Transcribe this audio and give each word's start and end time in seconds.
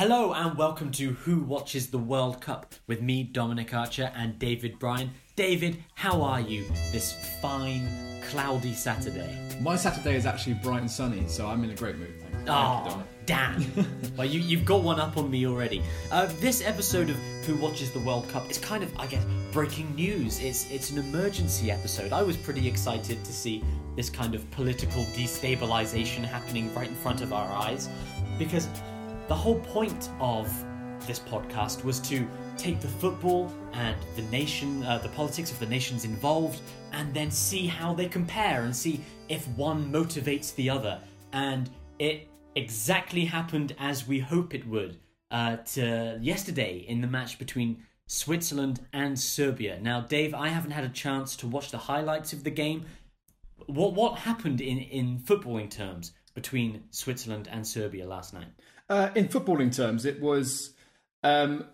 Hello 0.00 0.32
and 0.32 0.56
welcome 0.56 0.90
to 0.92 1.10
Who 1.10 1.40
Watches 1.40 1.88
the 1.88 1.98
World 1.98 2.40
Cup 2.40 2.74
with 2.86 3.02
me, 3.02 3.22
Dominic 3.22 3.74
Archer, 3.74 4.10
and 4.16 4.38
David 4.38 4.78
Bryan. 4.78 5.10
David, 5.36 5.84
how 5.94 6.22
are 6.22 6.40
you 6.40 6.64
this 6.90 7.12
fine, 7.42 7.86
cloudy 8.30 8.72
Saturday? 8.72 9.38
My 9.60 9.76
Saturday 9.76 10.16
is 10.16 10.24
actually 10.24 10.54
bright 10.54 10.80
and 10.80 10.90
sunny, 10.90 11.28
so 11.28 11.46
I'm 11.46 11.62
in 11.64 11.70
a 11.72 11.74
great 11.74 11.98
mood. 11.98 12.14
Thank, 12.18 12.46
thank 12.46 12.46
you, 12.46 12.92
Oh, 12.92 13.02
damn. 13.26 13.86
well, 14.16 14.26
you, 14.26 14.40
you've 14.40 14.64
got 14.64 14.82
one 14.82 14.98
up 14.98 15.18
on 15.18 15.30
me 15.30 15.46
already. 15.46 15.82
Uh, 16.10 16.30
this 16.40 16.62
episode 16.64 17.10
of 17.10 17.16
Who 17.44 17.56
Watches 17.56 17.90
the 17.90 18.00
World 18.00 18.26
Cup 18.30 18.50
is 18.50 18.56
kind 18.56 18.82
of, 18.82 18.90
I 18.98 19.06
guess, 19.06 19.26
breaking 19.52 19.94
news. 19.96 20.40
It's, 20.40 20.70
it's 20.70 20.88
an 20.88 20.96
emergency 20.96 21.70
episode. 21.70 22.14
I 22.14 22.22
was 22.22 22.38
pretty 22.38 22.66
excited 22.66 23.22
to 23.22 23.32
see 23.34 23.62
this 23.96 24.08
kind 24.08 24.34
of 24.34 24.50
political 24.50 25.04
destabilization 25.12 26.24
happening 26.24 26.74
right 26.74 26.88
in 26.88 26.94
front 26.94 27.20
of 27.20 27.34
our 27.34 27.52
eyes 27.52 27.90
because 28.38 28.66
the 29.30 29.36
whole 29.36 29.60
point 29.60 30.08
of 30.18 30.52
this 31.06 31.20
podcast 31.20 31.84
was 31.84 32.00
to 32.00 32.26
take 32.56 32.80
the 32.80 32.88
football 32.88 33.48
and 33.74 33.96
the 34.16 34.22
nation, 34.22 34.82
uh, 34.82 34.98
the 34.98 35.08
politics 35.10 35.52
of 35.52 35.58
the 35.60 35.66
nations 35.66 36.04
involved, 36.04 36.60
and 36.90 37.14
then 37.14 37.30
see 37.30 37.68
how 37.68 37.94
they 37.94 38.08
compare 38.08 38.64
and 38.64 38.74
see 38.74 39.00
if 39.28 39.46
one 39.50 39.88
motivates 39.92 40.52
the 40.56 40.68
other. 40.68 41.00
And 41.32 41.70
it 42.00 42.26
exactly 42.56 43.24
happened 43.24 43.76
as 43.78 44.04
we 44.04 44.18
hope 44.18 44.52
it 44.52 44.66
would 44.66 44.98
uh, 45.30 45.58
to 45.58 46.18
yesterday 46.20 46.84
in 46.88 47.00
the 47.00 47.06
match 47.06 47.38
between 47.38 47.84
Switzerland 48.08 48.80
and 48.92 49.16
Serbia. 49.16 49.78
Now, 49.80 50.00
Dave, 50.00 50.34
I 50.34 50.48
haven't 50.48 50.72
had 50.72 50.82
a 50.82 50.88
chance 50.88 51.36
to 51.36 51.46
watch 51.46 51.70
the 51.70 51.78
highlights 51.78 52.32
of 52.32 52.42
the 52.42 52.50
game. 52.50 52.84
What 53.66 53.94
what 53.94 54.18
happened 54.18 54.60
in 54.60 54.78
in 54.78 55.20
footballing 55.20 55.70
terms 55.70 56.10
between 56.34 56.82
Switzerland 56.90 57.48
and 57.48 57.64
Serbia 57.64 58.08
last 58.08 58.34
night? 58.34 58.48
Uh, 58.90 59.10
in 59.14 59.28
footballing 59.28 59.74
terms, 59.74 60.04
it 60.04 60.20
was 60.20 60.74
um, 61.22 61.64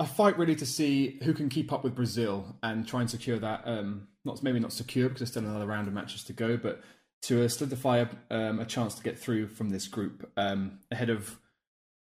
a 0.00 0.06
fight 0.06 0.38
really 0.38 0.56
to 0.56 0.66
see 0.66 1.18
who 1.22 1.34
can 1.34 1.48
keep 1.50 1.70
up 1.72 1.84
with 1.84 1.94
Brazil 1.94 2.56
and 2.62 2.88
try 2.88 3.00
and 3.00 3.10
secure 3.10 3.38
that. 3.38 3.62
Um, 3.66 4.08
not 4.24 4.42
maybe 4.42 4.58
not 4.58 4.72
secure 4.72 5.08
because 5.08 5.20
there's 5.20 5.30
still 5.30 5.44
another 5.44 5.66
round 5.66 5.86
of 5.86 5.94
matches 5.94 6.24
to 6.24 6.32
go, 6.32 6.56
but 6.56 6.82
to 7.22 7.44
uh, 7.44 7.48
solidify 7.48 7.98
a, 8.30 8.34
um, 8.34 8.58
a 8.58 8.64
chance 8.64 8.94
to 8.94 9.02
get 9.02 9.18
through 9.18 9.48
from 9.48 9.70
this 9.70 9.86
group 9.86 10.30
um, 10.36 10.78
ahead 10.90 11.10
of 11.10 11.38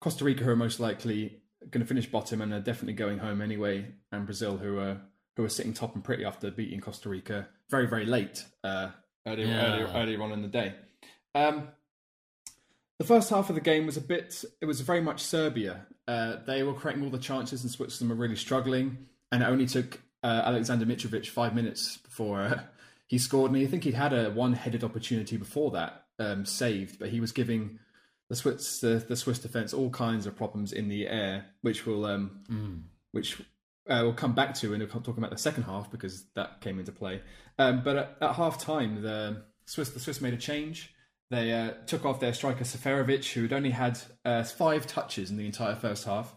Costa 0.00 0.24
Rica, 0.24 0.42
who 0.44 0.50
are 0.50 0.56
most 0.56 0.80
likely 0.80 1.38
going 1.70 1.82
to 1.82 1.86
finish 1.86 2.06
bottom 2.06 2.40
and 2.42 2.52
are 2.52 2.60
definitely 2.60 2.94
going 2.94 3.18
home 3.18 3.40
anyway, 3.40 3.86
and 4.12 4.26
Brazil, 4.26 4.56
who 4.58 4.78
are 4.78 5.00
who 5.36 5.44
are 5.44 5.48
sitting 5.48 5.72
top 5.74 5.94
and 5.94 6.02
pretty 6.02 6.24
after 6.24 6.50
beating 6.50 6.80
Costa 6.80 7.08
Rica 7.08 7.46
very 7.70 7.86
very 7.86 8.06
late 8.06 8.44
uh, 8.64 8.88
earlier, 9.26 9.46
Yeah. 9.46 9.72
earlier 9.74 9.90
earlier 9.94 10.22
on 10.22 10.32
in 10.32 10.42
the 10.42 10.48
day. 10.48 10.74
Um, 11.34 11.68
the 12.98 13.04
first 13.04 13.30
half 13.30 13.48
of 13.48 13.54
the 13.54 13.60
game 13.60 13.86
was 13.86 13.96
a 13.96 14.00
bit. 14.00 14.44
It 14.60 14.66
was 14.66 14.80
very 14.80 15.00
much 15.00 15.20
Serbia. 15.20 15.86
Uh, 16.08 16.36
they 16.46 16.62
were 16.62 16.74
creating 16.74 17.04
all 17.04 17.10
the 17.10 17.18
chances, 17.18 17.62
and 17.62 17.70
Switzerland 17.70 18.10
were 18.10 18.22
really 18.22 18.36
struggling. 18.36 19.06
And 19.32 19.42
it 19.42 19.46
only 19.46 19.66
took 19.66 20.00
uh, 20.22 20.42
Alexander 20.44 20.86
Mitrovic 20.86 21.28
five 21.28 21.54
minutes 21.54 21.98
before 21.98 22.40
uh, 22.42 22.60
he 23.06 23.18
scored. 23.18 23.52
And 23.52 23.60
I 23.60 23.66
think 23.66 23.84
he'd 23.84 23.94
had 23.94 24.12
a 24.12 24.30
one-headed 24.30 24.84
opportunity 24.84 25.36
before 25.36 25.72
that 25.72 26.06
um, 26.18 26.46
saved, 26.46 26.98
but 26.98 27.10
he 27.10 27.20
was 27.20 27.32
giving 27.32 27.78
the 28.28 28.36
Swiss 28.36 28.80
the, 28.80 29.16
Swiss 29.16 29.38
defense 29.38 29.72
all 29.72 29.90
kinds 29.90 30.26
of 30.26 30.36
problems 30.36 30.72
in 30.72 30.88
the 30.88 31.06
air, 31.06 31.46
which 31.62 31.86
will 31.86 32.06
um, 32.06 32.40
which 33.12 33.40
uh, 33.88 34.00
we'll 34.02 34.14
come 34.14 34.34
back 34.34 34.54
to, 34.54 34.72
and 34.72 34.82
we'll 34.82 35.02
talk 35.02 35.16
about 35.16 35.30
the 35.30 35.38
second 35.38 35.64
half 35.64 35.90
because 35.90 36.24
that 36.34 36.60
came 36.60 36.78
into 36.78 36.92
play. 36.92 37.20
Um, 37.58 37.82
but 37.84 37.96
at, 37.96 38.16
at 38.20 38.34
half 38.34 38.60
time, 38.60 39.02
the 39.02 39.42
Swiss 39.66 39.90
the 39.90 40.00
Swiss 40.00 40.20
made 40.20 40.34
a 40.34 40.38
change. 40.38 40.92
They 41.30 41.52
uh, 41.52 41.72
took 41.86 42.04
off 42.04 42.20
their 42.20 42.32
striker 42.32 42.64
Seferovic, 42.64 43.32
who 43.32 43.42
had 43.42 43.52
only 43.52 43.70
had 43.70 43.98
uh, 44.24 44.44
five 44.44 44.86
touches 44.86 45.30
in 45.30 45.36
the 45.36 45.46
entire 45.46 45.74
first 45.74 46.04
half, 46.04 46.34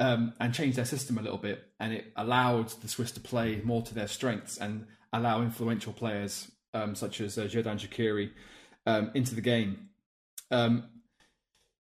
um, 0.00 0.32
and 0.40 0.52
changed 0.52 0.76
their 0.78 0.84
system 0.84 1.18
a 1.18 1.22
little 1.22 1.38
bit, 1.38 1.64
and 1.78 1.92
it 1.92 2.12
allowed 2.16 2.68
the 2.80 2.88
Swiss 2.88 3.12
to 3.12 3.20
play 3.20 3.60
more 3.62 3.82
to 3.82 3.94
their 3.94 4.08
strengths 4.08 4.58
and 4.58 4.86
allow 5.12 5.42
influential 5.42 5.92
players 5.92 6.50
um, 6.74 6.94
such 6.94 7.20
as 7.20 7.38
uh, 7.38 7.42
Xherdan 7.42 7.78
Shaqiri 7.78 8.30
um, 8.86 9.10
into 9.14 9.34
the 9.34 9.40
game. 9.40 9.90
Um, 10.50 10.84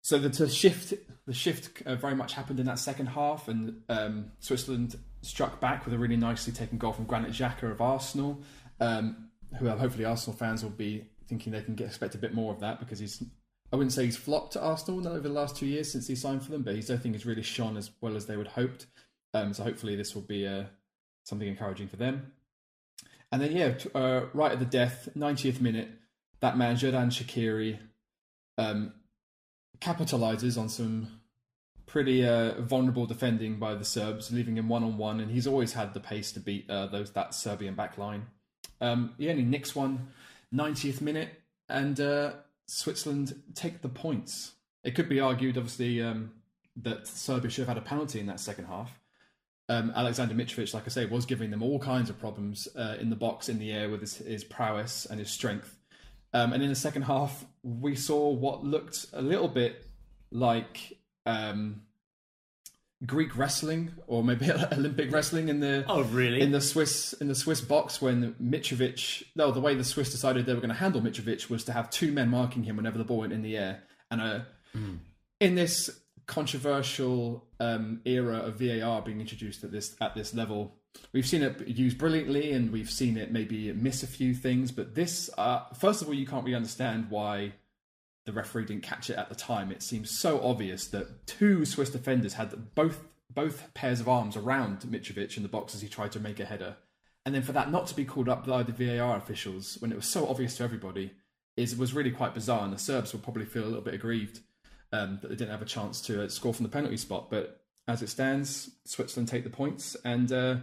so 0.02 0.18
the, 0.18 0.28
the 0.28 0.48
shift, 0.48 0.94
the 1.26 1.34
shift 1.34 1.82
uh, 1.84 1.96
very 1.96 2.14
much 2.14 2.34
happened 2.34 2.60
in 2.60 2.66
that 2.66 2.78
second 2.78 3.06
half, 3.06 3.48
and 3.48 3.82
um, 3.88 4.30
Switzerland 4.38 4.96
struck 5.22 5.60
back 5.60 5.84
with 5.84 5.94
a 5.94 5.98
really 5.98 6.16
nicely 6.16 6.52
taken 6.52 6.78
goal 6.78 6.92
from 6.92 7.06
Granit 7.06 7.32
Xhaka 7.32 7.70
of 7.70 7.80
Arsenal, 7.80 8.40
um, 8.78 9.30
who 9.58 9.68
uh, 9.68 9.76
hopefully 9.76 10.04
Arsenal 10.04 10.36
fans 10.36 10.62
will 10.62 10.70
be 10.70 11.06
thinking 11.28 11.52
they 11.52 11.62
can 11.62 11.74
get, 11.74 11.88
expect 11.88 12.14
a 12.14 12.18
bit 12.18 12.34
more 12.34 12.52
of 12.52 12.60
that 12.60 12.80
because 12.80 12.98
he's. 12.98 13.22
I 13.72 13.76
wouldn't 13.76 13.92
say 13.92 14.04
he's 14.04 14.16
flopped 14.16 14.52
to 14.52 14.62
Arsenal 14.62 15.08
over 15.08 15.20
the 15.20 15.28
last 15.28 15.56
two 15.56 15.66
years 15.66 15.90
since 15.90 16.06
he 16.06 16.14
signed 16.14 16.44
for 16.44 16.52
them, 16.52 16.62
but 16.62 16.76
he's, 16.76 16.88
I 16.88 16.96
think 16.96 17.16
he's 17.16 17.26
really 17.26 17.42
shone 17.42 17.76
as 17.76 17.90
well 18.00 18.16
as 18.16 18.26
they 18.26 18.36
would 18.36 18.46
hoped. 18.46 18.86
Um, 19.34 19.52
so 19.52 19.64
hopefully 19.64 19.96
this 19.96 20.14
will 20.14 20.22
be 20.22 20.46
uh, 20.46 20.64
something 21.24 21.48
encouraging 21.48 21.88
for 21.88 21.96
them. 21.96 22.32
And 23.32 23.42
then 23.42 23.52
yeah, 23.52 23.74
uh, 23.92 24.26
right 24.32 24.52
at 24.52 24.60
the 24.60 24.64
death, 24.64 25.08
90th 25.16 25.60
minute, 25.60 25.88
that 26.40 26.56
man 26.56 26.76
Xherdan 26.76 27.08
Shaqiri 27.08 27.78
um, 28.56 28.92
capitalizes 29.80 30.56
on 30.56 30.68
some 30.68 31.20
pretty 31.86 32.26
uh, 32.26 32.60
vulnerable 32.60 33.06
defending 33.06 33.58
by 33.58 33.74
the 33.74 33.84
Serbs, 33.84 34.32
leaving 34.32 34.56
him 34.56 34.68
one 34.68 34.84
on 34.84 34.96
one, 34.96 35.20
and 35.20 35.30
he's 35.30 35.46
always 35.46 35.72
had 35.72 35.94
the 35.94 36.00
pace 36.00 36.32
to 36.32 36.40
beat 36.40 36.68
uh, 36.68 36.86
those 36.86 37.12
that 37.12 37.34
Serbian 37.34 37.74
back 37.74 37.98
line. 37.98 38.26
Um, 38.80 39.14
he 39.18 39.30
only 39.30 39.44
nicks 39.44 39.74
one 39.74 40.08
90th 40.56 41.00
minute, 41.00 41.30
and 41.68 42.00
uh, 42.00 42.32
Switzerland 42.66 43.40
take 43.54 43.82
the 43.82 43.88
points. 43.88 44.52
It 44.84 44.94
could 44.94 45.08
be 45.08 45.20
argued, 45.20 45.56
obviously, 45.56 46.02
um, 46.02 46.32
that 46.82 47.06
Serbia 47.06 47.50
should 47.50 47.66
have 47.66 47.76
had 47.76 47.78
a 47.78 47.86
penalty 47.86 48.20
in 48.20 48.26
that 48.26 48.40
second 48.40 48.66
half. 48.66 48.98
Um, 49.68 49.92
Alexander 49.96 50.34
Mitrovic, 50.34 50.72
like 50.74 50.84
I 50.84 50.88
say, 50.88 51.06
was 51.06 51.26
giving 51.26 51.50
them 51.50 51.62
all 51.62 51.80
kinds 51.80 52.08
of 52.08 52.18
problems 52.20 52.68
uh, 52.76 52.96
in 53.00 53.10
the 53.10 53.16
box, 53.16 53.48
in 53.48 53.58
the 53.58 53.72
air, 53.72 53.88
with 53.88 54.00
his, 54.00 54.16
his 54.18 54.44
prowess 54.44 55.06
and 55.06 55.18
his 55.18 55.30
strength. 55.30 55.76
Um, 56.32 56.52
and 56.52 56.62
in 56.62 56.68
the 56.68 56.76
second 56.76 57.02
half, 57.02 57.44
we 57.62 57.96
saw 57.96 58.28
what 58.28 58.62
looked 58.62 59.06
a 59.12 59.22
little 59.22 59.48
bit 59.48 59.86
like 60.30 60.98
um, 61.24 61.82
Greek 63.04 63.36
wrestling, 63.36 63.90
or 64.06 64.24
maybe 64.24 64.50
Olympic 64.72 65.12
wrestling 65.12 65.48
in 65.48 65.60
the 65.60 65.84
Oh, 65.88 66.02
really? 66.04 66.40
in 66.40 66.50
the 66.52 66.60
Swiss 66.62 67.12
in 67.14 67.28
the 67.28 67.34
Swiss 67.34 67.60
box 67.60 68.00
when 68.00 68.34
Mitrovic. 68.42 69.22
No, 69.36 69.50
the 69.50 69.60
way 69.60 69.74
the 69.74 69.84
Swiss 69.84 70.10
decided 70.10 70.46
they 70.46 70.54
were 70.54 70.60
going 70.60 70.68
to 70.70 70.74
handle 70.74 71.00
Mitrovic 71.02 71.50
was 71.50 71.64
to 71.64 71.72
have 71.72 71.90
two 71.90 72.10
men 72.12 72.30
marking 72.30 72.62
him 72.64 72.76
whenever 72.76 72.96
the 72.96 73.04
ball 73.04 73.18
went 73.18 73.32
in 73.34 73.42
the 73.42 73.56
air. 73.56 73.82
And 74.10 74.20
uh, 74.20 74.40
in 75.40 75.54
this 75.56 75.90
controversial 76.26 77.44
um, 77.60 78.00
era 78.04 78.36
of 78.38 78.58
VAR 78.58 79.02
being 79.02 79.20
introduced 79.20 79.62
at 79.64 79.72
this 79.72 79.96
at 80.00 80.14
this 80.14 80.32
level, 80.34 80.74
we've 81.12 81.26
seen 81.26 81.42
it 81.42 81.66
used 81.68 81.98
brilliantly, 81.98 82.52
and 82.52 82.72
we've 82.72 82.90
seen 82.90 83.16
it 83.18 83.30
maybe 83.32 83.72
miss 83.72 84.02
a 84.02 84.06
few 84.06 84.32
things. 84.34 84.70
But 84.72 84.94
this, 84.94 85.28
uh, 85.36 85.64
first 85.78 86.00
of 86.02 86.08
all, 86.08 86.14
you 86.14 86.26
can't 86.26 86.44
really 86.44 86.56
understand 86.56 87.10
why 87.10 87.52
the 88.26 88.32
referee 88.32 88.66
didn't 88.66 88.82
catch 88.82 89.08
it 89.08 89.16
at 89.16 89.28
the 89.28 89.34
time. 89.34 89.70
It 89.70 89.82
seems 89.82 90.10
so 90.10 90.40
obvious 90.42 90.88
that 90.88 91.26
two 91.26 91.64
Swiss 91.64 91.90
defenders 91.90 92.34
had 92.34 92.74
both 92.74 93.02
both 93.32 93.72
pairs 93.74 94.00
of 94.00 94.08
arms 94.08 94.36
around 94.36 94.80
Mitrovic 94.80 95.36
in 95.36 95.42
the 95.42 95.48
box 95.48 95.74
as 95.74 95.82
he 95.82 95.88
tried 95.88 96.12
to 96.12 96.20
make 96.20 96.40
a 96.40 96.44
header, 96.44 96.76
and 97.24 97.34
then 97.34 97.42
for 97.42 97.52
that 97.52 97.70
not 97.70 97.86
to 97.88 97.96
be 97.96 98.04
called 98.04 98.28
up 98.28 98.46
by 98.46 98.62
the 98.62 98.72
VAR 98.72 99.16
officials 99.16 99.76
when 99.80 99.92
it 99.92 99.96
was 99.96 100.06
so 100.06 100.28
obvious 100.28 100.56
to 100.56 100.64
everybody 100.64 101.12
is 101.56 101.76
was 101.76 101.94
really 101.94 102.10
quite 102.10 102.34
bizarre. 102.34 102.64
And 102.64 102.72
the 102.72 102.78
Serbs 102.78 103.12
will 103.12 103.20
probably 103.20 103.46
feel 103.46 103.64
a 103.64 103.66
little 103.66 103.80
bit 103.80 103.94
aggrieved 103.94 104.40
um, 104.92 105.18
that 105.22 105.28
they 105.28 105.36
didn't 105.36 105.50
have 105.50 105.62
a 105.62 105.66
chance 105.66 106.00
to 106.02 106.24
uh, 106.24 106.28
score 106.28 106.52
from 106.52 106.64
the 106.64 106.70
penalty 106.70 106.96
spot. 106.96 107.30
But 107.30 107.60
as 107.88 108.02
it 108.02 108.08
stands, 108.08 108.70
Switzerland 108.84 109.28
take 109.28 109.44
the 109.44 109.50
points, 109.50 109.96
and 110.04 110.30
uh, 110.32 110.56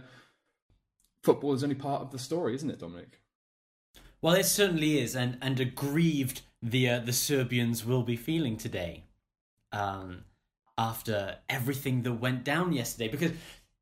football 1.22 1.54
is 1.54 1.62
only 1.62 1.74
part 1.74 2.02
of 2.02 2.10
the 2.10 2.18
story, 2.18 2.54
isn't 2.54 2.70
it, 2.70 2.78
Dominic? 2.78 3.20
Well, 4.24 4.36
it 4.36 4.46
certainly 4.46 4.98
is, 4.98 5.14
and 5.14 5.36
and 5.42 5.60
aggrieved 5.60 6.40
the 6.62 6.88
uh, 6.88 6.98
the 7.00 7.12
Serbians 7.12 7.84
will 7.84 8.02
be 8.02 8.16
feeling 8.16 8.56
today, 8.56 9.04
um, 9.70 10.24
after 10.78 11.36
everything 11.50 12.04
that 12.04 12.14
went 12.14 12.42
down 12.42 12.72
yesterday, 12.72 13.08
because 13.08 13.32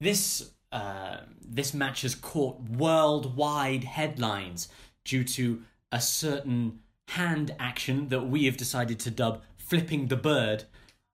this 0.01 0.51
uh, 0.73 1.19
this 1.41 1.73
match 1.73 2.03
has 2.03 2.17
caught 2.17 2.61
worldwide 2.61 3.85
headlines 3.85 4.67
due 5.05 5.23
to 5.23 5.63
a 5.93 6.01
certain 6.01 6.81
hand 7.07 7.55
action 7.61 8.09
that 8.09 8.27
we 8.27 8.47
have 8.47 8.57
decided 8.57 8.99
to 8.99 9.13
dub 9.13 9.43
"flipping 9.57 10.09
the 10.09 10.17
bird." 10.17 10.65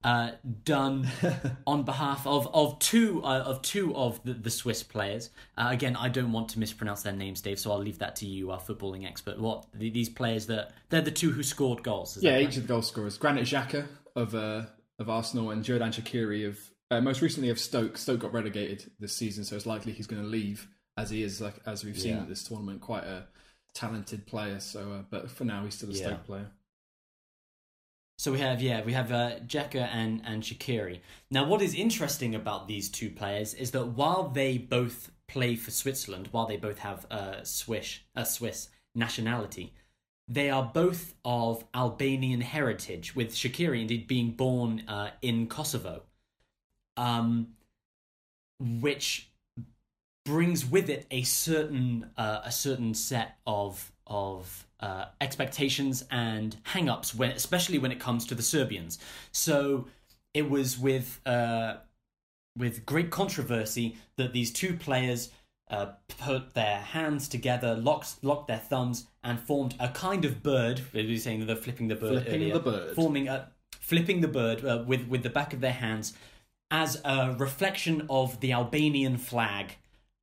Uh, 0.05 0.31
done 0.63 1.09
on 1.67 1.83
behalf 1.83 2.25
of 2.25 2.47
of 2.55 2.79
two 2.79 3.21
uh, 3.25 3.41
of 3.45 3.61
two 3.63 3.95
of 3.97 4.23
the, 4.23 4.33
the 4.33 4.51
Swiss 4.51 4.85
players. 4.85 5.31
Uh, 5.57 5.67
again, 5.71 5.97
I 5.97 6.09
don't 6.09 6.31
want 6.31 6.51
to 6.51 6.61
mispronounce 6.61 7.03
their 7.03 7.13
names, 7.13 7.41
Dave, 7.41 7.59
so 7.59 7.73
I'll 7.73 7.81
leave 7.81 7.99
that 7.99 8.15
to 8.17 8.27
you, 8.27 8.53
our 8.53 8.61
footballing 8.61 9.05
expert. 9.05 9.41
What 9.41 9.67
the, 9.75 9.91
these 9.91 10.09
players 10.09 10.47
that 10.47 10.71
they're 10.89 11.01
the 11.01 11.11
two 11.11 11.33
who 11.33 11.43
scored 11.43 11.83
goals? 11.83 12.17
Is 12.17 12.23
Yeah, 12.23 12.35
right? 12.35 12.43
each 12.49 12.57
of 12.57 12.63
the 12.63 12.69
goal 12.69 12.83
scorers. 12.83 13.19
Granit 13.19 13.45
Xhaka 13.45 13.87
of 14.15 14.37
uh, 14.37 14.67
of 15.01 15.11
Arsenal 15.11 15.51
and 15.51 15.65
Xherdan 15.65 15.93
Shaqiri 15.93 16.47
of 16.47 16.61
uh, 16.93 17.01
most 17.01 17.21
recently 17.21 17.49
of 17.51 17.59
Stoke. 17.59 17.99
Stoke 17.99 18.21
got 18.21 18.33
relegated 18.33 18.89
this 19.01 19.17
season, 19.17 19.43
so 19.45 19.57
it's 19.57 19.67
likely 19.67 19.91
he's 19.93 20.07
going 20.07 20.23
to 20.23 20.29
leave 20.29 20.69
as 20.97 21.11
he 21.11 21.25
is, 21.25 21.41
like 21.41 21.55
as 21.67 21.85
we've 21.85 21.99
seen 21.99 22.15
Yeah. 22.15 22.23
at 22.23 22.29
this 22.29 22.45
tournament, 22.45 22.81
quite 22.81 23.03
a 23.05 23.27
talented 23.75 24.27
player. 24.27 24.61
So, 24.61 24.93
uh, 24.93 25.03
but 25.11 25.29
for 25.31 25.45
now, 25.45 25.65
he's 25.65 25.75
still 25.75 25.91
a 25.91 25.93
Yeah. 25.93 26.07
Stoke 26.07 26.25
player. 26.25 26.51
So 28.19 28.33
we 28.33 28.41
have 28.41 28.61
yeah 28.61 28.83
we 28.85 28.93
have 28.95 29.13
uh, 29.13 29.39
Xhaka 29.47 29.89
and 29.93 30.21
and 30.25 30.43
Shaqiri. 30.43 31.01
Now 31.31 31.45
what 31.47 31.63
is 31.63 31.75
interesting 31.75 32.35
about 32.35 32.67
these 32.67 32.89
two 32.89 33.11
players 33.11 33.55
is 33.55 33.71
that 33.71 33.87
while 33.87 34.29
they 34.29 34.59
both 34.59 35.13
play 35.29 35.55
for 35.55 35.71
Switzerland, 35.71 36.29
while 36.33 36.47
they 36.47 36.57
both 36.57 36.79
have 36.79 37.07
a 37.11 37.45
Swiss 37.45 38.01
a 38.17 38.27
Swiss 38.27 38.71
nationality, 38.95 39.73
they 40.27 40.51
are 40.51 40.65
both 40.65 41.15
of 41.25 41.65
Albanian 41.73 42.41
heritage. 42.41 43.15
With 43.15 43.35
Shaqiri 43.35 43.83
indeed 43.83 44.09
being 44.09 44.33
born 44.33 44.83
uh, 44.89 45.11
in 45.23 45.47
Kosovo, 45.47 46.03
um, 46.97 47.55
which 48.59 49.31
brings 50.25 50.67
with 50.67 50.91
it 50.91 51.07
a 51.13 51.23
certain 51.23 52.11
uh, 52.17 52.41
a 52.45 52.51
certain 52.51 52.95
set 52.95 53.39
of 53.47 53.93
of 54.09 54.67
uh, 54.81 55.07
expectations 55.21 56.05
and 56.11 56.57
hang-ups 56.65 57.15
when 57.15 57.31
especially 57.33 57.79
when 57.79 57.93
it 57.93 58.01
comes 58.01 58.27
to 58.27 58.35
the 58.35 58.43
Serbians. 58.43 58.99
So 59.33 59.87
it 60.35 60.49
was 60.49 60.79
with 60.79 61.21
uh, 61.27 61.79
with 62.57 62.87
great 62.87 63.11
controversy 63.11 63.97
that 64.17 64.33
these 64.33 64.53
two 64.53 64.75
players 64.75 65.31
uh, 65.71 65.93
put 66.21 66.55
their 66.55 66.79
hands 66.79 67.29
together, 67.29 67.75
locked 67.75 68.23
locked 68.23 68.49
their 68.49 68.59
thumbs, 68.59 69.07
and 69.23 69.41
formed 69.41 69.75
a 69.79 69.89
kind 69.89 70.25
of 70.25 70.43
bird. 70.43 70.83
We 70.93 71.07
were 71.07 71.17
saying 71.17 71.47
they're 71.47 71.57
flipping 71.57 71.89
the 71.89 71.95
bird. 71.95 72.23
Flipping 72.23 72.35
earlier, 72.35 72.55
the 72.55 72.61
bird. 72.61 72.95
Forming 72.95 73.29
a 73.29 73.51
flipping 73.81 74.21
the 74.21 74.29
bird 74.29 74.65
uh, 74.65 74.85
with 74.87 75.09
with 75.09 75.23
the 75.23 75.31
back 75.31 75.53
of 75.53 75.61
their 75.61 75.73
hands 75.73 76.15
as 76.71 77.01
a 77.05 77.35
reflection 77.39 78.07
of 78.11 78.41
the 78.41 78.53
Albanian 78.53 79.17
flag 79.17 79.77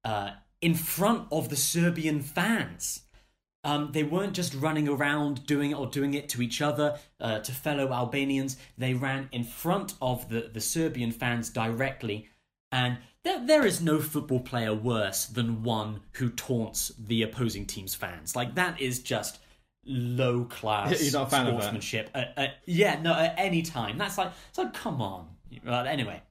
uh, 0.04 0.32
in 0.62 0.76
front 0.76 1.28
of 1.32 1.50
the 1.50 1.56
Serbian 1.56 2.22
fans. 2.22 3.02
Um, 3.66 3.90
they 3.92 4.04
weren't 4.04 4.34
just 4.34 4.54
running 4.54 4.88
around 4.88 5.46
doing 5.48 5.72
it 5.72 5.78
or 5.78 5.88
doing 5.88 6.14
it 6.14 6.30
to 6.30 6.42
each 6.42 6.62
other, 6.62 6.98
uh, 7.20 7.40
to 7.40 7.52
fellow 7.52 7.92
Albanians. 7.92 8.58
They 8.78 8.94
ran 8.94 9.28
in 9.32 9.44
front 9.44 9.96
of 10.02 10.30
the, 10.30 10.52
the 10.54 10.62
Serbian 10.62 11.12
fans 11.12 11.50
directly. 11.50 12.30
And 12.72 13.00
there, 13.24 13.46
there 13.46 13.66
is 13.66 13.82
no 13.82 14.00
football 14.00 14.40
player 14.40 14.74
worse 14.74 15.26
than 15.26 15.64
one 15.64 16.02
who 16.14 16.30
taunts 16.30 16.92
the 17.00 17.24
opposing 17.24 17.66
team's 17.66 17.96
fans. 17.96 18.36
Like, 18.36 18.54
that 18.54 18.80
is 18.80 19.00
just 19.00 19.40
low 19.84 20.46
class 20.46 21.02
You're 21.04 21.20
not 21.20 21.28
a 21.28 21.32
fan 21.32 21.48
of 21.48 21.54
that? 21.54 21.62
sportsmanship. 21.64 22.12
At, 22.14 22.34
at- 22.38 22.58
yeah, 22.68 23.02
no, 23.02 23.14
at 23.14 23.34
any 23.38 23.64
time. 23.64 23.98
That's 23.98 24.18
like, 24.18 24.32
like, 24.58 24.74
come 24.74 25.02
on. 25.02 25.28
Anyway. 25.66 26.22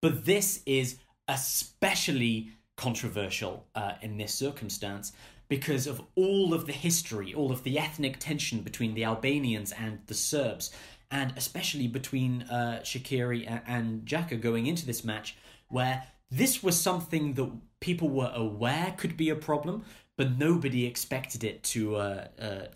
But 0.00 0.24
this 0.24 0.62
is 0.64 0.96
especially 1.28 2.52
controversial 2.76 3.66
uh, 3.74 3.92
in 4.00 4.16
this 4.16 4.32
circumstance 4.34 5.12
because 5.50 5.88
of 5.88 6.00
all 6.14 6.54
of 6.54 6.66
the 6.66 6.72
history, 6.72 7.34
all 7.34 7.50
of 7.50 7.64
the 7.64 7.76
ethnic 7.78 8.18
tension 8.20 8.60
between 8.60 8.94
the 8.94 9.04
Albanians 9.04 9.72
and 9.72 9.98
the 10.06 10.14
Serbs, 10.14 10.70
and 11.10 11.34
especially 11.36 11.88
between 11.88 12.42
uh, 12.42 12.80
Shaqiri 12.84 13.62
and 13.66 14.06
Xhaka 14.06 14.40
going 14.40 14.66
into 14.66 14.86
this 14.86 15.04
match, 15.04 15.36
where 15.68 16.04
this 16.30 16.62
was 16.62 16.80
something 16.80 17.34
that 17.34 17.50
people 17.80 18.08
were 18.08 18.30
aware 18.32 18.94
could 18.96 19.16
be 19.16 19.28
a 19.28 19.34
problem, 19.34 19.84
but 20.16 20.38
nobody 20.38 20.86
expected 20.86 21.42
it 21.42 21.64
to 21.64 21.96
uh, 21.96 22.28
uh, 22.40 22.66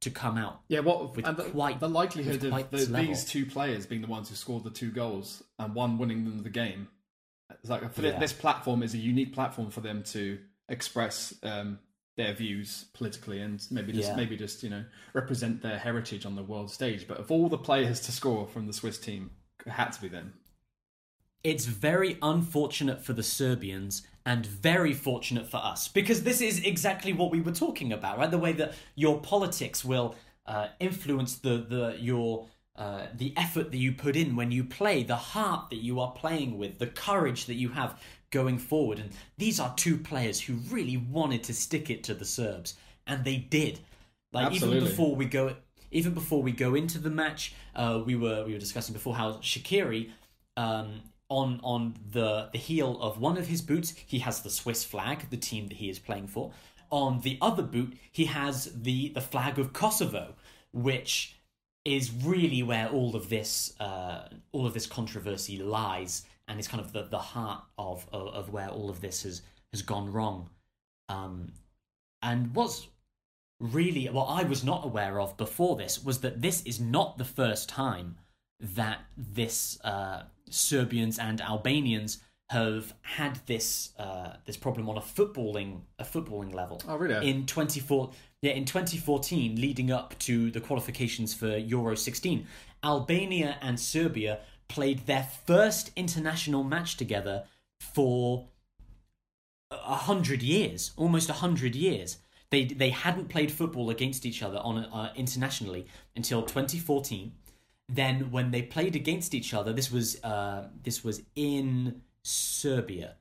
to 0.00 0.10
come 0.10 0.38
out. 0.38 0.62
Yeah, 0.68 0.80
what 0.80 1.14
With 1.14 1.26
and 1.28 1.36
the, 1.36 1.44
quite- 1.44 1.78
the 1.78 1.88
likelihood 1.90 2.42
of 2.42 2.70
the, 2.70 2.86
these 2.86 3.26
two 3.26 3.44
players 3.44 3.84
being 3.84 4.00
the 4.00 4.08
ones 4.08 4.30
who 4.30 4.34
scored 4.34 4.64
the 4.64 4.70
two 4.70 4.90
goals 4.90 5.42
and 5.58 5.74
one 5.74 5.98
winning 5.98 6.24
them 6.24 6.42
the 6.42 6.48
game. 6.50 6.88
It's 7.50 7.68
like 7.68 7.82
Yeah. 7.98 8.18
this 8.18 8.32
platform 8.32 8.82
is 8.82 8.94
a 8.94 8.98
unique 8.98 9.34
platform 9.34 9.70
for 9.70 9.82
them 9.82 10.02
to 10.04 10.38
express 10.70 11.34
um, 11.42 11.78
their 12.16 12.32
views 12.32 12.86
politically 12.94 13.40
and 13.40 13.64
maybe 13.70 13.92
just 13.92 14.10
Yeah. 14.10 14.16
maybe 14.16 14.36
just 14.36 14.62
you 14.62 14.70
know 14.70 14.84
represent 15.14 15.62
their 15.62 15.78
heritage 15.78 16.24
on 16.26 16.36
the 16.36 16.42
world 16.42 16.70
stage. 16.70 17.06
But 17.08 17.18
of 17.18 17.30
all 17.30 17.48
the 17.48 17.58
players 17.58 18.00
to 18.02 18.12
score 18.12 18.46
from 18.46 18.66
the 18.66 18.72
Swiss 18.72 18.98
team, 18.98 19.30
it 19.66 19.70
had 19.70 19.90
to 19.92 20.00
be 20.00 20.08
them. 20.08 20.34
it's 21.42 21.66
very 21.66 22.16
unfortunate 22.22 23.04
for 23.04 23.12
the 23.12 23.22
Serbians 23.22 24.02
and 24.24 24.46
very 24.46 24.94
fortunate 24.94 25.46
for 25.46 25.58
us 25.58 25.88
because 25.88 26.22
this 26.22 26.40
is 26.40 26.64
exactly 26.64 27.12
what 27.12 27.30
we 27.30 27.40
were 27.40 27.52
talking 27.52 27.92
about, 27.92 28.16
right? 28.18 28.30
The 28.30 28.38
way 28.38 28.52
that 28.52 28.72
your 28.94 29.20
politics 29.20 29.84
will 29.84 30.14
uh, 30.46 30.68
influence 30.80 31.36
the 31.36 31.58
the 31.58 31.96
your 32.00 32.48
uh, 32.76 33.06
the 33.14 33.32
effort 33.36 33.70
that 33.70 33.76
you 33.76 33.92
put 33.92 34.16
in 34.16 34.34
when 34.36 34.50
you 34.50 34.64
play, 34.64 35.02
the 35.04 35.14
heart 35.16 35.68
that 35.70 35.82
you 35.82 36.00
are 36.00 36.12
playing 36.12 36.58
with, 36.58 36.78
the 36.78 36.86
courage 36.88 37.46
that 37.46 37.54
you 37.54 37.68
have 37.68 38.00
going 38.34 38.58
forward. 38.58 38.98
And 38.98 39.10
these 39.38 39.58
are 39.60 39.72
two 39.76 39.96
players 39.96 40.40
who 40.40 40.54
really 40.70 40.98
wanted 40.98 41.44
to 41.44 41.54
stick 41.54 41.88
it 41.88 42.02
to 42.04 42.14
the 42.14 42.24
Serbs, 42.24 42.74
and 43.06 43.24
they 43.24 43.36
did. 43.36 43.78
Like 44.32 44.46
Absolutely. 44.46 44.76
even 44.78 44.88
before 44.88 45.14
we 45.14 45.24
go, 45.26 45.56
even 45.92 46.12
before 46.12 46.42
we 46.42 46.52
go 46.52 46.74
into 46.74 46.98
the 46.98 47.10
match, 47.10 47.54
uh, 47.76 48.02
we 48.04 48.16
were 48.16 48.44
we 48.44 48.52
were 48.52 48.58
discussing 48.58 48.92
before 48.92 49.14
how 49.14 49.34
Shaqiri, 49.34 50.10
um, 50.56 51.00
on 51.28 51.60
on 51.62 51.94
the 52.10 52.48
the 52.52 52.58
heel 52.58 53.00
of 53.00 53.20
one 53.20 53.38
of 53.38 53.46
his 53.46 53.62
boots, 53.62 53.94
he 54.04 54.18
has 54.18 54.42
the 54.42 54.50
Swiss 54.50 54.84
flag, 54.84 55.30
the 55.30 55.36
team 55.36 55.68
that 55.68 55.76
he 55.76 55.88
is 55.88 55.98
playing 55.98 56.26
for. 56.26 56.52
On 56.90 57.20
the 57.20 57.38
other 57.40 57.62
boot, 57.62 57.96
he 58.10 58.24
has 58.26 58.70
the 58.74 59.10
the 59.10 59.20
flag 59.20 59.58
of 59.58 59.72
Kosovo, 59.72 60.34
which 60.72 61.36
is 61.84 62.10
really 62.12 62.62
where 62.62 62.88
all 62.88 63.14
of 63.14 63.28
this 63.28 63.78
uh, 63.78 64.28
all 64.52 64.66
of 64.66 64.74
this 64.74 64.86
controversy 64.86 65.58
lies, 65.58 66.24
and 66.48 66.60
is 66.60 66.68
kind 66.68 66.82
of 66.82 66.92
the, 66.92 67.04
the 67.04 67.18
heart 67.18 67.62
of, 67.78 68.06
of 68.12 68.28
of 68.28 68.52
where 68.52 68.68
all 68.68 68.90
of 68.90 69.00
this 69.00 69.22
has 69.22 69.42
has 69.72 69.82
gone 69.82 70.12
wrong. 70.12 70.50
Um, 71.08 71.52
and 72.22 72.54
what's 72.54 72.88
really 73.60 74.06
what 74.06 74.26
I 74.26 74.42
was 74.44 74.64
not 74.64 74.84
aware 74.84 75.20
of 75.20 75.36
before 75.36 75.76
this 75.76 76.02
was 76.04 76.20
that 76.20 76.42
this 76.42 76.62
is 76.62 76.80
not 76.80 77.18
the 77.18 77.24
first 77.24 77.68
time 77.68 78.16
that 78.60 79.00
this 79.16 79.78
uh, 79.84 80.22
Serbians 80.50 81.18
and 81.18 81.40
Albanians 81.40 82.18
have 82.50 82.94
had 83.02 83.40
this 83.46 83.92
uh, 83.98 84.36
this 84.44 84.56
problem 84.56 84.88
on 84.88 84.96
a 84.96 85.00
footballing 85.00 85.80
a 85.98 86.04
footballing 86.04 86.54
level. 86.54 86.80
Oh, 86.88 86.96
really? 86.96 87.28
In 87.28 87.46
24 87.46 88.10
yeah, 88.42 88.52
in 88.52 88.64
2014 88.64 89.60
leading 89.60 89.90
up 89.90 90.18
to 90.20 90.50
the 90.50 90.60
qualifications 90.60 91.32
for 91.32 91.56
Euro 91.56 91.94
16, 91.94 92.46
Albania 92.84 93.56
and 93.62 93.80
Serbia 93.80 94.40
played 94.68 95.06
their 95.06 95.28
first 95.46 95.90
international 95.96 96.64
match 96.64 96.96
together 96.96 97.44
for 97.80 98.48
a 99.70 99.96
hundred 99.96 100.42
years, 100.42 100.92
almost 100.96 101.28
a 101.28 101.34
hundred 101.34 101.74
years. 101.74 102.18
They 102.50 102.64
they 102.64 102.90
hadn't 102.90 103.28
played 103.28 103.50
football 103.50 103.90
against 103.90 104.24
each 104.24 104.42
other 104.42 104.58
on 104.58 104.78
uh, 104.78 105.12
internationally 105.16 105.86
until 106.14 106.42
2014. 106.42 107.32
Then 107.88 108.30
when 108.30 108.50
they 108.50 108.62
played 108.62 108.96
against 108.96 109.34
each 109.34 109.52
other, 109.52 109.72
this 109.72 109.90
was 109.90 110.22
uh, 110.22 110.68
this 110.82 111.04
was 111.04 111.22
in 111.34 112.02
Serbia. 112.22 113.16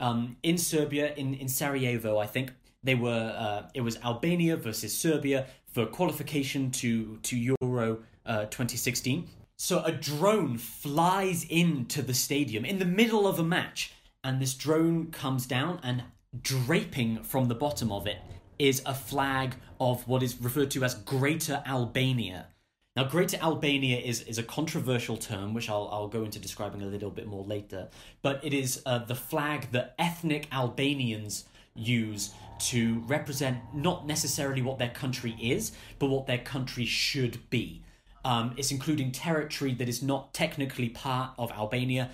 Um, 0.00 0.36
in 0.42 0.58
Serbia, 0.58 1.12
in, 1.14 1.34
in 1.34 1.48
Sarajevo, 1.48 2.18
I 2.18 2.26
think 2.26 2.52
they 2.82 2.94
were. 2.94 3.34
Uh, 3.36 3.68
it 3.74 3.80
was 3.80 3.96
Albania 4.04 4.56
versus 4.56 4.96
Serbia 4.96 5.46
for 5.72 5.86
qualification 5.86 6.70
to 6.72 7.18
to 7.22 7.36
Euro 7.36 7.98
uh, 8.26 8.44
2016. 8.46 9.28
So 9.60 9.82
a 9.82 9.90
drone 9.90 10.56
flies 10.56 11.44
into 11.50 12.00
the 12.00 12.14
stadium 12.14 12.64
in 12.64 12.78
the 12.78 12.84
middle 12.84 13.26
of 13.26 13.40
a 13.40 13.42
match, 13.42 13.92
and 14.22 14.40
this 14.40 14.54
drone 14.54 15.10
comes 15.10 15.46
down, 15.46 15.80
and 15.82 16.04
draping 16.40 17.24
from 17.24 17.48
the 17.48 17.56
bottom 17.56 17.90
of 17.90 18.06
it 18.06 18.18
is 18.60 18.82
a 18.86 18.94
flag 18.94 19.56
of 19.80 20.06
what 20.06 20.22
is 20.22 20.40
referred 20.40 20.70
to 20.70 20.84
as 20.84 20.94
Greater 20.94 21.60
Albania. 21.66 22.46
Now, 22.94 23.04
Greater 23.04 23.36
Albania 23.42 23.98
is, 23.98 24.22
is 24.22 24.38
a 24.38 24.44
controversial 24.44 25.16
term, 25.16 25.54
which 25.54 25.68
I'll, 25.68 25.88
I'll 25.90 26.08
go 26.08 26.22
into 26.22 26.38
describing 26.38 26.82
a 26.82 26.86
little 26.86 27.10
bit 27.10 27.26
more 27.26 27.44
later, 27.44 27.88
but 28.22 28.40
it 28.44 28.54
is 28.54 28.80
uh, 28.86 28.98
the 29.00 29.16
flag 29.16 29.72
that 29.72 29.94
ethnic 29.98 30.46
Albanians 30.52 31.46
use 31.74 32.32
to 32.60 33.00
represent 33.06 33.58
not 33.74 34.06
necessarily 34.06 34.62
what 34.62 34.78
their 34.78 34.90
country 34.90 35.36
is, 35.40 35.72
but 35.98 36.10
what 36.10 36.28
their 36.28 36.38
country 36.38 36.84
should 36.84 37.50
be. 37.50 37.82
Um, 38.24 38.54
it's 38.56 38.70
including 38.70 39.12
territory 39.12 39.74
that 39.74 39.88
is 39.88 40.02
not 40.02 40.34
technically 40.34 40.88
part 40.88 41.30
of 41.38 41.50
Albania. 41.52 42.10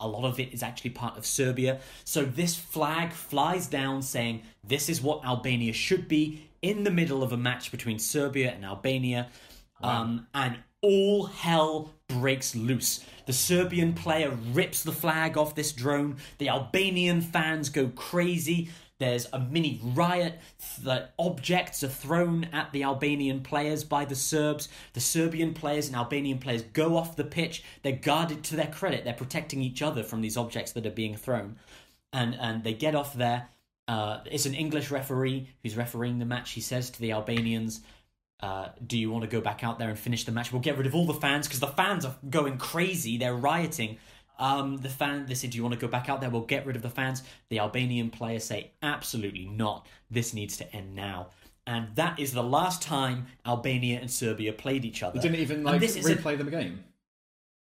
A 0.00 0.08
lot 0.08 0.24
of 0.24 0.40
it 0.40 0.52
is 0.52 0.62
actually 0.62 0.90
part 0.90 1.16
of 1.16 1.24
Serbia. 1.24 1.80
So 2.04 2.24
this 2.24 2.56
flag 2.56 3.12
flies 3.12 3.66
down 3.66 4.02
saying 4.02 4.42
this 4.66 4.88
is 4.88 5.00
what 5.00 5.24
Albania 5.24 5.72
should 5.72 6.08
be 6.08 6.48
in 6.60 6.84
the 6.84 6.90
middle 6.90 7.22
of 7.22 7.32
a 7.32 7.36
match 7.36 7.70
between 7.70 7.98
Serbia 7.98 8.50
and 8.52 8.64
Albania. 8.64 9.28
Um, 9.82 10.26
and 10.34 10.56
all 10.80 11.26
hell 11.26 11.90
breaks 12.08 12.54
loose. 12.54 13.04
The 13.26 13.32
Serbian 13.32 13.94
player 13.94 14.30
rips 14.52 14.82
the 14.82 14.92
flag 14.92 15.36
off 15.38 15.54
this 15.54 15.72
drone. 15.72 16.16
The 16.38 16.48
Albanian 16.50 17.20
fans 17.20 17.70
go 17.70 17.88
crazy. 17.88 18.70
There's 18.98 19.26
a 19.32 19.40
mini 19.40 19.80
riot. 19.82 20.38
that 20.82 21.14
objects 21.18 21.82
are 21.82 21.88
thrown 21.88 22.44
at 22.52 22.72
the 22.72 22.84
Albanian 22.84 23.42
players 23.42 23.84
by 23.84 24.04
the 24.04 24.14
Serbs. 24.14 24.68
The 24.92 25.00
Serbian 25.00 25.54
players 25.54 25.88
and 25.88 25.96
Albanian 25.96 26.38
players 26.38 26.62
go 26.62 26.96
off 26.96 27.16
the 27.16 27.24
pitch. 27.24 27.64
They're 27.82 27.92
guarded 27.92 28.44
to 28.44 28.56
their 28.56 28.68
credit. 28.68 29.04
They're 29.04 29.14
protecting 29.14 29.62
each 29.62 29.82
other 29.82 30.02
from 30.02 30.20
these 30.20 30.36
objects 30.36 30.72
that 30.72 30.86
are 30.86 30.90
being 30.90 31.16
thrown. 31.16 31.56
And, 32.12 32.36
and 32.40 32.62
they 32.62 32.74
get 32.74 32.94
off 32.94 33.14
there. 33.14 33.48
Uh, 33.86 34.20
it's 34.26 34.46
an 34.46 34.54
English 34.54 34.90
referee 34.90 35.50
who's 35.62 35.76
refereeing 35.76 36.18
the 36.18 36.24
match. 36.24 36.52
He 36.52 36.60
says 36.60 36.90
to 36.90 37.00
the 37.00 37.12
Albanians, 37.12 37.80
uh, 38.40 38.68
do 38.86 38.98
you 38.98 39.10
want 39.10 39.22
to 39.22 39.30
go 39.30 39.40
back 39.40 39.64
out 39.64 39.78
there 39.78 39.88
and 39.88 39.98
finish 39.98 40.24
the 40.24 40.32
match? 40.32 40.52
We'll 40.52 40.62
get 40.62 40.78
rid 40.78 40.86
of 40.86 40.94
all 40.94 41.06
the 41.06 41.14
fans 41.14 41.46
because 41.46 41.60
the 41.60 41.66
fans 41.66 42.04
are 42.04 42.16
going 42.28 42.58
crazy. 42.58 43.18
They're 43.18 43.34
rioting. 43.34 43.98
Um, 44.38 44.78
the 44.78 44.88
fan, 44.88 45.26
they 45.26 45.34
say, 45.34 45.48
do 45.48 45.56
you 45.56 45.62
want 45.62 45.74
to 45.74 45.80
go 45.80 45.88
back 45.88 46.08
out 46.08 46.20
there? 46.20 46.28
We'll 46.30 46.42
get 46.42 46.66
rid 46.66 46.76
of 46.76 46.82
the 46.82 46.90
fans. 46.90 47.22
The 47.50 47.60
Albanian 47.60 48.10
players 48.10 48.44
say, 48.44 48.72
absolutely 48.82 49.46
not. 49.46 49.86
This 50.10 50.34
needs 50.34 50.56
to 50.56 50.74
end 50.74 50.94
now. 50.94 51.28
And 51.66 51.94
that 51.94 52.18
is 52.18 52.32
the 52.32 52.42
last 52.42 52.82
time 52.82 53.26
Albania 53.46 53.98
and 54.00 54.10
Serbia 54.10 54.52
played 54.52 54.84
each 54.84 55.02
other. 55.02 55.18
They 55.18 55.28
didn't 55.28 55.40
even 55.40 55.62
like 55.62 55.80
this 55.80 55.96
is 55.96 56.06
a- 56.06 56.16
replay 56.16 56.36
them 56.36 56.48
again. 56.48 56.84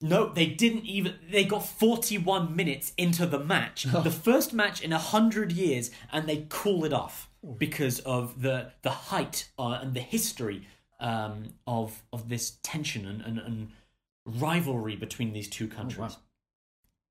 no, 0.01 0.29
they 0.29 0.45
didn't 0.45 0.85
even. 0.85 1.15
They 1.29 1.43
got 1.43 1.65
41 1.67 2.55
minutes 2.55 2.93
into 2.97 3.25
the 3.25 3.39
match, 3.39 3.83
the 4.03 4.11
first 4.11 4.53
match 4.53 4.81
in 4.81 4.91
100 4.91 5.51
years, 5.51 5.91
and 6.13 6.27
they 6.29 6.43
call 6.43 6.85
it 6.85 6.93
off 6.93 7.29
because 7.57 7.99
of 7.99 8.41
the 8.41 8.71
the 8.83 8.89
height 8.91 9.49
uh, 9.57 9.79
and 9.81 9.93
the 9.93 9.99
history 10.01 10.67
um, 11.01 11.55
of 11.67 12.01
of 12.13 12.29
this 12.29 12.57
tension 12.63 13.05
and, 13.05 13.21
and, 13.21 13.39
and 13.39 13.71
rivalry 14.25 14.95
between 14.95 15.33
these 15.33 15.49
two 15.49 15.67
countries. 15.67 16.15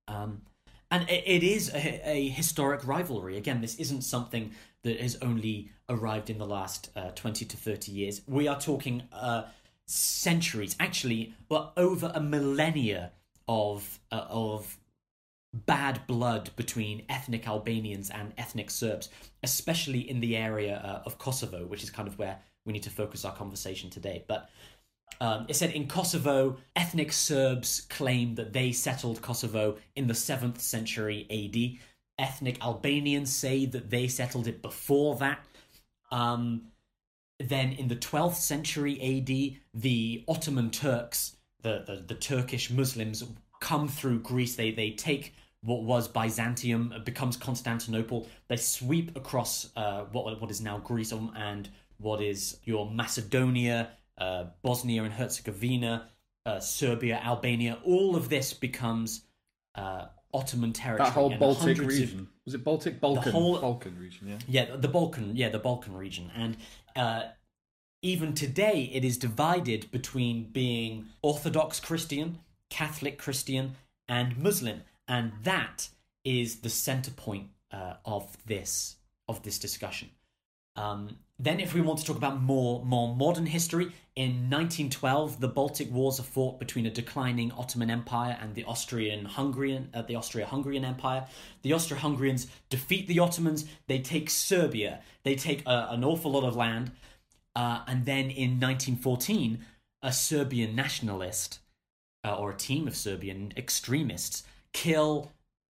Um, 0.09 0.43
and 0.91 1.09
it, 1.09 1.23
it 1.27 1.43
is 1.43 1.71
a, 1.75 2.11
a 2.11 2.29
historic 2.29 2.87
rivalry. 2.87 3.37
Again, 3.37 3.61
this 3.61 3.77
isn't 3.77 4.03
something 4.03 4.53
that 4.83 5.00
has 5.00 5.17
only 5.21 5.71
arrived 5.88 6.31
in 6.31 6.38
the 6.38 6.47
last 6.47 6.91
uh, 6.97 7.11
20 7.11 7.45
to 7.45 7.57
30 7.57 7.93
years. 7.93 8.23
We 8.27 8.49
are 8.49 8.59
talking 8.59 9.03
uh, 9.12 9.45
centuries, 9.87 10.77
actually, 10.81 11.35
well, 11.49 11.73
over 11.77 12.12
a 12.15 12.21
millennia 12.21 13.12
of 13.47 13.99
uh, 14.12 14.27
of 14.29 14.79
bad 15.55 16.07
blood 16.07 16.50
between 16.57 17.05
ethnic 17.09 17.49
Albanians 17.49 18.11
and 18.11 18.33
ethnic 18.37 18.71
Serbs, 18.71 19.09
especially 19.43 20.09
in 20.09 20.21
the 20.21 20.37
area 20.37 20.77
uh, 20.77 21.03
of 21.07 21.19
Kosovo, 21.19 21.65
which 21.67 21.83
is 21.83 21.91
kind 21.91 22.07
of 22.07 22.19
where 22.19 22.38
we 22.67 22.73
need 22.73 22.83
to 22.83 22.91
focus 22.91 23.25
our 23.25 23.35
conversation 23.35 23.88
today. 23.88 24.25
But 24.29 24.50
um, 25.21 25.47
it 25.49 25.57
said 25.57 25.73
in 25.73 25.88
Kosovo, 25.88 26.59
ethnic 26.77 27.12
Serbs 27.12 27.83
claim 27.88 28.37
that 28.37 28.53
they 28.53 28.73
settled 28.73 29.21
Kosovo 29.21 29.77
in 29.97 30.07
the 30.07 30.15
7th 30.15 30.61
century 30.61 31.27
AD. 31.31 32.25
Ethnic 32.25 32.62
Albanians 32.65 33.33
say 33.33 33.67
that 33.67 33.91
they 33.91 34.09
settled 34.09 34.47
it 34.47 34.62
before 34.62 35.17
that. 35.17 35.45
Um, 36.11 36.69
then 37.38 37.73
in 37.73 37.88
the 37.88 37.97
12th 37.97 38.37
century 38.37 38.95
AD, 39.00 39.81
the 39.81 40.25
Ottoman 40.29 40.71
Turks, 40.71 41.37
the, 41.62 41.85
the, 41.87 42.05
the 42.07 42.15
Turkish 42.15 42.71
Muslims, 42.71 43.25
come 43.61 43.88
through 43.88 44.21
Greece. 44.21 44.57
They, 44.57 44.71
they 44.71 44.91
take 44.91 45.35
what 45.62 45.83
was 45.83 46.07
Byzantium, 46.09 46.95
becomes 47.05 47.37
Constantinople. 47.37 48.29
They 48.49 48.57
sweep 48.57 49.17
across 49.17 49.71
uh, 49.77 50.05
what, 50.12 50.41
what 50.41 50.50
is 50.50 50.61
now 50.61 50.79
Greece 50.79 51.12
and 51.12 51.69
what 51.99 52.23
is 52.23 52.59
your 52.65 52.88
Macedonia, 52.91 53.91
uh, 54.19 54.45
Bosnia 54.63 55.05
and 55.05 55.13
Herzegovina, 55.13 56.09
uh, 56.47 56.61
Serbia, 56.61 57.21
Albania. 57.25 57.79
All 57.85 58.17
of 58.17 58.29
this 58.29 58.53
becomes 58.53 59.23
uh, 59.75 60.07
Ottoman 60.35 60.73
territory. 60.73 61.09
That 61.09 61.15
whole 61.15 61.31
Baltic 61.37 61.61
hundreds 61.77 61.81
of- 61.81 61.87
region. 61.87 62.29
Was 62.45 62.55
it 62.55 62.65
Baltic? 62.65 63.01
Balkan. 63.01 63.25
the 63.25 63.31
whole- 63.31 63.61
Balkan 63.61 63.99
region, 63.99 64.29
yeah. 64.29 64.39
yeah, 64.49 64.77
the 64.77 64.89
Balkan, 64.89 65.37
yeah, 65.37 65.51
the 65.51 65.59
Balkan 65.59 65.95
region, 65.95 66.31
and 66.35 66.57
uh, 66.97 67.25
even 68.03 68.33
today 68.33 68.91
it 68.93 69.05
is 69.05 69.19
divided 69.19 69.91
between 69.91 70.45
being 70.51 71.07
Orthodox 71.21 71.79
Christian, 71.79 72.39
Catholic 72.71 73.19
Christian, 73.19 73.77
and 74.09 74.39
Muslim, 74.39 74.83
and 75.07 75.33
that 75.43 75.89
is 76.25 76.61
the 76.61 76.71
center 76.71 77.11
point 77.11 77.49
uh, 77.71 77.95
of 78.05 78.37
this 78.47 78.97
of 79.29 79.43
this 79.43 79.59
discussion. 79.59 80.09
Um, 80.79 81.17
then, 81.41 81.61
if 81.61 81.73
we 81.73 81.81
want 81.81 81.99
to 82.01 82.05
talk 82.05 82.17
about 82.17 82.41
more 82.41 82.85
more 82.85 83.15
modern 83.15 83.47
history, 83.47 83.93
in 84.17 84.51
1912, 84.51 85.41
the 85.41 85.47
Baltic 85.47 85.93
Wars 85.93 86.19
are 86.19 86.25
fought 86.25 86.59
between 86.59 86.87
a 86.87 86.91
declining 86.91 87.53
Ottoman 87.53 87.91
Empire 87.91 88.37
and 88.41 88.55
the 88.55 88.65
Austrian-Hungarian 88.65 89.91
uh, 89.95 90.03
the 90.03 90.17
Austria-Hungarian 90.17 90.85
Empire. 90.85 91.27
The 91.63 91.73
Austro-Hungarians 91.73 92.49
defeat 92.69 93.07
the 93.07 93.21
Ottomans. 93.21 93.65
They 93.87 94.01
take 94.01 94.31
Serbia. 94.31 95.01
They 95.23 95.37
take 95.37 95.63
uh, 95.67 95.89
an 95.91 96.03
awful 96.03 96.33
lot 96.33 96.45
of 96.45 96.57
land, 96.57 96.91
uh, 97.55 97.83
and 97.87 98.05
then 98.05 98.31
in 98.31 98.59
1914, 98.59 99.65
a 100.03 100.13
Serbian 100.13 100.75
nationalist 100.75 101.61
uh, 102.25 102.37
or 102.37 102.51
a 102.51 102.57
team 102.57 102.89
of 102.89 102.97
Serbian 102.97 103.53
extremists 103.57 104.43
kill 104.73 105.31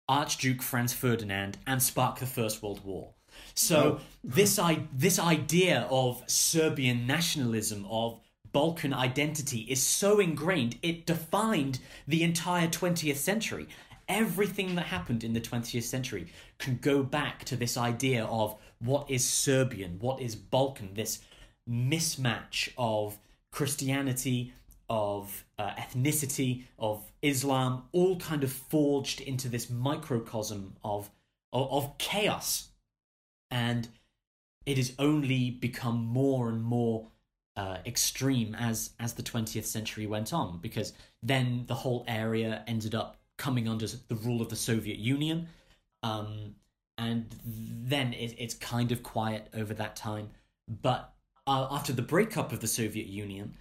Archduke 0.08 0.62
Franz 0.62 0.92
Ferdinand 0.92 1.58
and 1.66 1.82
spark 1.82 2.18
the 2.18 2.26
First 2.26 2.62
World 2.62 2.84
War. 2.84 3.14
So 3.54 4.00
this 4.24 4.58
I 4.58 4.86
this 4.92 5.18
idea 5.18 5.86
of 5.90 6.22
Serbian 6.26 7.06
nationalism 7.06 7.86
of 7.88 8.20
Balkan 8.52 8.92
identity 8.92 9.60
is 9.60 9.82
so 9.82 10.18
ingrained 10.18 10.76
it 10.82 11.06
defined 11.06 11.78
the 12.08 12.22
entire 12.22 12.68
20th 12.68 13.16
century. 13.16 13.68
Everything 14.08 14.74
that 14.74 14.86
happened 14.86 15.22
in 15.22 15.34
the 15.34 15.40
20th 15.40 15.84
century 15.84 16.26
can 16.58 16.78
go 16.82 17.04
back 17.04 17.44
to 17.44 17.56
this 17.56 17.76
idea 17.76 18.24
of 18.24 18.56
what 18.80 19.08
is 19.08 19.24
Serbian, 19.24 19.98
what 20.00 20.20
is 20.20 20.34
Balkan, 20.34 20.94
this 20.94 21.20
mismatch 21.68 22.70
of 22.76 23.18
Christianity, 23.52 24.52
of 24.88 25.44
uh, 25.56 25.70
ethnicity, 25.70 26.64
of 26.78 27.00
Islam, 27.22 27.84
all 27.92 28.16
kind 28.16 28.42
of 28.42 28.52
forged 28.52 29.20
into 29.20 29.48
this 29.48 29.70
microcosm 29.70 30.74
of, 30.82 31.08
of, 31.52 31.70
of 31.70 31.98
chaos. 31.98 32.69
And 33.50 33.88
it 34.66 34.76
has 34.76 34.92
only 34.98 35.50
become 35.50 36.04
more 36.04 36.48
and 36.48 36.62
more 36.62 37.08
uh, 37.56 37.78
extreme 37.84 38.54
as 38.54 38.90
as 39.00 39.14
the 39.14 39.22
20th 39.22 39.64
century 39.64 40.06
went 40.06 40.32
on, 40.32 40.58
because 40.58 40.92
then 41.22 41.64
the 41.66 41.74
whole 41.74 42.04
area 42.06 42.62
ended 42.66 42.94
up 42.94 43.16
coming 43.36 43.68
under 43.68 43.86
the 43.86 44.14
rule 44.14 44.40
of 44.40 44.48
the 44.48 44.56
Soviet 44.56 44.98
Union, 44.98 45.48
um, 46.02 46.54
and 46.98 47.26
then 47.44 48.12
it, 48.12 48.34
it's 48.38 48.54
kind 48.54 48.92
of 48.92 49.02
quiet 49.02 49.48
over 49.54 49.74
that 49.74 49.96
time. 49.96 50.30
But 50.68 51.12
uh, 51.46 51.66
after 51.70 51.92
the 51.92 52.02
breakup 52.02 52.52
of 52.52 52.60
the 52.60 52.68
Soviet 52.68 53.06
Union, 53.06 53.54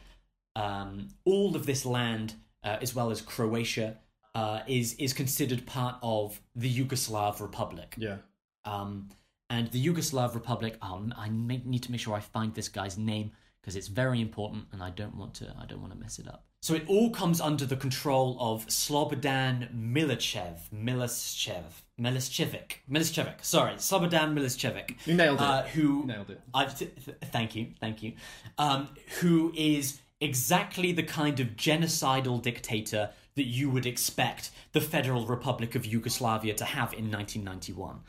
um, 0.56 1.08
all 1.26 1.56
of 1.56 1.66
this 1.66 1.86
land, 1.86 2.36
uh, 2.64 2.78
as 2.82 2.94
well 2.94 3.10
as 3.10 3.22
Croatia, 3.22 3.98
uh, 4.36 4.60
is 4.68 4.94
is 4.96 5.14
considered 5.14 5.66
part 5.66 5.96
of 6.04 6.40
the 6.56 6.72
Yugoslav 6.72 7.42
Republic. 7.42 7.96
Yeah. 7.98 8.18
Um, 8.66 9.10
and 9.50 9.72
the 9.72 9.86
Yugoslav 9.86 10.36
Republic. 10.36 10.78
Oh, 10.82 11.08
I 11.18 11.30
make, 11.30 11.66
need 11.66 11.84
to 11.84 11.92
make 11.92 12.02
sure 12.02 12.16
I 12.16 12.20
find 12.20 12.54
this 12.54 12.70
guy's 12.70 12.98
name 12.98 13.32
because 13.62 13.76
it's 13.76 13.88
very 13.88 14.22
important, 14.22 14.66
and 14.72 14.82
I 14.82 14.90
don't 14.90 15.16
want 15.16 15.34
to. 15.36 15.54
I 15.60 15.66
don't 15.66 15.82
want 15.82 15.94
to 15.94 16.00
mess 16.00 16.20
it 16.20 16.28
up. 16.28 16.46
So 16.62 16.74
it 16.74 16.84
all 16.88 17.10
comes 17.10 17.40
under 17.40 17.66
the 17.66 17.78
control 17.78 18.36
of 18.40 18.68
Slobodan 18.68 19.74
Milicev, 19.74 20.70
Milicev, 20.76 21.64
Milicevic, 22.00 22.80
Milicevic. 22.92 23.44
Sorry, 23.44 23.76
Slobodan 23.76 24.34
Milicevic. 24.34 24.96
You 25.06 25.14
nailed 25.14 25.40
it. 25.40 25.44
Uh, 25.44 25.64
who 25.64 26.06
nailed 26.06 26.30
it. 26.30 26.42
I 26.54 26.66
th- 26.66 26.92
th- 27.06 27.18
thank 27.32 27.56
you, 27.56 27.68
thank 27.80 28.04
you. 28.04 28.14
Um, 28.58 28.90
who 29.22 29.54
is 29.56 30.02
exactly 30.20 30.92
the 30.92 31.04
kind 31.04 31.40
of 31.40 31.56
genocidal 31.56 32.42
dictator 32.42 33.12
that 33.36 33.46
you 33.46 33.70
would 33.70 33.86
expect 33.86 34.52
the 34.74 34.82
Federal 34.82 35.26
Republic 35.26 35.76
of 35.76 35.86
Yugoslavia 35.86 36.54
to 36.56 36.66
have 36.66 36.92
in 36.94 37.10
1991. 37.10 38.02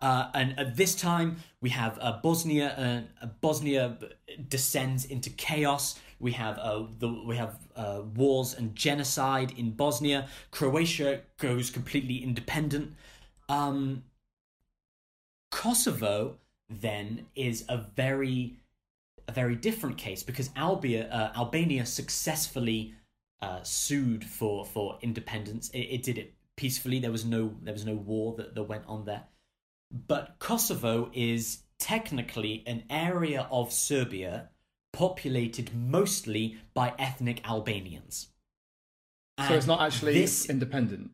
Uh, 0.00 0.30
and 0.34 0.58
at 0.58 0.76
this 0.76 0.94
time, 0.94 1.36
we 1.60 1.70
have 1.70 1.98
uh, 2.00 2.18
Bosnia. 2.22 3.06
Uh, 3.22 3.26
Bosnia 3.40 3.96
descends 4.48 5.04
into 5.04 5.30
chaos. 5.30 5.98
We 6.20 6.32
have 6.32 6.58
uh, 6.58 6.84
the 6.98 7.08
we 7.26 7.36
have 7.36 7.56
uh, 7.74 8.02
wars 8.14 8.54
and 8.54 8.74
genocide 8.74 9.52
in 9.56 9.72
Bosnia. 9.72 10.28
Croatia 10.50 11.22
goes 11.38 11.70
completely 11.70 12.22
independent. 12.22 12.94
Um, 13.48 14.04
Kosovo 15.50 16.36
then 16.68 17.26
is 17.34 17.64
a 17.68 17.78
very 17.96 18.56
a 19.26 19.32
very 19.32 19.56
different 19.56 19.98
case 19.98 20.22
because 20.22 20.48
Albia, 20.50 21.10
Albania 21.36 21.86
successfully 21.86 22.94
sued 23.62 24.24
for 24.24 24.64
for 24.64 24.98
independence. 25.02 25.70
It, 25.70 25.80
it 25.80 26.02
did 26.04 26.18
it 26.18 26.34
peacefully. 26.56 27.00
There 27.00 27.12
was 27.12 27.24
no 27.24 27.54
there 27.62 27.74
was 27.74 27.84
no 27.84 27.94
war 27.94 28.34
that, 28.36 28.54
that 28.54 28.62
went 28.62 28.84
on 28.86 29.04
there. 29.04 29.24
But 29.90 30.36
Kosovo 30.38 31.10
is 31.12 31.62
technically 31.78 32.62
an 32.66 32.84
area 32.90 33.46
of 33.50 33.72
Serbia 33.72 34.50
populated 34.92 35.74
mostly 35.74 36.58
by 36.74 36.94
ethnic 36.98 37.48
Albanians. 37.48 38.28
So 39.46 39.54
it's 39.54 39.66
not 39.66 39.80
actually 39.80 40.14
this 40.14 40.50
independent 40.50 41.12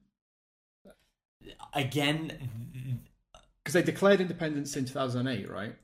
again 1.75 3.00
because 3.62 3.75
they 3.75 3.83
declared 3.83 4.21
independence 4.21 4.76
in 4.76 4.87
2008, 4.87 5.50
right? 5.50 5.75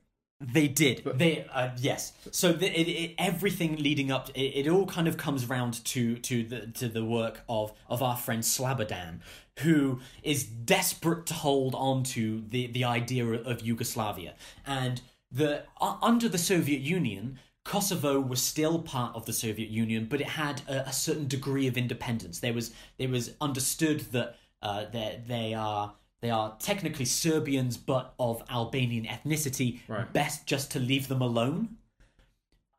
They 0.41 0.67
did. 0.67 1.03
they 1.15 1.45
uh, 1.53 1.69
yes. 1.77 2.13
So 2.31 2.51
the, 2.51 2.67
it, 2.67 2.87
it, 2.87 3.15
everything 3.19 3.75
leading 3.75 4.11
up, 4.11 4.29
it, 4.31 4.65
it 4.65 4.67
all 4.67 4.87
kind 4.87 5.07
of 5.07 5.15
comes 5.15 5.45
round 5.45 5.85
to 5.85 6.17
to 6.17 6.43
the 6.43 6.67
to 6.67 6.87
the 6.87 7.05
work 7.05 7.41
of 7.47 7.73
of 7.87 8.01
our 8.01 8.17
friend 8.17 8.41
Slobodan, 8.41 9.19
who 9.59 9.99
is 10.23 10.43
desperate 10.43 11.27
to 11.27 11.35
hold 11.35 11.75
on 11.75 12.03
to 12.03 12.43
the 12.49 12.67
the 12.67 12.83
idea 12.83 13.25
of 13.25 13.61
Yugoslavia 13.61 14.33
and 14.65 15.01
the 15.31 15.63
uh, 15.79 15.97
under 16.01 16.27
the 16.27 16.39
Soviet 16.39 16.81
Union. 16.81 17.39
Kosovo 17.63 18.19
was 18.19 18.41
still 18.41 18.79
part 18.79 19.15
of 19.15 19.27
the 19.27 19.33
Soviet 19.33 19.69
Union, 19.69 20.07
but 20.09 20.19
it 20.19 20.29
had 20.29 20.63
a, 20.67 20.87
a 20.89 20.91
certain 20.91 21.27
degree 21.27 21.67
of 21.67 21.77
independence. 21.77 22.39
There 22.39 22.53
was 22.53 22.71
it 22.97 23.11
was 23.11 23.35
understood 23.39 23.99
that 24.11 24.35
uh, 24.63 24.85
they 24.91 25.21
they 25.27 25.53
are 25.53 25.93
they 26.21 26.29
are 26.29 26.55
technically 26.59 27.05
Serbians, 27.05 27.77
but 27.77 28.13
of 28.19 28.43
Albanian 28.49 29.05
ethnicity. 29.05 29.79
Right. 29.87 30.11
Best 30.13 30.45
just 30.45 30.71
to 30.71 30.79
leave 30.79 31.07
them 31.07 31.21
alone. 31.21 31.77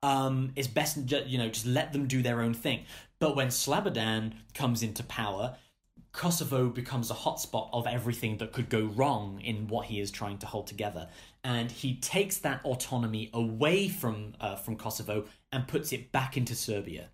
Um, 0.04 0.52
it's 0.56 0.68
best 0.68 0.98
you 1.26 1.38
know 1.38 1.48
just 1.48 1.66
let 1.66 1.92
them 1.92 2.06
do 2.06 2.22
their 2.22 2.40
own 2.40 2.54
thing. 2.54 2.84
But 3.18 3.36
when 3.36 3.48
Slobodan 3.48 4.34
comes 4.54 4.82
into 4.82 5.04
power, 5.04 5.56
Kosovo 6.12 6.68
becomes 6.68 7.10
a 7.10 7.14
hotspot 7.14 7.70
of 7.72 7.86
everything 7.86 8.38
that 8.38 8.52
could 8.52 8.68
go 8.68 8.84
wrong 8.84 9.40
in 9.40 9.68
what 9.68 9.86
he 9.86 10.00
is 10.00 10.10
trying 10.10 10.38
to 10.38 10.46
hold 10.46 10.66
together, 10.66 11.08
and 11.42 11.70
he 11.70 11.96
takes 11.96 12.38
that 12.38 12.64
autonomy 12.64 13.30
away 13.32 13.88
from 13.88 14.34
uh, 14.40 14.56
from 14.56 14.76
Kosovo 14.76 15.24
and 15.50 15.66
puts 15.66 15.92
it 15.92 16.12
back 16.12 16.36
into 16.36 16.54
Serbia, 16.54 17.10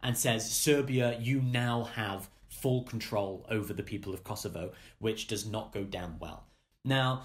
and 0.00 0.16
says, 0.16 0.48
"Serbia, 0.48 1.18
you 1.18 1.40
now 1.42 1.84
have 1.84 2.28
full 2.66 2.82
control 2.82 3.46
over 3.48 3.72
the 3.72 3.82
people 3.92 4.12
of 4.12 4.24
Kosovo," 4.24 4.72
which 4.98 5.28
does 5.28 5.44
not 5.46 5.72
go 5.72 5.84
down 5.84 6.16
well. 6.18 6.38
Now, 6.84 7.22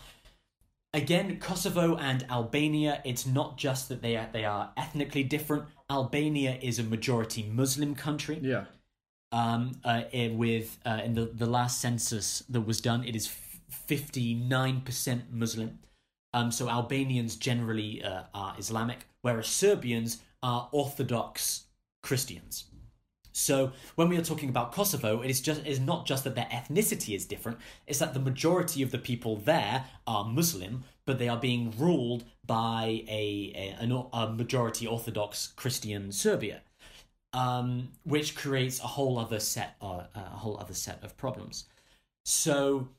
again, 0.93 1.39
Kosovo 1.39 1.95
and 1.98 2.25
Albania, 2.29 3.01
it's 3.03 3.25
not 3.25 3.57
just 3.57 3.89
that 3.89 4.01
they 4.01 4.15
are 4.15 4.29
they 4.31 4.45
are 4.45 4.71
ethnically 4.77 5.24
different. 5.24 5.63
Albania 5.89 6.57
is 6.62 6.79
a 6.79 6.83
majority 6.83 7.43
Muslim 7.62 7.95
country 7.95 8.38
Yeah. 8.41 8.65
um, 9.31 9.62
uh, 9.83 10.03
eh, 10.13 10.29
with 10.43 10.77
uh, 10.86 11.01
in 11.05 11.15
the, 11.15 11.25
the 11.25 11.45
last 11.57 11.81
census 11.81 12.43
that 12.50 12.62
was 12.62 12.79
done, 12.81 13.03
it 13.03 13.15
is 13.15 13.27
fifty 13.89 14.36
nine 14.36 14.81
percent 14.81 15.21
Muslim. 15.31 15.79
Um, 16.33 16.51
so 16.51 16.69
Albanians 16.69 17.36
generally 17.36 18.03
uh, 18.03 18.24
are 18.33 18.55
Islamic, 18.57 19.00
whereas 19.24 19.48
Serbians 19.48 20.19
are 20.43 20.69
Orthodox 20.71 21.65
Christians. 22.03 22.65
So 23.31 23.71
when 23.95 24.09
we 24.09 24.17
are 24.17 24.23
talking 24.23 24.50
about 24.50 24.71
Kosovo, 24.71 25.21
it 25.21 25.29
is 25.29 25.41
just 25.41 25.61
it 25.61 25.67
is 25.67 25.79
not 25.79 26.05
just 26.05 26.23
that 26.23 26.35
their 26.35 26.50
ethnicity 26.51 27.15
is 27.15 27.25
different; 27.25 27.57
it's 27.88 28.00
that 28.00 28.13
the 28.13 28.19
majority 28.19 28.81
of 28.81 28.91
the 28.91 28.97
people 28.97 29.38
there 29.38 29.85
are 30.05 30.25
Muslim, 30.25 30.83
but 31.05 31.19
they 31.19 31.29
are 31.29 31.38
being 31.38 31.73
ruled 31.77 32.23
by 32.45 33.03
a 33.07 33.75
a, 33.79 34.17
a 34.17 34.31
majority 34.31 34.85
Orthodox 34.85 35.47
Christian 35.55 36.11
Serbia 36.11 36.61
um, 37.33 37.89
which 38.03 38.35
creates 38.35 38.79
a 38.79 38.88
whole 38.88 39.17
other 39.17 39.39
set 39.39 39.75
uh, 39.81 40.03
a 40.13 40.19
whole 40.19 40.57
other 40.59 40.73
set 40.73 41.03
of 41.03 41.17
problems. 41.17 41.65
So 42.23 42.89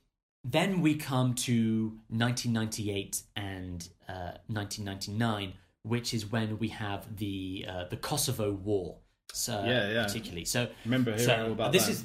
then 0.44 0.80
we 0.80 0.94
come 0.96 1.34
to 1.34 1.98
1998 2.08 3.22
and 3.36 3.88
uh, 4.08 4.38
1999, 4.48 5.52
which 5.82 6.14
is 6.14 6.30
when 6.30 6.58
we 6.58 6.68
have 6.68 7.16
the 7.16 7.66
uh, 7.68 7.84
the 7.84 7.96
Kosovo 7.96 8.52
War. 8.52 8.96
So, 9.32 9.62
Yeah, 9.64 9.90
yeah. 9.90 10.04
Particularly, 10.04 10.44
so 10.44 10.68
Remember 10.84 11.12
hearing 11.12 11.26
so 11.26 11.44
all 11.46 11.52
about 11.52 11.72
this 11.72 11.86
that. 11.86 11.92
is 11.92 12.04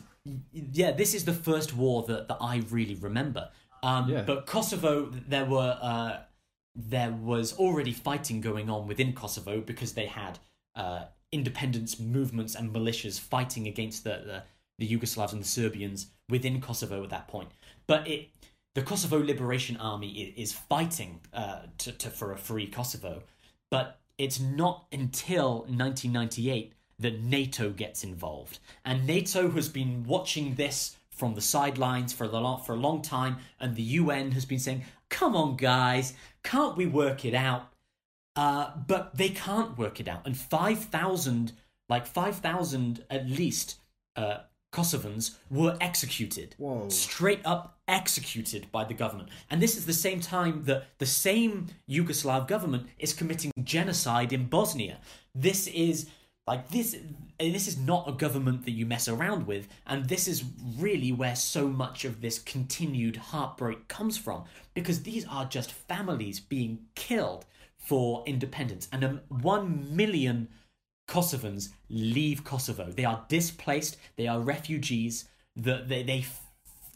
yeah, 0.52 0.92
this 0.92 1.14
is 1.14 1.26
the 1.26 1.34
first 1.34 1.76
war 1.76 2.04
that, 2.04 2.28
that 2.28 2.38
I 2.42 2.64
really 2.70 2.96
remember. 2.96 3.50
Um, 3.84 4.10
Yeah. 4.10 4.24
But 4.24 4.46
Kosovo, 4.46 5.06
there 5.06 5.46
were 5.46 5.78
uh, 5.82 6.20
there 6.76 7.12
was 7.12 7.58
already 7.58 7.92
fighting 7.94 8.42
going 8.42 8.70
on 8.70 8.88
within 8.88 9.14
Kosovo 9.14 9.62
because 9.62 9.94
they 9.94 10.06
had 10.06 10.40
uh, 10.76 11.06
independence 11.32 12.00
movements 12.00 12.56
and 12.56 12.74
militias 12.74 13.20
fighting 13.20 13.68
against 13.68 14.04
the, 14.04 14.10
the 14.10 14.44
the 14.80 14.88
Yugoslavs 14.88 15.34
and 15.34 15.42
the 15.42 15.48
Serbians 15.48 16.08
within 16.30 16.62
Kosovo 16.62 17.04
at 17.04 17.10
that 17.10 17.28
point. 17.28 17.50
But 17.88 18.08
it 18.08 18.30
the 18.76 18.84
Kosovo 18.84 19.18
Liberation 19.18 19.78
Army 19.78 20.34
is 20.38 20.54
fighting 20.54 21.22
uh, 21.34 21.62
to, 21.80 21.92
to 21.94 22.10
for 22.10 22.32
a 22.32 22.38
free 22.38 22.68
Kosovo, 22.68 23.24
but 23.72 24.00
it's 24.18 24.40
not 24.40 24.86
until 24.92 25.60
1998 25.62 26.74
that 27.00 27.22
NATO 27.22 27.70
gets 27.70 28.04
involved, 28.04 28.60
and 28.84 29.06
NATO 29.06 29.52
has 29.52 29.70
been 29.70 30.04
watching 30.04 30.56
this 30.56 30.98
from 31.10 31.34
the 31.34 31.42
sidelines 31.42 32.14
for 32.14 32.28
the 32.28 32.40
long, 32.40 32.64
for 32.64 32.74
a 32.74 32.78
long 32.78 33.02
time, 33.02 33.38
and 33.60 33.76
the 33.76 33.82
UN 33.84 34.32
has 34.32 34.46
been 34.46 34.60
saying, 34.60 34.84
"Come 35.10 35.36
on, 35.36 35.58
guys, 35.58 36.14
can't 36.44 36.78
we 36.78 36.86
work 36.86 37.26
it 37.26 37.34
out?" 37.34 37.72
Uh, 38.36 38.72
but 38.88 39.16
they 39.18 39.30
can't 39.30 39.78
work 39.78 40.00
it 40.00 40.08
out, 40.08 40.26
and 40.26 40.38
five 40.38 40.86
thousand, 40.86 41.54
like 41.90 42.06
five 42.06 42.38
thousand 42.38 43.04
at 43.10 43.28
least, 43.30 43.80
uh, 44.16 44.40
Kosovans 44.72 45.38
were 45.50 45.78
executed 45.82 46.56
Whoa. 46.58 46.90
straight 46.90 47.42
up 47.46 47.80
executed 47.88 48.72
by 48.72 48.84
the 48.84 48.94
government. 48.94 49.30
And 49.50 49.62
this 49.62 49.78
is 49.78 49.86
the 49.86 49.94
same 49.94 50.20
time 50.20 50.64
that 50.66 50.86
the 50.98 51.06
same 51.06 51.68
Yugoslav 51.90 52.48
government 52.48 52.88
is 53.00 53.14
committing 53.14 53.52
genocide 53.64 54.34
in 54.34 54.48
Bosnia. 54.48 55.00
This 55.34 55.68
is 55.68 56.10
like 56.48 56.70
this 56.70 56.96
this 57.40 57.68
is 57.68 57.78
not 57.78 58.10
a 58.10 58.14
government 58.14 58.66
that 58.66 58.72
you 58.72 58.86
mess 58.86 59.08
around 59.08 59.46
with 59.46 59.68
and 59.86 60.08
this 60.08 60.28
is 60.28 60.44
really 60.78 61.12
where 61.12 61.36
so 61.36 61.68
much 61.68 62.06
of 62.06 62.22
this 62.22 62.40
continued 62.40 63.18
heartbreak 63.18 63.88
comes 63.88 64.18
from 64.18 64.44
because 64.74 65.04
these 65.04 65.26
are 65.28 65.46
just 65.46 65.72
families 65.72 66.40
being 66.40 66.80
killed 66.96 67.46
for 67.78 68.24
independence 68.26 68.88
and 68.92 69.04
um, 69.04 69.22
1 69.30 69.96
million 69.96 70.48
Kosovans 71.08 71.70
leave 71.90 72.44
Kosovo. 72.44 72.92
They 72.92 73.06
are 73.06 73.24
displaced. 73.30 73.98
They 74.18 74.28
are 74.28 74.40
refugees. 74.40 75.26
That 75.56 75.90
they 75.90 76.04
they 76.04 76.26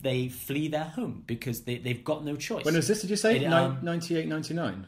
they 0.01 0.27
flee 0.27 0.67
their 0.67 0.83
home 0.83 1.23
because 1.25 1.61
they 1.61 1.77
they've 1.77 2.03
got 2.03 2.23
no 2.23 2.35
choice. 2.35 2.65
When 2.65 2.75
was 2.75 2.87
this? 2.87 3.01
Did 3.01 3.09
you 3.09 3.15
say 3.15 3.37
It, 3.37 3.47
um, 3.47 3.79
98, 3.81 4.27
99? 4.27 4.87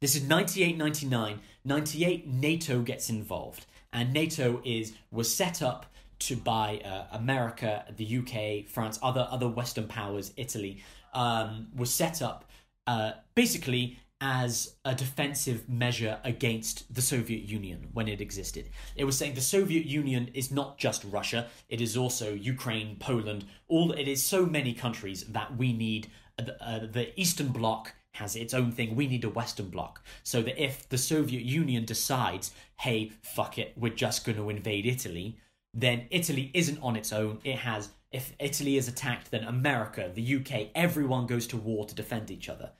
This 0.00 0.14
is 0.14 0.22
98 0.22 0.78
99. 0.78 1.40
98 1.64 2.26
NATO 2.26 2.82
gets 2.82 3.10
involved 3.10 3.66
and 3.92 4.12
NATO 4.12 4.60
is 4.64 4.92
was 5.10 5.34
set 5.34 5.62
up 5.62 5.86
to 6.20 6.36
by 6.36 6.80
uh, 6.84 7.16
America, 7.16 7.84
the 7.96 8.18
UK, 8.18 8.68
France, 8.68 8.98
other 9.02 9.26
other 9.30 9.48
western 9.48 9.86
powers, 9.86 10.32
Italy 10.36 10.82
um, 11.14 11.68
was 11.74 11.92
set 11.92 12.22
up 12.22 12.44
uh, 12.86 13.12
basically 13.34 13.98
as 14.22 14.74
a 14.84 14.94
defensive 14.94 15.66
measure 15.66 16.18
against 16.24 16.94
the 16.94 17.00
Soviet 17.00 17.42
Union 17.42 17.88
when 17.94 18.06
it 18.06 18.20
existed. 18.20 18.68
It 18.94 19.04
was 19.04 19.16
saying 19.16 19.34
the 19.34 19.40
Soviet 19.40 19.86
Union 19.86 20.30
is 20.34 20.50
not 20.50 20.78
just 20.78 21.04
Russia; 21.04 21.48
it 21.68 21.80
is 21.80 21.96
also 21.96 22.34
Ukraine, 22.34 22.96
Poland. 23.00 23.44
All 23.68 23.92
it 23.92 24.08
is 24.08 24.22
so 24.22 24.44
many 24.46 24.74
countries 24.74 25.24
that 25.24 25.56
we 25.56 25.72
need. 25.72 26.08
Uh, 26.38 26.52
uh, 26.60 26.78
the 26.90 27.18
Eastern 27.20 27.48
Bloc 27.48 27.94
has 28.14 28.36
its 28.36 28.54
own 28.54 28.72
thing. 28.72 28.96
We 28.96 29.06
need 29.06 29.24
a 29.24 29.28
Western 29.28 29.68
Bloc, 29.68 30.02
so 30.22 30.42
that 30.42 30.62
if 30.62 30.88
the 30.88 30.98
Soviet 30.98 31.42
Union 31.42 31.84
decides, 31.84 32.52
"Hey, 32.80 33.12
fuck 33.22 33.58
it, 33.58 33.74
we're 33.76 33.94
just 33.94 34.24
going 34.24 34.38
to 34.38 34.50
invade 34.50 34.86
Italy," 34.86 35.38
then 35.72 36.06
Italy 36.10 36.50
isn't 36.54 36.80
on 36.82 36.96
its 36.96 37.12
own. 37.12 37.40
It 37.44 37.58
has. 37.60 37.90
If 38.12 38.34
Italy 38.40 38.76
is 38.76 38.88
attacked, 38.88 39.30
then 39.30 39.44
America, 39.44 40.10
the 40.12 40.36
UK, 40.36 40.70
everyone 40.74 41.26
goes 41.26 41.46
to 41.48 41.56
war 41.56 41.84
to 41.86 41.94
defend 41.94 42.30
each 42.30 42.48
other. 42.48 42.72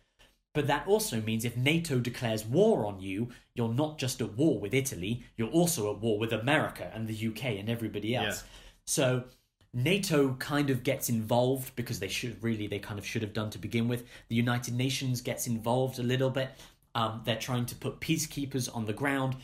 But 0.52 0.66
that 0.66 0.88
also 0.88 1.20
means 1.20 1.44
if 1.44 1.56
NATO 1.56 2.00
declares 2.00 2.44
war 2.44 2.84
on 2.84 3.00
you, 3.00 3.28
you're 3.54 3.72
not 3.72 3.98
just 3.98 4.20
at 4.20 4.36
war 4.36 4.58
with 4.58 4.74
Italy, 4.74 5.22
you're 5.36 5.48
also 5.50 5.92
at 5.92 6.00
war 6.00 6.18
with 6.18 6.32
America 6.32 6.90
and 6.92 7.06
the 7.06 7.28
UK 7.28 7.44
and 7.58 7.68
everybody 7.68 8.16
else. 8.16 8.42
So 8.86 9.24
NATO 9.72 10.34
kind 10.34 10.70
of 10.70 10.82
gets 10.82 11.08
involved 11.08 11.76
because 11.76 12.00
they 12.00 12.08
should 12.08 12.42
really, 12.42 12.66
they 12.66 12.78
kind 12.78 12.98
of 12.98 13.06
should 13.06 13.22
have 13.22 13.32
done 13.32 13.50
to 13.50 13.58
begin 13.58 13.86
with. 13.86 14.04
The 14.28 14.34
United 14.34 14.74
Nations 14.74 15.20
gets 15.20 15.46
involved 15.46 15.98
a 15.98 16.02
little 16.02 16.30
bit. 16.30 16.50
Um, 16.94 17.22
they're 17.24 17.36
trying 17.36 17.66
to 17.66 17.76
put 17.76 18.00
peacekeepers 18.00 18.74
on 18.74 18.86
the 18.86 18.92
ground. 18.92 19.36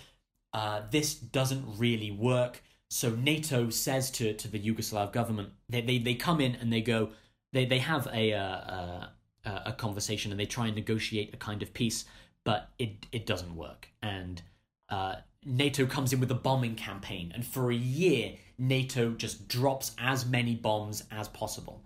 Uh, 0.52 0.82
this 0.90 1.14
doesn't 1.14 1.64
really 1.78 2.10
work. 2.10 2.62
So 2.90 3.10
NATO 3.10 3.70
says 3.70 4.10
to, 4.12 4.34
to 4.34 4.48
the 4.48 4.58
Yugoslav 4.58 5.12
government, 5.12 5.50
they, 5.68 5.80
they, 5.80 5.98
they 5.98 6.14
come 6.14 6.40
in 6.40 6.56
and 6.56 6.72
they 6.72 6.80
go, 6.80 7.10
they, 7.52 7.64
they 7.64 7.78
have 7.78 8.08
a, 8.12 8.32
uh, 8.32 9.06
uh, 9.44 9.60
a 9.66 9.72
conversation 9.72 10.32
and 10.32 10.40
they 10.40 10.46
try 10.46 10.66
and 10.66 10.74
negotiate 10.74 11.32
a 11.34 11.36
kind 11.36 11.62
of 11.62 11.72
peace, 11.72 12.04
but 12.42 12.70
it, 12.78 13.06
it 13.12 13.26
doesn't 13.26 13.54
work. 13.54 13.88
And 14.02 14.42
uh, 14.88 15.16
NATO 15.46 15.86
comes 15.86 16.12
in 16.12 16.18
with 16.18 16.30
a 16.30 16.34
bombing 16.34 16.74
campaign, 16.74 17.30
and 17.34 17.46
for 17.46 17.70
a 17.70 17.76
year, 17.76 18.32
NATO 18.58 19.12
just 19.12 19.46
drops 19.48 19.92
as 19.98 20.26
many 20.26 20.56
bombs 20.56 21.04
as 21.10 21.28
possible. 21.28 21.82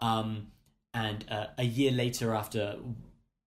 Um, 0.00 0.46
and 0.94 1.24
uh, 1.28 1.46
a 1.58 1.64
year 1.64 1.90
later, 1.90 2.34
after 2.34 2.76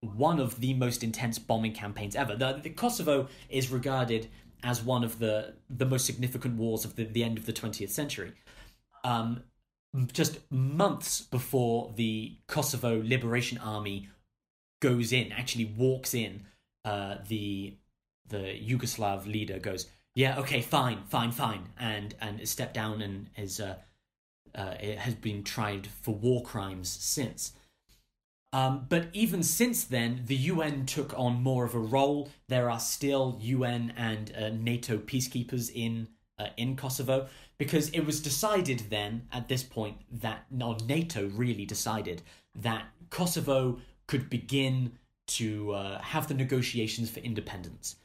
one 0.01 0.39
of 0.39 0.59
the 0.59 0.73
most 0.73 1.01
intense 1.01 1.39
bombing 1.39 1.73
campaigns 1.73 2.15
ever, 2.15 2.35
the, 2.35 2.59
the 2.61 2.69
Kosovo 2.69 3.29
is 3.49 3.71
regarded 3.71 4.27
as 4.63 4.83
one 4.83 5.03
of 5.03 5.19
the 5.19 5.53
the 5.69 5.85
most 5.85 6.05
significant 6.05 6.57
wars 6.57 6.85
of 6.85 6.95
the, 6.95 7.05
the 7.05 7.23
end 7.23 7.37
of 7.37 7.45
the 7.45 7.53
20th 7.53 7.89
century. 7.89 8.33
Um, 9.03 9.43
just 10.11 10.39
months 10.51 11.21
before 11.21 11.93
the 11.95 12.37
Kosovo 12.47 13.01
Liberation 13.03 13.57
Army 13.59 14.09
goes 14.81 15.13
in, 15.13 15.31
actually 15.31 15.65
walks 15.65 16.13
in, 16.13 16.45
uh, 16.83 17.17
the 17.27 17.75
the 18.27 18.59
Yugoslav 18.59 19.25
leader 19.25 19.59
goes, 19.59 19.87
"Yeah, 20.15 20.39
okay, 20.39 20.61
fine, 20.61 21.03
fine, 21.05 21.31
fine," 21.31 21.69
and 21.77 22.15
and 22.21 22.39
is 22.39 22.49
stepped 22.49 22.73
down 22.73 23.01
and 23.01 23.29
is 23.37 23.59
uh, 23.59 23.77
uh, 24.55 24.75
has 24.97 25.15
been 25.15 25.43
tried 25.43 25.87
for 25.87 26.13
war 26.13 26.43
crimes 26.43 26.89
since. 26.89 27.53
Um, 28.51 28.85
but 28.87 29.07
even 29.13 29.41
since 29.41 29.83
then, 29.83 30.21
the 30.27 30.35
UN 30.35 30.85
took 30.85 31.17
on 31.17 31.41
more 31.41 31.65
of 31.65 31.73
a 31.73 31.79
role. 31.79 32.29
There 32.49 32.69
are 32.69 32.79
still 32.79 33.39
UN 33.41 33.93
and 33.97 34.31
uh, 34.37 34.49
NATO 34.49 34.99
peacekeepers 34.99 35.71
in 35.73 36.07
uh, 36.37 36.47
in 36.57 36.75
Kosovo 36.75 37.27
because 37.57 37.89
it 37.89 38.01
was 38.01 38.21
decided 38.21 38.79
then 38.89 39.27
at 39.31 39.47
this 39.47 39.63
point 39.63 39.97
that 40.11 40.45
no, 40.51 40.77
NATO 40.85 41.27
really 41.29 41.65
decided 41.65 42.21
that 42.55 42.85
Kosovo 43.09 43.79
could 44.07 44.29
begin 44.29 44.93
to 45.25 45.71
uh, 45.73 46.01
have 46.01 46.27
the 46.27 46.33
negotiations 46.33 47.09
for 47.09 47.19
independence. 47.19 47.95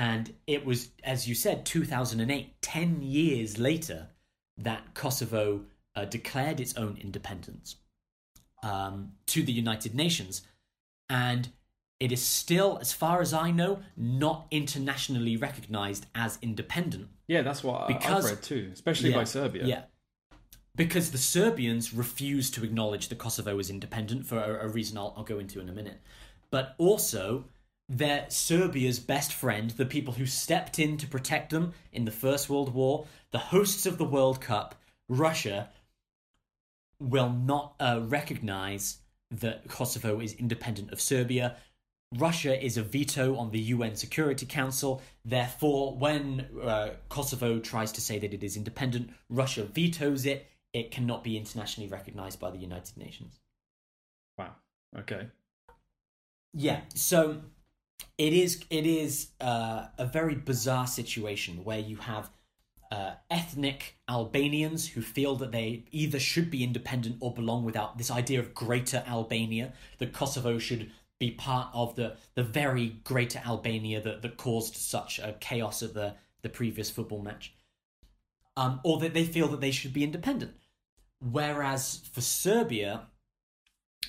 And 0.00 0.32
it 0.46 0.64
was, 0.64 0.92
as 1.04 1.28
you 1.28 1.34
said, 1.34 1.66
2008, 1.66 2.62
10 2.62 3.02
years 3.02 3.58
later, 3.58 4.08
that 4.56 4.94
Kosovo 4.94 5.66
uh, 5.94 6.06
declared 6.06 6.58
its 6.58 6.74
own 6.78 6.96
independence 6.98 7.76
um, 8.62 9.12
to 9.26 9.42
the 9.42 9.52
United 9.52 9.94
Nations. 9.94 10.40
And 11.10 11.50
it 12.00 12.12
is 12.12 12.22
still, 12.22 12.78
as 12.80 12.94
far 12.94 13.20
as 13.20 13.34
I 13.34 13.50
know, 13.50 13.80
not 13.94 14.46
internationally 14.50 15.36
recognized 15.36 16.06
as 16.14 16.38
independent. 16.40 17.08
Yeah, 17.28 17.42
that's 17.42 17.62
what 17.62 17.86
Because- 17.86 18.24
I've 18.24 18.32
read 18.32 18.42
too, 18.42 18.70
especially 18.72 19.10
Yeah, 19.10 19.16
by 19.16 19.24
Serbia. 19.24 19.66
Yeah. 19.66 19.82
Because 20.74 21.10
the 21.10 21.18
Serbians 21.18 21.92
refused 21.92 22.54
to 22.54 22.64
acknowledge 22.64 23.10
that 23.10 23.18
Kosovo 23.18 23.54
was 23.54 23.68
independent 23.68 24.26
for 24.26 24.38
a, 24.38 24.64
a 24.64 24.68
reason 24.68 24.96
I'll, 24.96 25.12
I'll 25.14 25.24
go 25.24 25.38
into 25.38 25.60
in 25.60 25.68
a 25.68 25.72
minute. 25.72 26.00
But 26.50 26.74
also, 26.78 27.44
their 27.90 28.24
Serbia's 28.30 29.00
best 29.00 29.32
friend, 29.32 29.70
the 29.70 29.84
people 29.84 30.14
who 30.14 30.24
stepped 30.24 30.78
in 30.78 30.96
to 30.98 31.08
protect 31.08 31.50
them 31.50 31.72
in 31.92 32.04
the 32.04 32.12
First 32.12 32.48
World 32.48 32.72
War, 32.72 33.06
the 33.32 33.38
hosts 33.38 33.84
of 33.84 33.98
the 33.98 34.04
World 34.04 34.40
Cup, 34.40 34.76
Russia, 35.08 35.68
will 37.00 37.30
not 37.30 37.74
uh, 37.80 38.00
recognize 38.04 38.98
that 39.32 39.66
Kosovo 39.66 40.20
is 40.20 40.34
independent 40.34 40.92
of 40.92 41.00
Serbia. 41.00 41.56
Russia 42.16 42.64
is 42.64 42.76
a 42.76 42.82
veto 42.82 43.34
on 43.36 43.50
the 43.50 43.58
UN 43.58 43.96
Security 43.96 44.46
Council. 44.46 45.02
Therefore, 45.24 45.96
when 45.96 46.46
uh, 46.62 46.90
Kosovo 47.08 47.58
tries 47.58 47.90
to 47.92 48.00
say 48.00 48.20
that 48.20 48.32
it 48.32 48.44
is 48.44 48.56
independent, 48.56 49.10
Russia 49.28 49.64
vetoes 49.64 50.26
it. 50.26 50.46
It 50.72 50.92
cannot 50.92 51.24
be 51.24 51.36
internationally 51.36 51.90
recognized 51.90 52.38
by 52.38 52.50
the 52.50 52.58
United 52.58 52.96
Nations. 52.96 53.40
Wow. 54.38 54.54
Okay. 54.96 55.26
Yeah, 56.52 56.80
so 56.94 57.40
it 58.18 58.32
is 58.32 58.64
it 58.70 58.86
is 58.86 59.30
uh, 59.40 59.86
a 59.98 60.06
very 60.06 60.34
bizarre 60.34 60.86
situation 60.86 61.64
where 61.64 61.78
you 61.78 61.96
have 61.96 62.30
uh, 62.90 63.12
ethnic 63.30 63.98
Albanians 64.08 64.88
who 64.88 65.00
feel 65.00 65.36
that 65.36 65.52
they 65.52 65.84
either 65.92 66.18
should 66.18 66.50
be 66.50 66.64
independent 66.64 67.16
or 67.20 67.32
belong 67.32 67.64
without 67.64 67.98
this 67.98 68.10
idea 68.10 68.40
of 68.40 68.52
Greater 68.52 69.04
Albania, 69.06 69.72
that 69.98 70.12
Kosovo 70.12 70.58
should 70.58 70.90
be 71.18 71.30
part 71.30 71.68
of 71.72 71.94
the 71.96 72.16
the 72.34 72.42
very 72.42 72.96
Greater 73.04 73.40
Albania 73.46 74.00
that, 74.00 74.22
that 74.22 74.36
caused 74.36 74.74
such 74.74 75.18
a 75.18 75.36
chaos 75.38 75.82
at 75.82 75.94
the 75.94 76.16
the 76.42 76.48
previous 76.48 76.90
football 76.90 77.22
match, 77.22 77.54
um, 78.56 78.80
or 78.82 78.98
that 78.98 79.14
they 79.14 79.24
feel 79.24 79.48
that 79.48 79.60
they 79.60 79.70
should 79.70 79.92
be 79.92 80.02
independent. 80.04 80.52
Whereas 81.20 82.00
for 82.10 82.22
Serbia, 82.22 83.02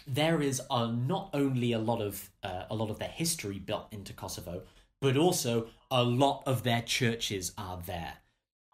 there 0.07 0.41
is 0.41 0.61
uh, 0.69 0.87
not 0.87 1.29
only 1.33 1.73
a 1.73 1.79
lot 1.79 2.01
of 2.01 2.29
uh, 2.43 2.63
a 2.69 2.75
lot 2.75 2.89
of 2.89 2.99
their 2.99 3.09
history 3.09 3.59
built 3.59 3.87
into 3.91 4.13
Kosovo, 4.13 4.63
but 4.99 5.17
also 5.17 5.67
a 5.89 6.03
lot 6.03 6.43
of 6.45 6.63
their 6.63 6.81
churches 6.81 7.51
are 7.57 7.79
there. 7.85 8.15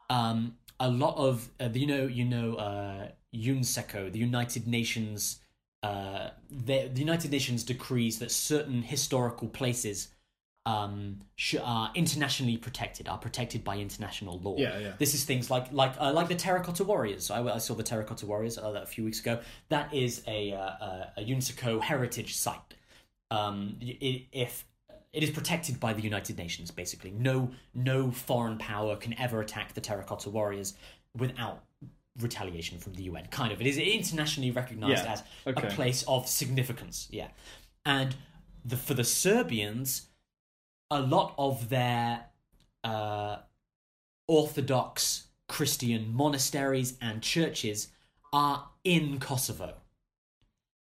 Um, 0.09 0.57
a 0.79 0.89
lot 0.89 1.17
of 1.17 1.49
uh, 1.59 1.69
you 1.73 1.87
know 1.87 2.07
you 2.07 2.25
know 2.25 2.55
uh, 2.55 3.09
UNESCO, 3.33 4.11
the 4.11 4.19
United 4.19 4.67
Nations. 4.67 5.39
Uh, 5.83 6.31
the, 6.49 6.89
the 6.91 6.99
United 6.99 7.31
Nations 7.31 7.63
decrees 7.63 8.17
that 8.19 8.31
certain 8.31 8.81
historical 8.81 9.47
places 9.47 10.09
um, 10.67 11.21
are 11.63 11.91
internationally 11.95 12.57
protected, 12.57 13.07
are 13.07 13.17
protected 13.17 13.63
by 13.63 13.77
international 13.77 14.37
law. 14.39 14.55
Yeah, 14.57 14.77
yeah. 14.77 14.91
This 14.97 15.13
is 15.13 15.23
things 15.23 15.49
like 15.49 15.71
like 15.71 15.93
uh, 15.97 16.11
like 16.11 16.27
the 16.27 16.35
Terracotta 16.35 16.83
Warriors. 16.83 17.31
I, 17.31 17.41
I 17.41 17.57
saw 17.57 17.73
the 17.73 17.83
Terracotta 17.83 18.25
Warriors 18.25 18.57
uh, 18.57 18.81
a 18.83 18.85
few 18.85 19.05
weeks 19.05 19.21
ago. 19.21 19.39
That 19.69 19.93
is 19.93 20.23
a 20.27 20.51
uh, 20.51 20.59
a, 20.59 21.11
a 21.17 21.25
UNESCO 21.25 21.81
heritage 21.81 22.35
site. 22.35 22.73
Um, 23.31 23.77
it, 23.79 24.25
if 24.33 24.65
it 25.13 25.23
is 25.23 25.29
protected 25.29 25.79
by 25.79 25.93
the 25.93 26.01
United 26.01 26.37
Nations, 26.37 26.69
basically, 26.69 27.11
no 27.11 27.51
no 27.73 28.11
foreign 28.11 28.57
power 28.57 28.97
can 28.97 29.17
ever 29.17 29.39
attack 29.39 29.73
the 29.73 29.81
Terracotta 29.81 30.29
Warriors 30.29 30.73
without 31.17 31.63
retaliation 32.19 32.77
from 32.77 32.93
the 32.95 33.03
UN. 33.03 33.27
Kind 33.27 33.53
of, 33.53 33.61
it 33.61 33.67
is 33.67 33.77
internationally 33.77 34.51
recognized 34.51 35.05
Yeah, 35.05 35.13
as 35.13 35.23
okay. 35.47 35.65
a 35.65 35.71
place 35.71 36.03
of 36.09 36.27
significance. 36.27 37.07
Yeah, 37.09 37.29
and 37.85 38.17
the 38.65 38.75
for 38.75 38.95
the 38.95 39.05
Serbians, 39.05 40.06
a 40.89 41.01
lot 41.01 41.33
of 41.37 41.69
their 41.69 42.25
uh, 42.83 43.37
Orthodox 44.27 45.27
Christian 45.47 46.13
monasteries 46.13 46.97
and 47.01 47.21
churches 47.21 47.89
are 48.33 48.69
in 48.83 49.19
Kosovo. 49.19 49.75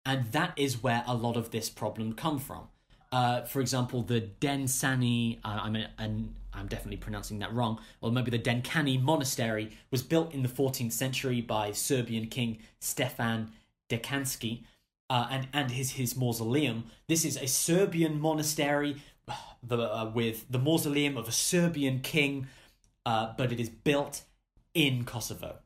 And 0.05 0.33
that 0.33 0.53
is 0.57 0.83
where 0.83 1.05
a 1.07 1.15
lot 1.15 1.37
of 1.37 1.51
this 1.51 1.69
problem 1.69 2.15
come 2.15 2.39
from. 2.39 2.69
Uh, 3.11 3.43
for 3.43 3.61
example, 3.61 4.03
the 4.03 4.21
Densani, 4.41 5.39
uh, 5.45 5.61
I 5.63 5.71
mean, 5.71 5.89
and 5.99 6.35
I'm 6.53 6.67
definitely 6.67 6.97
pronouncing 6.99 7.39
that 7.39 7.53
wrong, 7.53 7.81
or 8.01 8.11
maybe 8.11 8.31
the 8.31 8.39
Denkani 8.39 9.01
monastery 9.01 9.71
was 9.91 10.03
built 10.03 10.35
in 10.35 10.43
the 10.43 10.49
14th 10.49 10.93
century 10.93 11.41
by 11.41 11.73
Serbian 11.73 12.27
king 12.27 12.59
Stefan 12.81 13.53
Dekanski, 13.89 14.65
uh, 15.11 15.27
and 15.31 15.49
and 15.53 15.71
his 15.71 15.93
his 15.93 16.17
mausoleum. 16.17 16.85
This 17.07 17.25
is 17.25 17.37
a 17.37 17.47
Serbian 17.47 18.21
monastery, 18.21 18.97
the, 19.63 19.79
uh, 19.79 20.11
with 20.15 20.47
the 20.51 20.59
mausoleum 20.59 21.17
of 21.17 21.29
a 21.29 21.33
Serbian 21.33 22.01
king, 22.01 22.47
uh, 23.07 23.33
but 23.37 23.53
it 23.53 23.61
is 23.61 23.69
built 23.69 24.23
in 24.75 25.05
Kosovo. 25.05 25.59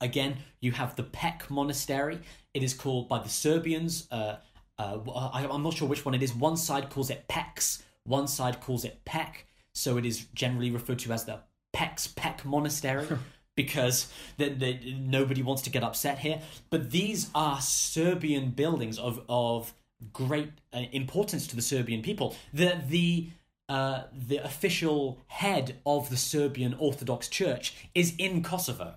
Again, 0.00 0.36
you 0.60 0.72
have 0.72 0.96
the 0.96 1.02
Pek 1.02 1.50
Monastery. 1.50 2.20
It 2.52 2.62
is 2.62 2.74
called 2.74 3.08
by 3.08 3.18
the 3.18 3.28
Serbians. 3.28 4.08
Uh, 4.10 4.36
uh, 4.78 4.98
I, 5.32 5.46
I'm 5.46 5.62
not 5.62 5.74
sure 5.74 5.88
which 5.88 6.04
one 6.04 6.14
it 6.14 6.22
is. 6.22 6.34
One 6.34 6.56
side 6.56 6.90
calls 6.90 7.08
it 7.10 7.26
Peks, 7.28 7.82
one 8.04 8.28
side 8.28 8.60
calls 8.60 8.84
it 8.84 9.00
Pek. 9.04 9.46
So 9.72 9.96
it 9.96 10.04
is 10.04 10.26
generally 10.34 10.70
referred 10.70 10.98
to 11.00 11.12
as 11.12 11.24
the 11.24 11.40
Peks 11.72 12.14
Pek 12.14 12.44
Monastery 12.44 13.06
because 13.56 14.10
the, 14.36 14.50
the, 14.50 14.94
nobody 14.98 15.42
wants 15.42 15.62
to 15.62 15.70
get 15.70 15.82
upset 15.82 16.18
here. 16.18 16.40
But 16.70 16.90
these 16.90 17.30
are 17.34 17.60
Serbian 17.60 18.50
buildings 18.50 18.98
of 18.98 19.22
of 19.28 19.72
great 20.12 20.52
uh, 20.72 20.82
importance 20.92 21.46
to 21.48 21.56
the 21.56 21.62
Serbian 21.62 22.02
people. 22.02 22.34
The 22.52 22.80
the 22.88 23.30
uh, 23.68 24.04
the 24.12 24.38
official 24.44 25.18
head 25.26 25.76
of 25.84 26.08
the 26.10 26.16
Serbian 26.16 26.74
Orthodox 26.78 27.28
Church 27.28 27.74
is 27.94 28.14
in 28.18 28.42
Kosovo. 28.42 28.94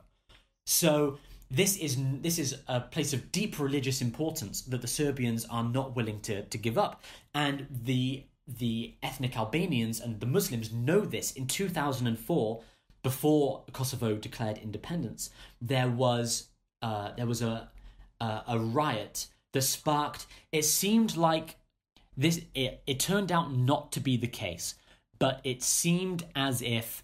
So 0.65 1.17
this 1.49 1.77
is 1.77 1.97
this 2.21 2.37
is 2.37 2.55
a 2.67 2.81
place 2.81 3.13
of 3.13 3.31
deep 3.31 3.59
religious 3.59 4.01
importance 4.01 4.61
that 4.61 4.81
the 4.81 4.87
Serbians 4.87 5.45
are 5.49 5.63
not 5.63 5.95
willing 5.95 6.19
to 6.21 6.43
to 6.43 6.57
give 6.57 6.77
up, 6.77 7.03
and 7.33 7.65
the 7.69 8.25
the 8.47 8.95
ethnic 9.01 9.37
Albanians 9.37 9.99
and 9.99 10.19
the 10.19 10.25
Muslims 10.25 10.71
know 10.71 11.01
this. 11.01 11.31
In 11.31 11.47
two 11.47 11.69
thousand 11.69 12.07
and 12.07 12.19
four, 12.19 12.61
before 13.03 13.63
Kosovo 13.73 14.15
declared 14.15 14.57
independence, 14.57 15.31
there 15.61 15.89
was 15.89 16.49
uh, 16.81 17.13
there 17.15 17.27
was 17.27 17.41
a 17.41 17.69
a, 18.21 18.43
a 18.47 18.59
riot 18.59 19.27
that 19.53 19.61
sparked. 19.61 20.27
It 20.51 20.63
seemed 20.63 21.15
like 21.15 21.55
this. 22.15 22.41
It, 22.53 22.81
it 22.85 22.99
turned 22.99 23.31
out 23.31 23.53
not 23.53 23.91
to 23.93 23.99
be 23.99 24.17
the 24.17 24.27
case, 24.27 24.75
but 25.17 25.41
it 25.43 25.63
seemed 25.63 26.25
as 26.35 26.61
if 26.61 27.03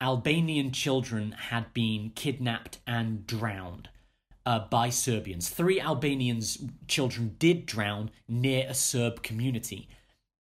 Albanian 0.00 0.72
children 0.72 1.32
had 1.32 1.72
been 1.72 2.10
kidnapped 2.14 2.78
and 2.86 3.26
drowned 3.26 3.88
uh, 4.44 4.60
by 4.70 4.90
Serbians. 4.90 5.48
Three 5.48 5.80
Albanians 5.80 6.64
children 6.88 7.36
did 7.38 7.66
drown 7.66 8.10
near 8.28 8.66
a 8.68 8.74
Serb 8.74 9.22
community, 9.22 9.88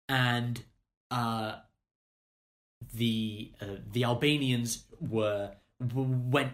and 0.08 0.62
uh, 1.10 1.56
the 2.94 3.52
uh, 3.60 3.66
the 3.92 4.04
Albanians 4.04 4.84
were 5.00 5.52
went 5.94 6.52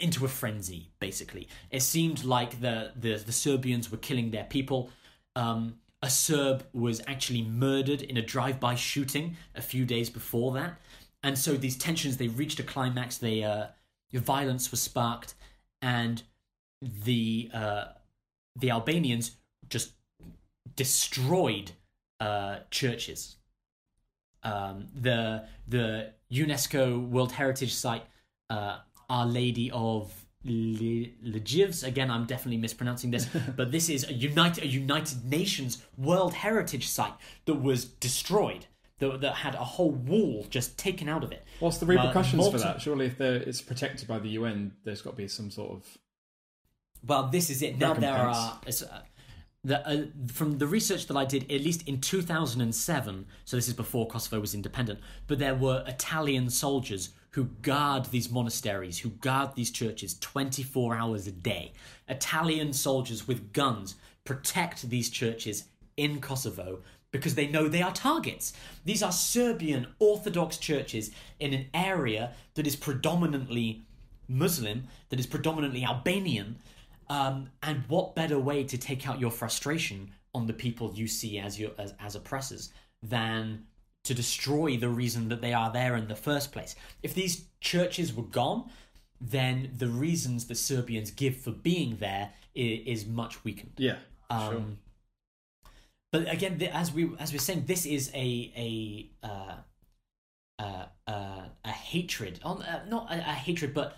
into 0.00 0.24
a 0.24 0.28
frenzy. 0.28 0.90
Basically, 1.00 1.48
it 1.70 1.82
seemed 1.82 2.24
like 2.24 2.60
the 2.60 2.92
the, 2.96 3.16
the 3.16 3.32
Serbians 3.32 3.90
were 3.90 3.98
killing 3.98 4.30
their 4.30 4.44
people. 4.44 4.90
Um, 5.34 5.76
a 6.02 6.10
Serb 6.10 6.64
was 6.72 7.00
actually 7.06 7.42
murdered 7.42 8.02
in 8.02 8.16
a 8.16 8.22
drive-by 8.22 8.74
shooting 8.74 9.36
a 9.54 9.62
few 9.62 9.84
days 9.84 10.10
before 10.10 10.52
that, 10.52 10.80
and 11.22 11.38
so 11.38 11.56
these 11.56 11.76
tensions 11.76 12.16
they 12.16 12.28
reached 12.28 12.60
a 12.60 12.62
climax. 12.62 13.18
They 13.18 13.42
uh, 13.42 13.66
violence 14.12 14.70
was 14.70 14.80
sparked, 14.80 15.34
and 15.82 16.22
the 16.80 17.50
uh, 17.52 17.84
the 18.54 18.70
Albanians 18.70 19.36
just 19.68 19.92
destroyed 20.74 21.72
uh, 22.20 22.58
churches. 22.70 23.36
Um, 24.42 24.88
the 24.94 25.46
the 25.66 26.12
UNESCO 26.30 27.08
World 27.08 27.32
Heritage 27.32 27.74
Site, 27.74 28.04
uh, 28.50 28.78
Our 29.08 29.26
Lady 29.26 29.70
of 29.70 30.26
Legivs. 30.44 31.86
Again, 31.86 32.10
I'm 32.10 32.26
definitely 32.26 32.58
mispronouncing 32.58 33.10
this, 33.10 33.28
but 33.56 33.72
this 33.72 33.88
is 33.88 34.08
a 34.08 34.12
United 34.12 34.64
a 34.64 34.66
United 34.66 35.24
Nations 35.24 35.84
World 35.96 36.34
Heritage 36.34 36.88
Site 36.88 37.14
that 37.46 37.54
was 37.54 37.84
destroyed. 37.84 38.66
That, 38.98 39.20
that 39.20 39.34
had 39.34 39.54
a 39.54 39.64
whole 39.64 39.90
wall 39.90 40.46
just 40.48 40.78
taken 40.78 41.06
out 41.06 41.22
of 41.22 41.30
it. 41.30 41.44
What's 41.60 41.76
the 41.76 41.84
repercussions 41.84 42.40
multi- 42.40 42.52
for 42.56 42.64
that? 42.64 42.80
Surely, 42.80 43.04
if 43.04 43.20
it's 43.20 43.60
protected 43.60 44.08
by 44.08 44.18
the 44.18 44.30
UN, 44.30 44.72
there's 44.84 45.02
got 45.02 45.10
to 45.10 45.16
be 45.16 45.28
some 45.28 45.50
sort 45.50 45.72
of. 45.72 45.98
Well, 47.06 47.28
this 47.28 47.50
is 47.50 47.60
it. 47.60 47.76
Now 47.78 47.92
there 47.92 48.14
are. 48.14 48.58
Uh, 48.66 49.00
the, 49.66 49.86
uh, 49.86 50.04
from 50.32 50.58
the 50.58 50.66
research 50.66 51.08
that 51.08 51.16
I 51.16 51.24
did, 51.24 51.42
at 51.50 51.60
least 51.60 51.86
in 51.88 52.00
2007, 52.00 53.26
so 53.44 53.56
this 53.56 53.66
is 53.68 53.74
before 53.74 54.06
Kosovo 54.06 54.40
was 54.40 54.54
independent, 54.54 55.00
but 55.26 55.40
there 55.40 55.56
were 55.56 55.82
Italian 55.86 56.48
soldiers 56.48 57.10
who 57.36 57.44
guard 57.60 58.06
these 58.06 58.30
monasteries, 58.30 59.00
who 59.00 59.10
guard 59.10 59.54
these 59.54 59.70
churches 59.70 60.18
24 60.20 60.96
hours 60.96 61.26
a 61.26 61.30
day. 61.30 61.70
Italian 62.08 62.72
soldiers 62.72 63.28
with 63.28 63.52
guns 63.52 63.94
protect 64.24 64.88
these 64.88 65.10
churches 65.10 65.64
in 65.98 66.18
Kosovo 66.18 66.78
because 67.10 67.34
they 67.34 67.46
know 67.46 67.68
they 67.68 67.82
are 67.82 67.92
targets. 67.92 68.54
These 68.86 69.02
are 69.02 69.12
Serbian 69.12 69.86
Orthodox 69.98 70.56
churches 70.56 71.10
in 71.38 71.52
an 71.52 71.66
area 71.74 72.32
that 72.54 72.66
is 72.66 72.74
predominantly 72.74 73.82
Muslim, 74.28 74.84
that 75.10 75.20
is 75.20 75.26
predominantly 75.26 75.84
Albanian, 75.84 76.56
um, 77.10 77.50
and 77.62 77.84
what 77.88 78.14
better 78.14 78.38
way 78.38 78.64
to 78.64 78.78
take 78.78 79.06
out 79.06 79.20
your 79.20 79.30
frustration 79.30 80.10
on 80.34 80.46
the 80.46 80.54
people 80.54 80.90
you 80.94 81.06
see 81.06 81.38
as 81.38 81.60
your 81.60 81.72
as, 81.76 81.92
as 82.00 82.14
oppressors 82.14 82.72
than 83.02 83.66
to 84.06 84.14
destroy 84.14 84.76
the 84.76 84.88
reason 84.88 85.28
that 85.28 85.40
they 85.40 85.52
are 85.52 85.72
there 85.72 85.96
in 85.96 86.08
the 86.08 86.16
first 86.16 86.52
place? 86.52 86.74
If 87.02 87.14
these 87.14 87.44
churches 87.60 88.14
were 88.14 88.22
gone, 88.22 88.70
then 89.20 89.72
the 89.76 89.88
reasons 89.88 90.46
the 90.46 90.54
Serbians 90.54 91.10
give 91.10 91.36
for 91.36 91.50
being 91.50 91.96
there 91.96 92.32
is, 92.54 93.02
is 93.02 93.06
much 93.06 93.44
weakened. 93.44 93.72
Yeah, 93.76 93.96
um, 94.30 94.50
sure. 94.50 94.62
But 96.12 96.32
again, 96.32 96.62
as 96.72 96.92
we 96.92 97.10
as 97.18 97.32
we're 97.32 97.38
saying, 97.38 97.64
this 97.66 97.86
is 97.86 98.10
a 98.14 98.52
a 98.56 99.26
uh, 99.26 99.56
uh, 100.58 100.86
uh, 101.06 101.42
a 101.64 101.70
hatred 101.70 102.40
on 102.42 102.62
uh, 102.62 102.84
not 102.88 103.10
a, 103.12 103.18
a 103.18 103.34
hatred, 103.34 103.74
but 103.74 103.96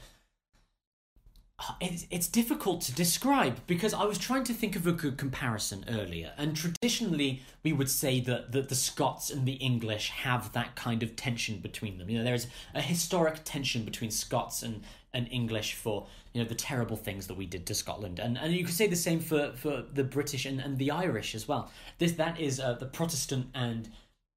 it's, 1.81 2.07
it's 2.11 2.29
difficult 2.29 2.83
to 2.83 2.93
describe 2.93 3.61
because 3.67 3.93
I 3.93 4.05
was 4.05 4.19
trying 4.19 4.45
to 4.45 4.55
think 4.55 4.77
of 4.77 4.87
a 4.87 4.93
good 4.93 5.19
comparison 5.19 5.85
earlier. 5.89 6.33
And 6.37 6.57
traditionally, 6.57 7.43
we 7.65 7.73
would 7.73 7.91
say 7.91 8.21
that, 8.21 8.53
that 8.53 8.69
the 8.69 8.75
Scots 8.75 9.31
and 9.31 9.47
the 9.47 9.55
English 9.55 10.11
have 10.11 10.53
that 10.53 10.77
kind 10.77 11.03
of 11.03 11.17
tension 11.17 11.59
between 11.59 11.99
them. 11.99 12.09
You 12.09 12.19
know, 12.19 12.25
there 12.25 12.35
is 12.35 12.47
a 12.75 12.81
historic 12.81 13.41
tension 13.45 13.85
between 13.85 14.11
Scots 14.11 14.63
and, 14.63 14.83
and 15.13 15.29
English 15.33 15.75
for 15.75 16.07
you 16.33 16.43
know 16.43 16.49
the 16.49 16.55
terrible 16.55 16.97
things 16.97 17.27
that 17.27 17.37
we 17.37 17.47
did 17.47 17.67
to 17.67 17.75
Scotland, 17.75 18.19
and 18.19 18.37
and 18.37 18.53
you 18.53 18.65
could 18.65 18.75
say 18.75 18.87
the 18.87 18.95
same 18.95 19.19
for, 19.19 19.53
for 19.57 19.83
the 19.95 20.05
British 20.05 20.45
and, 20.45 20.61
and 20.61 20.79
the 20.79 20.91
Irish 20.91 21.35
as 21.35 21.49
well. 21.49 21.71
This 21.99 22.13
that 22.13 22.39
is 22.39 22.61
uh, 22.61 22.75
the 22.75 22.87
Protestant 22.87 23.49
and 23.55 23.89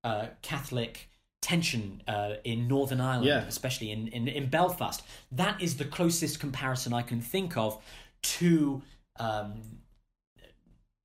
uh, 0.03 0.27
Catholic 0.41 1.11
tension 1.41 2.04
uh, 2.08 2.36
in 2.43 2.67
Northern 2.67 3.01
Ireland, 3.01 3.25
yeah. 3.25 3.45
especially 3.47 3.91
in, 3.91 4.08
in, 4.10 4.27
in 4.27 4.49
Belfast. 4.49 5.01
That 5.32 5.62
is 5.62 5.77
the 5.77 5.86
closest 5.86 6.39
comparison 6.39 6.93
I 6.93 7.01
can 7.01 7.21
think 7.21 7.58
of 7.58 7.82
to 8.21 8.82
um, 9.19 9.62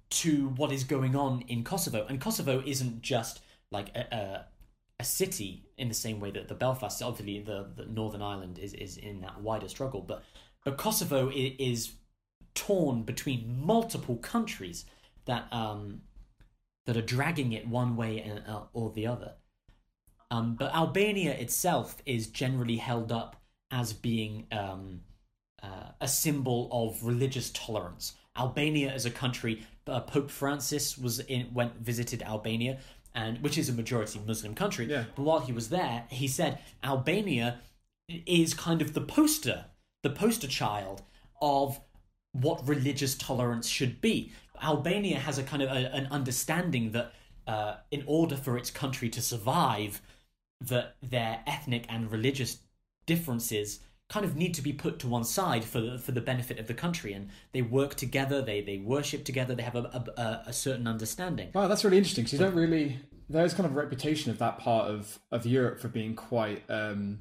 to 0.09 0.49
what 0.57 0.73
is 0.73 0.85
going 0.85 1.17
on 1.17 1.43
in 1.49 1.65
Kosovo. 1.65 2.07
And 2.09 2.21
Kosovo 2.21 2.63
isn't 2.65 3.03
just 3.03 3.41
like 3.71 3.89
a, 3.95 4.15
a, 4.15 4.45
a 5.01 5.05
city 5.05 5.65
in 5.77 5.89
the 5.89 5.95
same 5.95 6.21
way 6.21 6.31
that 6.31 6.49
the 6.49 6.55
Belfast, 6.55 7.03
obviously 7.03 7.41
the, 7.41 7.67
the 7.75 7.85
Northern 7.87 8.23
Ireland 8.23 8.59
is, 8.59 8.73
is 8.73 8.97
in 8.97 9.21
that 9.23 9.41
wider 9.41 9.69
struggle, 9.69 10.01
but 10.01 10.23
but 10.65 10.77
Kosovo 10.77 11.29
is, 11.29 11.53
is 11.59 11.93
torn 12.55 13.03
between 13.03 13.63
multiple 13.65 14.17
countries 14.17 14.85
that 15.27 15.47
um, 15.53 16.03
that 16.87 16.97
are 16.97 17.03
dragging 17.03 17.53
it 17.53 17.67
one 17.69 17.97
way 17.97 18.21
and, 18.21 18.43
uh, 18.49 18.63
or 18.73 18.91
the 18.91 19.07
other. 19.07 19.35
Um, 20.31 20.57
but 20.57 20.75
Albania 20.75 21.33
itself 21.33 22.03
is 22.05 22.27
generally 22.27 22.77
held 22.77 23.13
up 23.13 23.37
as 23.71 23.93
being 23.93 24.47
um, 24.53 25.01
uh, 25.63 25.91
a 26.01 26.09
symbol 26.09 26.69
of 26.73 27.03
religious 27.05 27.51
tolerance. 27.51 28.15
Albania 28.37 28.93
as 28.93 29.07
a 29.07 29.11
country, 29.11 29.65
uh, 29.87 30.01
Pope 30.01 30.31
Francis 30.31 30.99
was 30.99 31.21
in 31.21 31.53
went 31.55 31.77
visited 31.79 32.23
Albania, 32.23 32.79
and 33.15 33.43
which 33.43 33.57
is 33.57 33.69
a 33.69 33.73
majority 33.73 34.21
Muslim 34.27 34.55
country. 34.55 34.87
Yeah. 34.87 35.05
But 35.15 35.23
while 35.23 35.41
he 35.41 35.53
was 35.53 35.71
there, 35.71 36.05
he 36.11 36.29
said 36.29 36.59
Albania 36.85 37.61
is 38.09 38.55
kind 38.55 38.83
of 38.83 38.93
the 38.93 39.01
poster, 39.01 39.67
the 40.03 40.11
poster 40.11 40.47
child 40.47 41.03
of 41.41 41.81
what 42.33 42.67
religious 42.69 43.15
tolerance 43.15 43.67
should 43.69 44.01
be. 44.01 44.33
Albania 44.63 45.19
has 45.19 45.39
a 45.39 45.43
kind 45.43 45.63
of 45.63 45.71
a, 45.71 45.95
an 45.95 46.07
understanding 46.11 46.93
that 46.93 47.13
uh, 47.47 47.77
in 47.91 48.03
order 48.07 48.37
for 48.37 48.59
its 48.59 48.71
country 48.71 49.09
to 49.09 49.23
survive, 49.23 50.03
that 50.61 50.97
their 51.03 51.41
ethnic 51.47 51.87
and 51.89 52.11
religious 52.11 52.59
differences 53.07 53.81
kind 54.09 54.25
of 54.25 54.37
need 54.37 54.55
to 54.55 54.63
be 54.63 54.73
put 54.73 54.99
to 55.01 55.09
one 55.09 55.25
side 55.25 55.65
for 55.65 55.81
the, 55.81 55.99
for 55.99 56.13
the 56.13 56.21
benefit 56.21 56.59
of 56.59 56.69
the 56.69 56.75
country. 56.75 57.13
And 57.13 57.29
they 57.53 57.63
work 57.63 57.95
together 57.95 58.41
they 58.41 58.61
they 58.61 58.79
worship 58.79 59.25
together 59.25 59.55
they 59.55 59.63
have 59.63 59.77
a, 59.77 60.05
a, 60.17 60.49
a 60.49 60.53
certain 60.53 60.87
understanding. 60.87 61.51
Wow 61.55 61.69
that's 61.69 61.85
really 61.85 61.99
interesting. 61.99 62.25
Because 62.25 62.39
you 62.39 62.47
don't 62.47 62.55
really 62.55 62.99
there's 63.29 63.55
kind 63.55 63.67
of 63.67 63.73
a 63.73 63.79
reputation 63.79 64.31
of 64.31 64.39
that 64.39 64.59
part 64.59 64.89
of 64.89 65.19
of 65.33 65.47
europe 65.47 65.81
for 65.81 65.89
being 65.89 66.15
quite 66.15 66.63
um, 66.69 67.21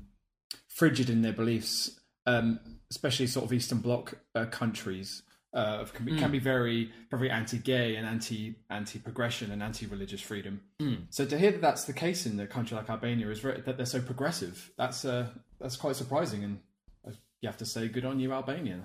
frigid 0.68 1.10
in 1.10 1.22
their 1.22 1.34
beliefs 1.34 2.00
um, 2.26 2.60
especially 2.90 3.28
sort 3.28 3.46
of 3.46 3.54
eastern 3.54 3.80
bloc 3.80 4.18
uh, 4.34 4.46
countries 4.46 5.24
uh, 5.56 5.86
can, 5.86 6.06
be, 6.06 6.12
mm. 6.12 6.20
can 6.20 6.32
be 6.32 6.40
very 6.40 6.92
very 7.10 7.32
anti-gay 7.32 7.96
and 7.96 8.06
anti 8.06 8.56
anti-progression 8.70 9.52
and 9.52 9.64
anti-religious 9.64 10.22
freedom. 10.22 10.62
Mm. 10.82 11.06
So 11.10 11.26
to 11.26 11.38
hear 11.38 11.52
that 11.52 11.62
that's 11.62 11.86
the 11.86 11.94
case 11.94 12.26
in 12.26 12.40
a 12.40 12.48
country 12.48 12.78
like 12.78 12.90
Albania 12.90 13.30
is 13.30 13.40
very, 13.40 13.62
that 13.62 13.78
they're 13.78 13.86
so 13.86 14.02
progressive. 14.02 14.72
That's 14.78 15.06
uh, 15.06 15.28
that's 15.60 15.78
quite 15.78 15.96
surprising, 15.96 16.44
and 16.44 16.60
uh, 17.08 17.12
you 17.42 17.48
have 17.48 17.58
to 17.58 17.66
say, 17.66 17.88
good 17.88 18.06
on 18.06 18.20
you, 18.20 18.34
Albania. 18.34 18.82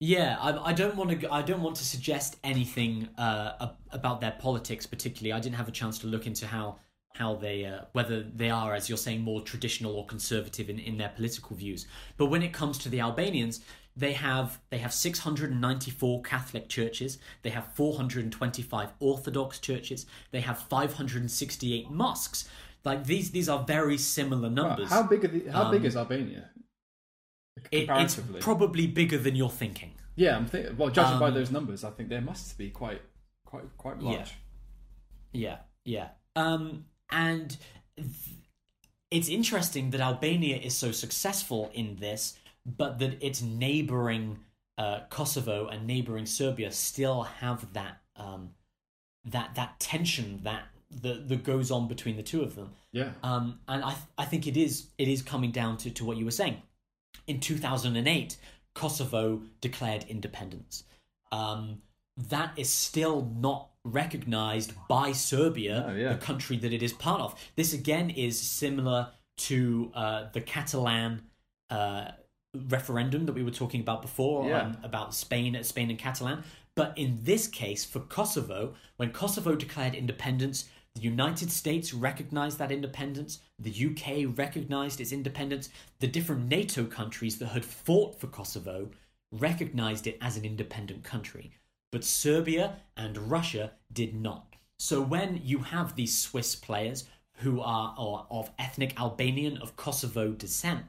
Yeah, 0.00 0.36
I, 0.40 0.70
I 0.70 0.72
don't 0.72 0.96
want 0.96 1.20
to. 1.20 1.32
I 1.32 1.42
don't 1.42 1.62
want 1.62 1.76
to 1.76 1.84
suggest 1.84 2.36
anything 2.44 3.08
uh, 3.18 3.70
about 3.90 4.20
their 4.20 4.36
politics, 4.38 4.86
particularly. 4.86 5.32
I 5.32 5.40
didn't 5.40 5.56
have 5.56 5.68
a 5.68 5.72
chance 5.72 5.98
to 6.00 6.06
look 6.06 6.26
into 6.26 6.46
how 6.46 6.78
how 7.14 7.36
they 7.36 7.64
uh, 7.64 7.82
whether 7.92 8.22
they 8.22 8.50
are, 8.50 8.74
as 8.74 8.88
you're 8.88 8.98
saying, 8.98 9.22
more 9.22 9.40
traditional 9.40 9.94
or 9.96 10.04
conservative 10.06 10.68
in, 10.68 10.78
in 10.78 10.98
their 10.98 11.10
political 11.10 11.56
views. 11.56 11.86
But 12.16 12.26
when 12.26 12.42
it 12.42 12.52
comes 12.52 12.76
to 12.78 12.88
the 12.88 13.00
Albanians, 13.00 13.60
they 13.96 14.12
have 14.12 14.60
they 14.70 14.78
have 14.78 14.92
694 14.92 16.22
Catholic 16.22 16.68
churches, 16.68 17.18
they 17.42 17.50
have 17.50 17.72
425 17.74 18.92
Orthodox 18.98 19.58
churches, 19.58 20.06
they 20.30 20.40
have 20.40 20.58
568 20.58 21.90
mosques. 21.90 22.48
Like 22.84 23.04
these 23.04 23.30
these 23.30 23.48
are 23.48 23.64
very 23.64 23.96
similar 23.96 24.50
numbers. 24.50 24.90
how 24.90 25.04
big 25.04 25.24
are 25.24 25.28
the, 25.28 25.50
how 25.50 25.64
um, 25.64 25.70
big 25.70 25.84
is 25.84 25.96
Albania? 25.96 26.50
It, 27.70 27.88
it's 27.88 28.20
probably 28.40 28.86
bigger 28.86 29.16
than 29.16 29.36
you're 29.36 29.48
thinking. 29.48 29.92
Yeah, 30.16 30.36
I'm 30.36 30.46
thinking. 30.46 30.76
Well, 30.76 30.90
judging 30.90 31.14
um, 31.14 31.20
by 31.20 31.30
those 31.30 31.50
numbers, 31.50 31.84
I 31.84 31.90
think 31.90 32.08
there 32.08 32.20
must 32.20 32.58
be 32.58 32.70
quite 32.70 33.02
quite 33.46 33.64
quite 33.78 34.00
large. 34.00 34.34
Yeah, 35.32 35.56
yeah, 35.84 36.08
yeah. 36.36 36.42
Um, 36.42 36.86
and 37.10 37.56
th- 37.96 38.08
it's 39.10 39.28
interesting 39.28 39.90
that 39.90 40.00
Albania 40.00 40.56
is 40.56 40.76
so 40.76 40.90
successful 40.90 41.70
in 41.72 41.96
this 41.96 42.36
but 42.64 42.98
that 42.98 43.22
its 43.22 43.42
neighboring 43.42 44.38
uh, 44.78 45.00
Kosovo 45.10 45.66
and 45.66 45.86
neighboring 45.86 46.26
Serbia 46.26 46.70
still 46.72 47.22
have 47.22 47.72
that 47.74 48.00
um, 48.16 48.50
that 49.24 49.54
that 49.54 49.80
tension 49.80 50.40
that 50.44 50.64
that, 51.02 51.28
that 51.28 51.44
goes 51.44 51.70
on 51.70 51.88
between 51.88 52.16
the 52.16 52.22
two 52.22 52.42
of 52.42 52.54
them. 52.54 52.70
Yeah. 52.92 53.10
Um, 53.22 53.60
and 53.68 53.84
I 53.84 53.90
th- 53.90 54.06
I 54.18 54.24
think 54.24 54.46
it 54.46 54.56
is 54.56 54.88
it 54.98 55.08
is 55.08 55.22
coming 55.22 55.50
down 55.50 55.76
to, 55.78 55.90
to 55.90 56.04
what 56.04 56.16
you 56.16 56.24
were 56.24 56.30
saying. 56.30 56.62
In 57.26 57.40
two 57.40 57.56
thousand 57.56 57.96
and 57.96 58.08
eight, 58.08 58.36
Kosovo 58.74 59.42
declared 59.60 60.04
independence. 60.08 60.84
Um, 61.32 61.82
that 62.16 62.52
is 62.56 62.70
still 62.70 63.28
not 63.36 63.70
recognized 63.84 64.72
by 64.88 65.12
Serbia, 65.12 65.86
oh, 65.88 65.94
yeah. 65.94 66.12
the 66.12 66.18
country 66.18 66.56
that 66.58 66.72
it 66.72 66.82
is 66.82 66.92
part 66.92 67.20
of. 67.20 67.34
This 67.56 67.72
again 67.72 68.10
is 68.10 68.40
similar 68.40 69.08
to 69.36 69.90
uh, 69.94 70.26
the 70.32 70.40
Catalan 70.40 71.22
uh, 71.70 72.12
referendum 72.54 73.26
that 73.26 73.32
we 73.32 73.42
were 73.42 73.50
talking 73.50 73.80
about 73.80 74.02
before 74.02 74.48
yeah. 74.48 74.62
um, 74.62 74.76
about 74.82 75.14
Spain, 75.14 75.62
Spain 75.62 75.90
and 75.90 75.98
Catalan. 75.98 76.44
But 76.74 76.96
in 76.96 77.18
this 77.22 77.46
case, 77.46 77.84
for 77.84 78.00
Kosovo, 78.00 78.74
when 78.96 79.10
Kosovo 79.10 79.54
declared 79.54 79.94
independence, 79.94 80.68
the 80.94 81.02
United 81.02 81.50
States 81.50 81.92
recognized 81.92 82.58
that 82.58 82.72
independence. 82.72 83.40
The 83.58 83.70
UK 83.70 84.36
recognized 84.38 85.00
its 85.00 85.12
independence. 85.12 85.68
The 86.00 86.06
different 86.06 86.48
NATO 86.48 86.84
countries 86.84 87.38
that 87.38 87.48
had 87.48 87.64
fought 87.64 88.20
for 88.20 88.28
Kosovo 88.28 88.90
recognized 89.32 90.06
it 90.06 90.18
as 90.20 90.36
an 90.36 90.44
independent 90.44 91.02
country. 91.02 91.52
But 91.90 92.04
Serbia 92.04 92.76
and 92.96 93.30
Russia 93.30 93.72
did 93.92 94.14
not. 94.14 94.54
So 94.78 95.00
when 95.00 95.40
you 95.44 95.58
have 95.58 95.94
these 95.94 96.16
Swiss 96.16 96.54
players 96.54 97.04
who 97.38 97.60
are, 97.60 97.94
are 97.98 98.26
of 98.30 98.50
ethnic 98.58 98.98
Albanian 98.98 99.58
of 99.58 99.76
Kosovo 99.76 100.32
descent, 100.32 100.84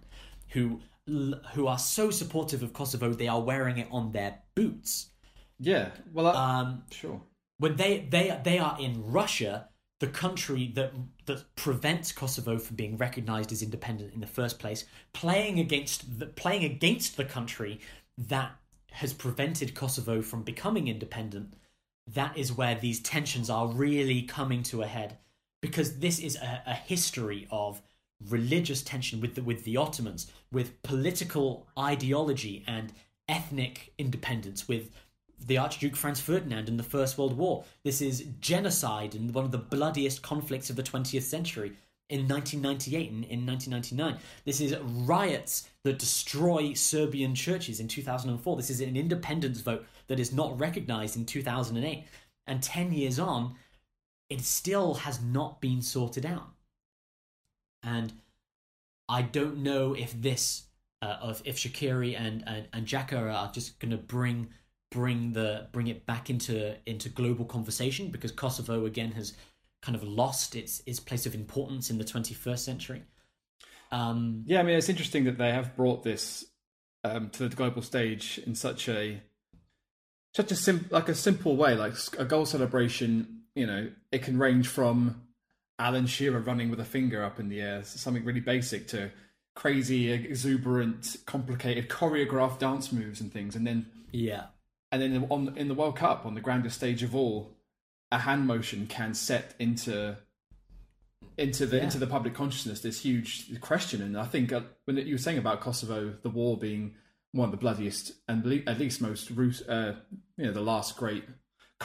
who 0.50 0.82
who 1.08 1.68
are 1.68 1.80
so 1.80 2.10
supportive 2.10 2.64
of 2.64 2.74
Kosovo 2.74 3.14
they 3.14 3.28
are 3.28 3.42
wearing 3.42 3.78
it 3.78 3.88
on 3.92 4.12
their 4.12 4.40
boots. 4.56 5.12
Yeah, 5.60 5.92
well, 6.14 6.28
I, 6.28 6.60
Um, 6.60 6.84
sure. 6.92 7.22
when 7.58 7.76
they 7.76 8.08
they 8.10 8.40
they 8.44 8.60
are 8.60 8.78
in 8.80 9.12
Russia, 9.12 9.70
the 10.00 10.08
country 10.08 10.72
that 10.76 10.94
that 11.26 11.56
prevents 11.56 12.12
Kosovo 12.12 12.58
from 12.58 12.76
being 12.76 12.98
recognized 12.98 13.52
as 13.52 13.62
independent 13.62 14.14
in 14.14 14.20
the 14.20 14.28
first 14.28 14.60
place, 14.60 14.86
playing 15.14 15.60
against 15.60 16.20
the 16.20 16.26
playing 16.26 16.64
against 16.64 17.18
the 17.18 17.26
country 17.26 17.80
that 18.18 18.52
has 18.92 19.14
prevented 19.14 19.76
Kosovo 19.76 20.22
from 20.22 20.44
becoming 20.44 20.88
independent. 20.88 21.54
That 22.08 22.38
is 22.38 22.52
where 22.54 22.76
these 22.76 23.00
tensions 23.02 23.50
are 23.50 23.68
really 23.68 24.22
coming 24.24 24.64
to 24.64 24.82
a 24.82 24.88
head, 24.88 25.18
because 25.62 26.00
this 26.00 26.20
is 26.20 26.36
a, 26.36 26.64
a 26.66 26.74
history 26.74 27.48
of 27.50 27.82
religious 28.30 28.82
tension 28.82 29.22
with 29.22 29.36
the, 29.36 29.44
with 29.44 29.64
the 29.64 29.78
Ottomans, 29.78 30.32
with 30.52 30.82
political 30.84 31.68
ideology 31.78 32.64
and 32.68 32.94
ethnic 33.28 33.94
independence, 33.98 34.68
with 34.68 34.92
the 35.46 35.58
Archduke 35.58 35.96
Franz 35.96 36.20
Ferdinand 36.22 36.70
in 36.70 36.78
the 36.78 36.84
First 36.84 37.18
World 37.18 37.38
War. 37.38 37.66
This 37.84 38.02
is 38.02 38.26
genocide 38.40 39.16
and 39.16 39.34
one 39.34 39.46
of 39.46 39.52
the 39.52 39.58
bloodiest 39.58 40.22
conflicts 40.22 40.70
of 40.70 40.76
the 40.76 40.84
20th 40.84 41.24
century 41.24 41.74
in 42.10 42.28
1998 42.28 43.12
and 43.12 43.26
in 43.26 43.46
1999. 43.46 44.22
This 44.46 44.62
is 44.62 44.78
riots 44.80 45.70
that 45.84 46.00
destroy 46.00 46.74
Serbian 46.74 47.34
churches 47.36 47.80
in 47.80 47.88
2004. 47.88 48.56
This 48.56 48.70
is 48.70 48.82
an 48.82 48.96
independence 48.96 49.62
vote 49.62 49.86
that 50.08 50.20
is 50.20 50.32
not 50.32 50.60
recognized 50.60 51.18
in 51.18 51.26
2008. 51.26 52.06
And 52.48 52.62
10 52.62 52.94
years 52.94 53.20
on, 53.20 53.56
it 54.30 54.42
still 54.42 54.94
has 54.94 55.22
not 55.22 55.62
been 55.62 55.82
sorted 55.82 56.26
out. 56.26 56.55
And 57.86 58.12
I 59.08 59.22
don't 59.22 59.58
know 59.58 59.94
if 59.94 60.20
this, 60.20 60.64
uh, 61.02 61.18
of 61.22 61.42
if 61.46 61.58
Shaqiri 61.58 62.20
and 62.20 62.44
and, 62.48 62.68
and 62.74 62.88
Xhaka 62.88 63.34
are 63.34 63.52
just 63.52 63.80
going 63.80 63.92
to 63.92 63.98
bring 63.98 64.50
bring 64.92 65.34
the 65.34 65.68
bring 65.72 65.88
it 65.88 66.06
back 66.06 66.30
into 66.30 66.76
into 66.86 67.10
global 67.10 67.46
conversation 67.46 68.10
because 68.10 68.32
Kosovo 68.32 68.86
again 68.86 69.12
has 69.12 69.34
kind 69.82 69.96
of 69.96 70.04
lost 70.04 70.56
its 70.56 70.82
its 70.86 71.00
place 71.00 71.26
of 71.26 71.36
importance 71.36 71.90
in 71.90 71.98
the 71.98 72.04
21st 72.04 72.60
century. 72.60 73.04
Um, 73.92 74.44
Yeah, 74.46 74.60
I 74.60 74.64
mean, 74.64 74.78
it's 74.78 74.90
interesting 74.90 75.26
that 75.26 75.38
they 75.38 75.52
have 75.52 75.76
brought 75.76 76.04
this 76.04 76.46
um, 77.04 77.30
to 77.32 77.48
the 77.48 77.56
global 77.56 77.82
stage 77.82 78.40
in 78.46 78.56
such 78.56 78.90
a 78.90 79.22
such 80.34 80.52
a 80.52 80.56
sim- 80.56 80.88
like 80.90 81.08
a 81.08 81.16
simple 81.16 81.56
way, 81.56 81.76
like 81.76 81.94
a 82.18 82.26
goal 82.26 82.46
celebration. 82.46 83.44
You 83.54 83.68
know, 83.68 83.92
it 84.12 84.24
can 84.24 84.38
range 84.38 84.68
from 84.68 85.22
Alan 85.78 86.08
Shearer 86.08 86.40
running 86.40 86.70
with 86.70 86.80
a 86.80 86.86
finger 86.86 87.24
up 87.24 87.40
in 87.40 87.50
the 87.50 87.62
air, 87.62 87.84
something 87.84 88.24
really 88.24 88.40
basic, 88.40 88.88
to 88.90 89.12
crazy, 89.56 90.12
exuberant, 90.12 91.18
complicated, 91.26 91.90
choreographed 91.90 92.60
dance 92.60 92.92
moves 92.92 93.22
and 93.22 93.32
things, 93.32 93.56
and 93.56 93.66
then 93.66 93.86
yeah, 94.12 94.46
and 94.92 95.02
then 95.02 95.28
on 95.30 95.58
in 95.58 95.68
the 95.68 95.74
World 95.74 95.98
Cup, 95.98 96.26
on 96.26 96.34
the 96.34 96.42
grandest 96.42 96.78
stage 96.78 97.04
of 97.04 97.16
all, 97.16 97.52
a 98.12 98.20
hand 98.20 98.48
motion 98.48 98.88
can 98.88 99.14
set 99.14 99.56
into 99.60 100.18
into 101.38 101.66
the 101.66 101.78
Yeah. 101.78 101.84
into 101.84 101.98
the 101.98 102.08
public 102.08 102.34
consciousness 102.34 102.80
this 102.82 103.02
huge 103.02 103.60
question. 103.60 104.02
And 104.02 104.18
I 104.18 104.26
think 104.26 104.54
uh, 104.54 104.62
when 104.86 104.96
you 104.98 105.16
were 105.16 105.20
saying 105.20 105.38
about 105.38 105.60
Kosovo, 105.60 106.16
the 106.22 106.30
war 106.30 106.58
being 106.58 106.96
one 107.32 107.46
of 107.50 107.52
the 107.52 107.58
bloodiest 107.58 108.14
and 108.30 108.46
at 108.68 108.80
least 108.80 109.02
most 109.02 109.30
root, 109.30 109.62
uh, 109.68 109.94
you 110.38 110.46
know, 110.46 110.54
the 110.54 110.62
last 110.62 110.96
great 110.96 111.26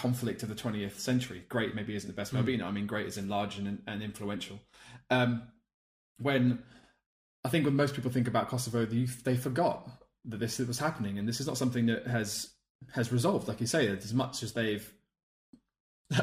conflict 0.00 0.42
of 0.42 0.48
the 0.48 0.54
20th 0.54 0.98
century. 0.98 1.44
Great 1.48 1.74
maybe 1.74 1.94
isn't 1.94 2.08
the 2.08 2.14
best 2.20 2.32
way, 2.32 2.40
but 2.42 2.50
you 2.50 2.58
know, 2.58 2.66
I 2.66 2.70
mean, 2.70 2.86
great 2.86 3.06
is 3.06 3.18
in 3.18 3.28
large 3.28 3.58
and, 3.58 3.82
and 3.86 4.02
influential. 4.02 4.58
Um, 5.10 5.42
when 6.18 6.62
I 7.44 7.48
think 7.48 7.64
when 7.64 7.76
most 7.76 7.94
people 7.94 8.10
think 8.10 8.28
about 8.28 8.48
Kosovo, 8.48 8.84
they, 8.84 9.04
they 9.24 9.36
forgot 9.36 9.88
that 10.26 10.38
this 10.38 10.58
was 10.58 10.78
happening, 10.78 11.18
and 11.18 11.28
this 11.28 11.40
is 11.40 11.46
not 11.46 11.56
something 11.58 11.86
that 11.86 12.06
has 12.06 12.50
has 12.94 13.12
resolved. 13.12 13.48
Like 13.48 13.60
you 13.60 13.66
say, 13.66 13.86
as 13.88 14.14
much 14.14 14.42
as 14.42 14.52
they've 14.52 14.90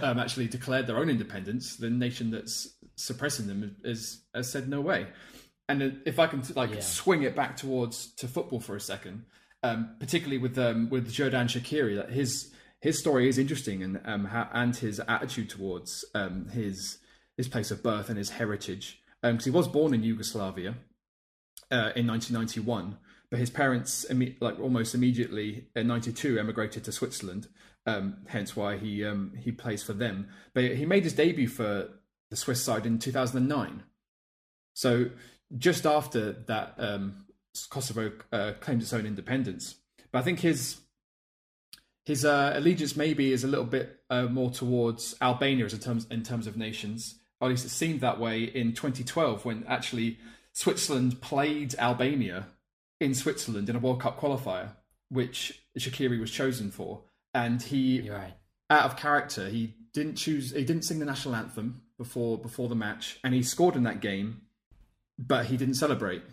um, 0.02 0.20
actually 0.20 0.48
declared 0.48 0.88
their 0.88 0.98
own 0.98 1.10
independence, 1.10 1.78
the 1.78 1.90
nation 1.90 2.32
that's 2.32 2.76
suppressing 2.96 3.48
them 3.48 3.76
is 3.84 4.24
has 4.34 4.52
said 4.52 4.68
no 4.68 4.82
way. 4.82 5.08
And 5.70 6.02
if 6.06 6.18
I 6.20 6.28
can 6.28 6.44
like 6.56 6.72
Yeah. 6.74 6.80
swing 6.80 7.24
it 7.24 7.36
back 7.36 7.58
towards 7.58 8.14
to 8.16 8.28
football 8.28 8.60
for 8.60 8.76
a 8.76 8.80
second, 8.82 9.26
um, 9.64 9.96
particularly 10.00 10.38
with 10.38 10.58
um, 10.58 10.90
with 10.90 11.12
Xherdan 11.12 11.48
Shaqiri, 11.48 11.96
that 11.96 12.10
his 12.12 12.54
his 12.82 13.00
story 13.00 13.28
is 13.28 13.38
interesting 13.38 13.84
and 13.84 14.00
um, 14.06 14.30
and 14.54 14.76
his 14.76 15.02
attitude 15.08 15.50
towards 15.50 16.06
um, 16.14 16.50
his 16.50 17.00
his 17.36 17.48
place 17.48 17.72
of 17.72 17.84
birth 17.84 18.10
and 18.10 18.18
his 18.18 18.32
heritage. 18.32 19.02
Because 19.22 19.46
he 19.46 19.52
was 19.52 19.68
born 19.68 19.94
in 19.94 20.04
Yugoslavia 20.04 20.76
uh, 21.72 21.92
in 21.96 22.06
1991, 22.08 22.98
but 23.32 23.40
his 23.40 23.50
parents, 23.50 24.06
like 24.40 24.60
almost 24.60 24.94
immediately 24.94 25.68
in 25.76 25.88
'92, 25.88 26.40
emigrated 26.40 26.84
to 26.84 26.92
Switzerland. 26.92 27.48
Um, 27.86 28.18
hence 28.28 28.56
why 28.56 28.78
he 28.78 29.04
um, 29.06 29.34
he 29.38 29.52
plays 29.52 29.82
for 29.82 29.94
them. 29.94 30.28
But 30.54 30.76
he 30.76 30.86
made 30.86 31.04
his 31.04 31.14
debut 31.14 31.48
for 31.48 31.90
the 32.30 32.36
Swiss 32.36 32.62
side 32.62 32.86
in 32.86 33.00
2009. 33.00 33.84
So 34.74 35.10
just 35.58 35.86
after 35.86 36.34
that, 36.34 36.76
um, 36.78 37.26
Kosovo 37.70 38.12
uh, 38.32 38.54
claimed 38.60 38.82
its 38.82 38.94
own 38.94 39.06
independence. 39.06 39.76
But 40.12 40.20
I 40.20 40.22
think 40.22 40.42
his 40.42 40.82
his 42.08 42.24
uh, 42.24 42.54
allegiance 42.56 42.96
maybe 42.96 43.34
is 43.34 43.44
a 43.44 43.48
little 43.48 43.66
bit 43.66 44.00
uh, 44.10 44.28
more 44.28 44.50
towards 44.50 45.14
Albania 45.22 45.66
as 45.66 45.74
in 45.74 45.80
terms 45.82 46.08
in 46.10 46.24
terms 46.24 46.48
of 46.48 46.56
nations. 46.56 47.20
Or 47.42 47.50
at 47.50 47.52
least 47.52 47.66
it 47.66 47.70
seemed 47.70 48.00
that 48.00 48.18
way 48.18 48.44
in 48.44 48.72
2012 48.72 49.44
when 49.44 49.66
actually 49.68 50.18
Switzerland 50.54 51.20
played 51.20 51.76
Albania 51.78 52.48
in 53.02 53.14
Switzerland 53.14 53.68
in 53.70 53.76
a 53.76 53.80
World 53.80 54.00
Cup 54.00 54.18
qualifier, 54.22 54.70
which 55.10 55.62
Shaqiri 55.78 56.18
was 56.18 56.32
chosen 56.32 56.72
for, 56.72 57.02
and 57.34 57.62
he 57.62 58.10
right. 58.10 58.36
out 58.70 58.86
of 58.86 58.96
character. 58.96 59.50
He 59.50 59.74
didn't 59.94 60.16
choose. 60.16 60.52
He 60.52 60.64
didn't 60.64 60.86
sing 60.86 61.00
the 61.00 61.06
national 61.06 61.36
anthem 61.36 61.82
before 61.98 62.38
before 62.38 62.70
the 62.70 62.76
match, 62.76 63.20
and 63.22 63.34
he 63.34 63.44
scored 63.44 63.76
in 63.76 63.84
that 63.84 64.00
game, 64.00 64.44
but 65.20 65.48
he 65.48 65.58
didn't 65.58 65.76
celebrate. 65.76 66.24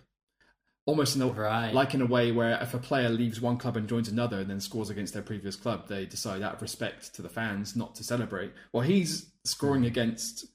Almost 0.86 1.16
in 1.16 1.22
a, 1.22 1.26
Right. 1.26 1.72
like 1.72 1.94
in 1.94 2.02
a 2.02 2.06
way 2.06 2.30
where 2.30 2.60
if 2.60 2.74
a 2.74 2.78
player 2.78 3.08
leaves 3.08 3.40
one 3.40 3.56
club 3.56 3.76
and 3.76 3.88
joins 3.88 4.08
another 4.08 4.40
and 4.40 4.50
then 4.50 4.60
scores 4.60 4.90
against 4.90 5.14
their 5.14 5.22
previous 5.22 5.56
club, 5.56 5.88
they 5.88 6.04
decide 6.04 6.42
out 6.42 6.54
of 6.54 6.62
respect 6.62 7.14
to 7.14 7.22
the 7.22 7.28
fans 7.28 7.74
not 7.74 7.94
to 7.94 8.04
celebrate. 8.04 8.52
Well, 8.72 8.82
he's 8.82 9.30
scoring 9.44 9.86
against 9.86 10.46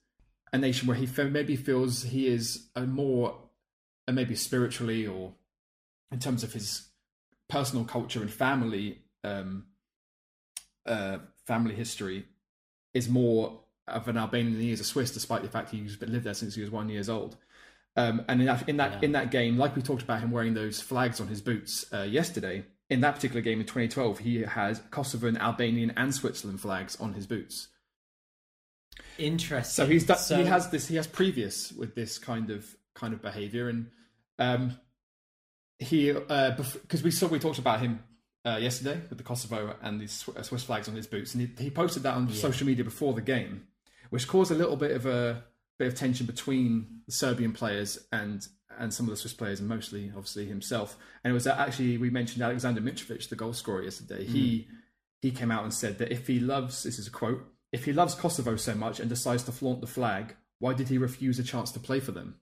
a 0.54 0.58
nation 0.58 0.88
where 0.88 0.98
he 0.98 1.08
maybe 1.24 1.56
feels 1.56 2.04
he 2.04 2.28
is 2.28 2.68
a 2.76 2.82
more, 2.86 3.38
and 4.08 4.15
maybe 4.15 4.36
spiritually 4.36 5.08
or 5.08 5.34
in 6.12 6.20
terms 6.20 6.44
of 6.44 6.54
his 6.54 6.89
personal 7.48 7.84
culture 7.86 8.22
and 8.22 8.32
family 8.32 9.02
um, 9.24 9.65
uh, 10.86 11.18
family 11.46 11.76
history 11.76 12.26
is 12.94 13.10
more 13.10 13.60
of 13.88 14.08
an 14.08 14.18
Albanian 14.18 14.54
than 14.54 14.62
he 14.62 14.72
is 14.72 14.80
a 14.80 14.84
Swiss, 14.84 15.12
despite 15.12 15.42
the 15.42 15.48
fact 15.50 15.72
he's 15.72 16.00
lived 16.02 16.24
there 16.24 16.34
since 16.34 16.56
he 16.56 16.62
was 16.62 16.70
one 16.70 16.89
years 16.89 17.10
old. 17.10 17.38
Um, 18.00 18.24
and 18.30 18.40
in 18.40 18.46
that 18.48 18.70
in 18.70 18.78
that 18.78 18.92
Yeah. 18.94 19.00
in 19.04 19.12
that 19.14 19.30
game, 19.32 19.58
like 19.58 19.76
we 19.76 19.82
talked 19.82 20.04
about 20.04 20.22
him 20.22 20.32
wearing 20.32 20.54
those 20.54 20.80
flags 20.82 21.20
on 21.20 21.28
his 21.28 21.42
boots 21.42 21.86
uh, 21.94 22.04
yesterday, 22.04 22.66
in 22.90 23.02
that 23.02 23.16
particular 23.16 23.42
game 23.42 23.60
in 23.60 23.66
2012, 23.66 24.20
he 24.20 24.42
has 24.44 24.80
Kosovan, 24.92 25.38
Albanian, 25.38 25.92
and 25.98 26.14
Switzerland 26.16 26.62
flags 26.62 26.96
on 27.00 27.14
his 27.14 27.28
boots. 27.28 27.68
Interesting. 29.18 29.86
So 29.86 29.86
he's 29.86 30.06
done, 30.06 30.18
So- 30.18 30.38
he 30.38 30.46
has 30.46 30.70
this 30.70 30.88
he 30.88 30.96
has 30.96 31.08
previous 31.08 31.72
with 31.74 31.96
this 31.96 32.18
kind 32.18 32.50
of 32.50 32.76
kind 32.96 33.14
of 33.14 33.22
behavior, 33.22 33.68
and 33.70 33.88
um, 34.38 34.78
he 35.78 36.12
because 36.12 37.04
we 37.04 37.12
saw 37.12 37.28
we 37.28 37.40
talked 37.40 37.60
about 37.60 37.82
him 37.82 38.04
uh, 38.46 38.58
yesterday 38.62 39.02
with 39.10 39.18
the 39.18 39.24
Kosovo 39.24 39.76
and 39.82 40.00
the 40.00 40.06
uh, 40.38 40.42
Swiss 40.44 40.64
flags 40.64 40.88
on 40.88 40.96
his 40.96 41.08
boots, 41.08 41.34
and 41.36 41.50
he, 41.58 41.64
he 41.66 41.70
posted 41.70 42.04
that 42.04 42.16
on 42.16 42.30
social 42.30 42.66
media 42.66 42.84
before 42.86 43.14
the 43.14 43.22
game, 43.22 43.68
which 44.10 44.28
caused 44.28 44.52
a 44.52 44.56
little 44.56 44.78
bit 44.78 44.92
of 44.92 45.06
a 45.06 45.44
bit 45.80 45.88
of 45.88 45.96
tension 45.96 46.28
between 46.28 47.02
the 47.08 47.12
Serbian 47.12 47.54
players 47.54 47.98
and 48.12 48.48
and 48.78 48.94
some 48.94 49.08
of 49.08 49.10
the 49.10 49.18
Swiss 49.18 49.34
players, 49.34 49.60
and 49.60 49.68
mostly 49.68 50.12
obviously 50.15 50.46
himself. 50.46 50.96
And 51.24 51.32
it 51.32 51.34
was 51.34 51.48
actually 51.48 51.98
we 51.98 52.12
mentioned 52.12 52.44
Alexander 52.44 52.82
Mitrovic, 52.82 53.28
the 53.30 53.36
goal 53.36 53.54
scorer 53.54 53.84
yesterday. 53.84 54.26
He 54.26 54.68
he 55.22 55.32
came 55.32 55.52
out 55.52 55.63
and 55.63 55.74
said 55.74 55.98
that 55.98 56.12
if 56.12 56.28
he 56.28 56.39
loves 56.39 56.84
this 56.84 57.00
is 57.00 57.08
a 57.08 57.12
quote 57.12 57.44
if 57.72 57.86
he 57.86 57.94
loves 57.94 58.15
Kosovo 58.15 58.56
so 58.56 58.74
much 58.74 59.00
and 59.00 59.10
decides 59.10 59.44
to 59.44 59.52
flaunt 59.52 59.82
the 59.82 59.88
flag, 59.88 60.36
why 60.60 60.74
did 60.74 60.89
he 60.89 60.98
refuse 60.98 61.39
a 61.39 61.44
chance 61.44 61.72
to 61.72 61.80
play 61.80 62.00
for 62.00 62.12
them? 62.12 62.36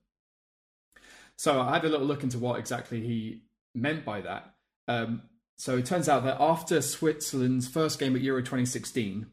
So 1.36 1.60
I 1.60 1.74
had 1.74 1.84
a 1.84 1.88
little 1.88 2.06
look 2.06 2.22
into 2.22 2.38
what 2.38 2.58
exactly 2.58 3.00
he 3.00 3.42
meant 3.74 4.04
by 4.04 4.22
that. 4.22 4.54
Um, 4.88 5.22
so 5.56 5.76
it 5.76 5.86
turns 5.86 6.08
out 6.08 6.24
that 6.24 6.40
after 6.40 6.80
Switzerland's 6.80 7.68
first 7.68 7.98
game 7.98 8.16
at 8.16 8.22
Euro 8.22 8.40
2016, 8.40 9.26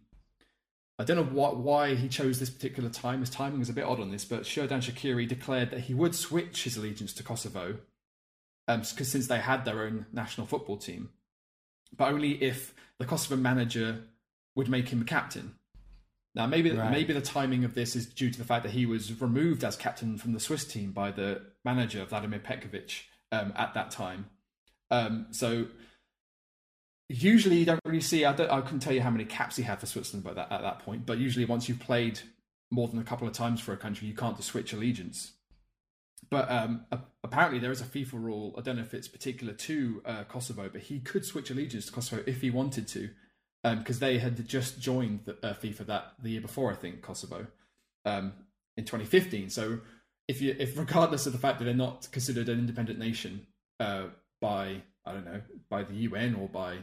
I 0.97 1.03
don't 1.03 1.17
know 1.17 1.23
what 1.23 1.57
why 1.57 1.95
he 1.95 2.07
chose 2.07 2.39
this 2.39 2.49
particular 2.49 2.89
time. 2.89 3.19
His 3.19 3.29
timing 3.29 3.61
is 3.61 3.69
a 3.69 3.73
bit 3.73 3.83
odd 3.83 3.99
on 3.99 4.11
this, 4.11 4.23
but 4.23 4.43
Xherdan 4.43 4.79
Shaqiri 4.81 5.27
declared 5.27 5.71
that 5.71 5.81
he 5.81 5.93
would 5.93 6.15
switch 6.15 6.63
his 6.63 6.77
allegiance 6.77 7.11
to 7.13 7.23
Kosovo, 7.23 7.77
because 8.67 9.11
since 9.11 9.27
they 9.27 9.39
had 9.39 9.65
their 9.65 9.81
own 9.83 10.05
national 10.13 10.47
football 10.47 10.77
team, 10.77 11.09
but 11.95 12.11
only 12.11 12.41
if 12.41 12.73
the 12.97 13.05
Kosovo 13.05 13.35
manager 13.35 14.03
would 14.55 14.69
make 14.69 14.89
him 14.89 15.03
captain. 15.03 15.55
Now, 16.33 16.47
maybe 16.47 16.71
Right. 16.71 16.91
maybe 16.91 17.13
the 17.13 17.21
timing 17.21 17.63
of 17.63 17.75
this 17.75 17.95
is 17.95 18.05
due 18.05 18.29
to 18.29 18.37
the 18.37 18.43
fact 18.43 18.63
that 18.63 18.71
he 18.71 18.85
was 18.85 19.21
removed 19.21 19.63
as 19.63 19.75
captain 19.75 20.17
from 20.17 20.33
the 20.33 20.39
Swiss 20.39 20.65
team 20.65 20.91
by 20.91 21.11
the 21.11 21.41
manager 21.63 22.03
Vladimir 22.05 22.39
Petkovic 22.39 23.03
um, 23.31 23.53
at 23.55 23.73
that 23.73 23.91
time. 23.91 24.29
Um, 24.91 25.27
so 25.31 25.67
usually 27.09 27.57
you 27.57 27.65
don't 27.65 27.79
really 27.85 28.01
see. 28.01 28.25
I, 28.25 28.33
don't, 28.33 28.51
I 28.51 28.61
couldn't 28.61 28.79
tell 28.79 28.93
you 28.93 29.01
how 29.01 29.09
many 29.09 29.25
caps 29.25 29.55
he 29.55 29.63
had 29.63 29.79
for 29.79 29.85
Switzerland, 29.85 30.23
but 30.23 30.35
that, 30.35 30.51
at 30.51 30.61
that 30.61 30.79
point. 30.79 31.05
But 31.05 31.17
usually, 31.17 31.45
once 31.45 31.69
you've 31.69 31.79
played 31.79 32.19
more 32.71 32.87
than 32.87 32.99
a 32.99 33.03
couple 33.03 33.27
of 33.27 33.33
times 33.33 33.61
for 33.61 33.73
a 33.73 33.77
country, 33.77 34.07
you 34.07 34.15
can't 34.15 34.35
just 34.37 34.49
switch 34.49 34.73
allegiance. 34.73 35.33
But 36.29 36.49
um, 36.49 36.85
apparently, 37.23 37.59
there 37.59 37.71
is 37.71 37.81
a 37.81 37.85
FIFA 37.85 38.13
rule. 38.13 38.55
I 38.57 38.61
don't 38.61 38.77
know 38.77 38.81
if 38.81 38.93
it's 38.93 39.07
particular 39.07 39.53
to 39.53 40.01
uh, 40.05 40.23
Kosovo, 40.23 40.69
but 40.69 40.81
he 40.81 40.99
could 40.99 41.25
switch 41.25 41.51
allegiance 41.51 41.85
to 41.85 41.91
Kosovo 41.91 42.23
if 42.25 42.41
he 42.41 42.49
wanted 42.49 42.87
to, 42.89 43.09
because 43.63 43.97
um, 43.97 43.99
they 43.99 44.17
had 44.17 44.47
just 44.47 44.79
joined 44.79 45.21
the, 45.25 45.33
uh, 45.43 45.53
FIFA 45.53 45.85
that 45.87 46.13
the 46.21 46.31
year 46.31 46.41
before. 46.41 46.71
I 46.71 46.75
think 46.75 47.01
Kosovo 47.01 47.47
um, 48.05 48.33
in 48.77 48.85
2015. 48.85 49.49
So 49.49 49.79
if 50.27 50.41
you, 50.41 50.55
if 50.57 50.77
regardless 50.77 51.27
of 51.27 51.33
the 51.33 51.39
fact 51.39 51.59
that 51.59 51.65
they're 51.65 51.73
not 51.73 52.07
considered 52.11 52.49
an 52.49 52.59
independent 52.59 52.97
nation 52.97 53.45
uh, 53.79 54.05
by 54.41 54.81
I 55.05 55.13
don't 55.13 55.25
know 55.25 55.41
by 55.69 55.83
the 55.83 55.93
UN 55.93 56.35
or 56.35 56.47
by 56.47 56.77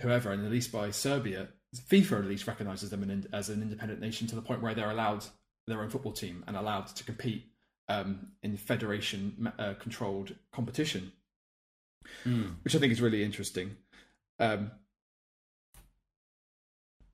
whoever, 0.00 0.32
and 0.32 0.44
at 0.44 0.50
least 0.50 0.72
by 0.72 0.90
Serbia, 0.90 1.48
FIFA 1.76 2.20
at 2.20 2.24
least 2.26 2.46
recognizes 2.46 2.90
them 2.90 3.24
as 3.32 3.48
an 3.48 3.62
independent 3.62 4.00
nation 4.00 4.26
to 4.28 4.34
the 4.34 4.42
point 4.42 4.62
where 4.62 4.74
they're 4.74 4.90
allowed 4.90 5.24
their 5.66 5.80
own 5.80 5.88
football 5.88 6.12
team 6.12 6.44
and 6.46 6.56
allowed 6.56 6.86
to 6.88 7.04
compete 7.04 7.46
um, 7.88 8.28
in 8.42 8.56
federation 8.56 9.52
uh, 9.58 9.74
controlled 9.74 10.34
competition, 10.52 11.12
mm. 12.24 12.54
which 12.62 12.74
I 12.74 12.78
think 12.78 12.92
is 12.92 13.00
really 13.00 13.22
interesting. 13.22 13.76
Um, 14.38 14.70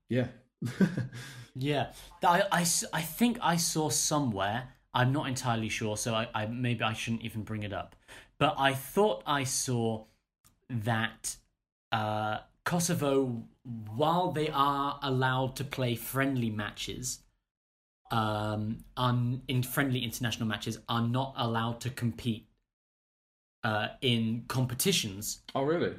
yeah. 0.09 0.29
yeah. 1.55 1.93
I, 2.23 2.43
I, 2.51 2.67
I 2.93 3.03
think 3.03 3.39
I 3.43 3.57
saw 3.57 3.91
somewhere, 3.91 4.69
I'm 4.95 5.13
not 5.13 5.29
entirely 5.29 5.69
sure, 5.69 5.97
so 5.97 6.15
I, 6.15 6.29
I 6.35 6.47
maybe 6.47 6.83
I 6.83 6.95
shouldn't 6.95 7.23
even 7.23 7.43
bring 7.43 7.63
it 7.63 7.73
up, 7.73 7.95
but 8.39 8.55
I 8.59 8.75
thought 8.75 9.23
I 9.27 9.45
saw 9.45 10.05
that 10.71 11.37
uh, 11.93 12.39
Kosovo, 12.69 13.45
while 13.95 14.31
they 14.31 14.51
are 14.51 15.01
allowed 15.03 15.57
to 15.57 15.65
play 15.65 15.95
friendly 15.95 16.51
matches, 16.51 17.23
um, 18.11 18.85
on 18.95 19.41
in 19.49 19.63
friendly 19.63 20.01
international 20.05 20.47
matches, 20.47 20.79
are 20.87 21.01
not 21.01 21.33
allowed 21.39 21.81
to 21.81 21.89
compete 21.89 22.47
uh, 23.65 23.89
in 24.03 24.45
competitions. 24.49 25.41
Oh, 25.55 25.63
really? 25.63 25.95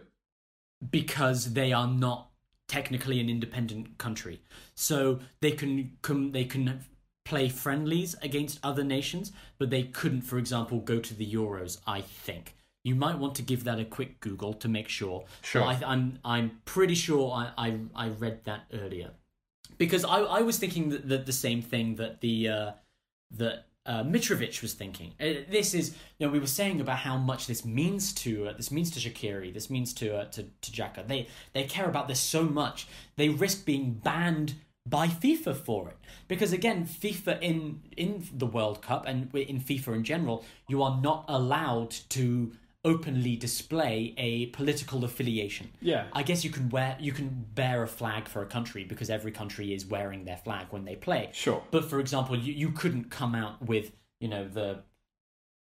Because 0.92 1.54
they 1.54 1.74
are 1.74 1.88
not 1.88 2.30
technically 2.68 3.20
an 3.20 3.32
independent 3.32 3.98
country, 3.98 4.40
so 4.76 5.22
they 5.42 5.54
can 5.54 5.98
come. 6.04 6.34
They 6.34 6.46
can 6.46 6.86
play 7.26 7.50
friendlies 7.50 8.16
against 8.22 8.60
other 8.62 8.84
nations, 8.84 9.32
but 9.58 9.72
they 9.72 9.86
couldn't, 9.86 10.22
for 10.22 10.38
example, 10.38 10.82
go 10.82 11.00
to 11.00 11.16
the 11.16 11.26
Euros. 11.34 11.80
I 11.88 12.02
think 12.02 12.54
you 12.90 12.96
might 12.96 13.18
want 13.18 13.36
to 13.36 13.42
give 13.42 13.64
that 13.64 13.80
a 13.80 13.86
quick 13.86 14.20
Google 14.20 14.54
to 14.56 14.68
make 14.68 14.90
sure. 14.90 15.24
Sure. 15.42 15.64
I, 15.64 15.76
am 15.76 15.84
I'm, 15.86 16.20
I'm 16.26 16.62
pretty 16.66 16.96
sure 16.96 17.32
I, 17.32 17.52
I, 17.58 17.80
I 17.96 18.10
read 18.10 18.44
that 18.46 18.62
earlier 18.74 19.12
because 19.78 20.04
I 20.04 20.20
I 20.40 20.42
was 20.42 20.58
thinking 20.58 20.90
that, 20.90 21.08
that 21.10 21.26
the 21.26 21.34
same 21.34 21.62
thing 21.62 21.96
that 21.96 22.22
the 22.22 22.50
uh, 22.50 22.72
that 23.32 23.66
uh, 23.86 24.04
Mitrovic 24.04 24.62
was 24.62 24.74
thinking. 24.74 25.14
Uh, 25.20 25.46
this 25.50 25.74
is 25.74 25.96
you 26.18 26.28
know 26.28 26.32
we 26.32 26.40
were 26.40 26.48
saying 26.48 26.82
about 26.82 26.98
how 26.98 27.18
much 27.18 27.48
this 27.48 27.64
means 27.64 28.14
to 28.14 28.50
uh, 28.50 28.54
this 28.54 28.72
means 28.72 28.92
to 28.92 29.00
Shaqiri, 29.00 29.54
this 29.54 29.70
means 29.70 29.94
to 29.94 30.18
uh, 30.18 30.26
to 30.26 30.44
to 30.44 30.72
Xhaka. 30.72 31.08
They 31.08 31.28
they 31.54 31.64
care 31.64 31.88
about 31.88 32.08
this 32.08 32.20
so 32.20 32.44
much. 32.44 32.88
They 33.16 33.30
risk 33.30 33.66
being 33.66 33.94
banned 33.94 34.56
by 34.86 35.08
FIFA 35.08 35.56
for 35.56 35.90
it 35.90 35.98
because 36.28 36.52
again 36.52 36.86
FIFA 36.86 37.42
in 37.42 37.82
in 37.96 38.28
the 38.34 38.46
World 38.46 38.82
Cup 38.82 39.06
and 39.08 39.34
in 39.36 39.60
FIFA 39.60 39.96
in 39.96 40.04
general 40.04 40.46
you 40.68 40.82
are 40.82 41.00
not 41.02 41.26
allowed 41.28 41.92
to 42.10 42.52
openly 42.86 43.36
display 43.36 44.14
a 44.18 44.48
political 44.48 45.04
affiliation. 45.04 45.70
Yeah. 45.82 46.06
I 46.14 46.24
guess 46.24 46.44
you 46.44 46.50
can 46.50 46.70
wear 46.70 46.98
you 47.00 47.12
can 47.12 47.46
bear 47.54 47.84
a 47.84 47.88
flag 47.88 48.28
for 48.28 48.42
a 48.42 48.46
country 48.46 48.84
because 48.84 49.10
every 49.10 49.32
country 49.32 49.74
is 49.74 49.86
wearing 49.86 50.26
their 50.26 50.38
flag 50.38 50.68
when 50.70 50.86
they 50.86 50.96
play. 50.96 51.30
Sure. 51.34 51.62
But 51.72 51.86
for 51.86 52.00
example, 52.00 52.38
you, 52.38 52.54
you 52.54 52.72
couldn't 52.72 53.10
come 53.10 53.36
out 53.36 53.62
with, 53.62 53.92
you 54.20 54.30
know, 54.30 54.48
the 54.48 54.84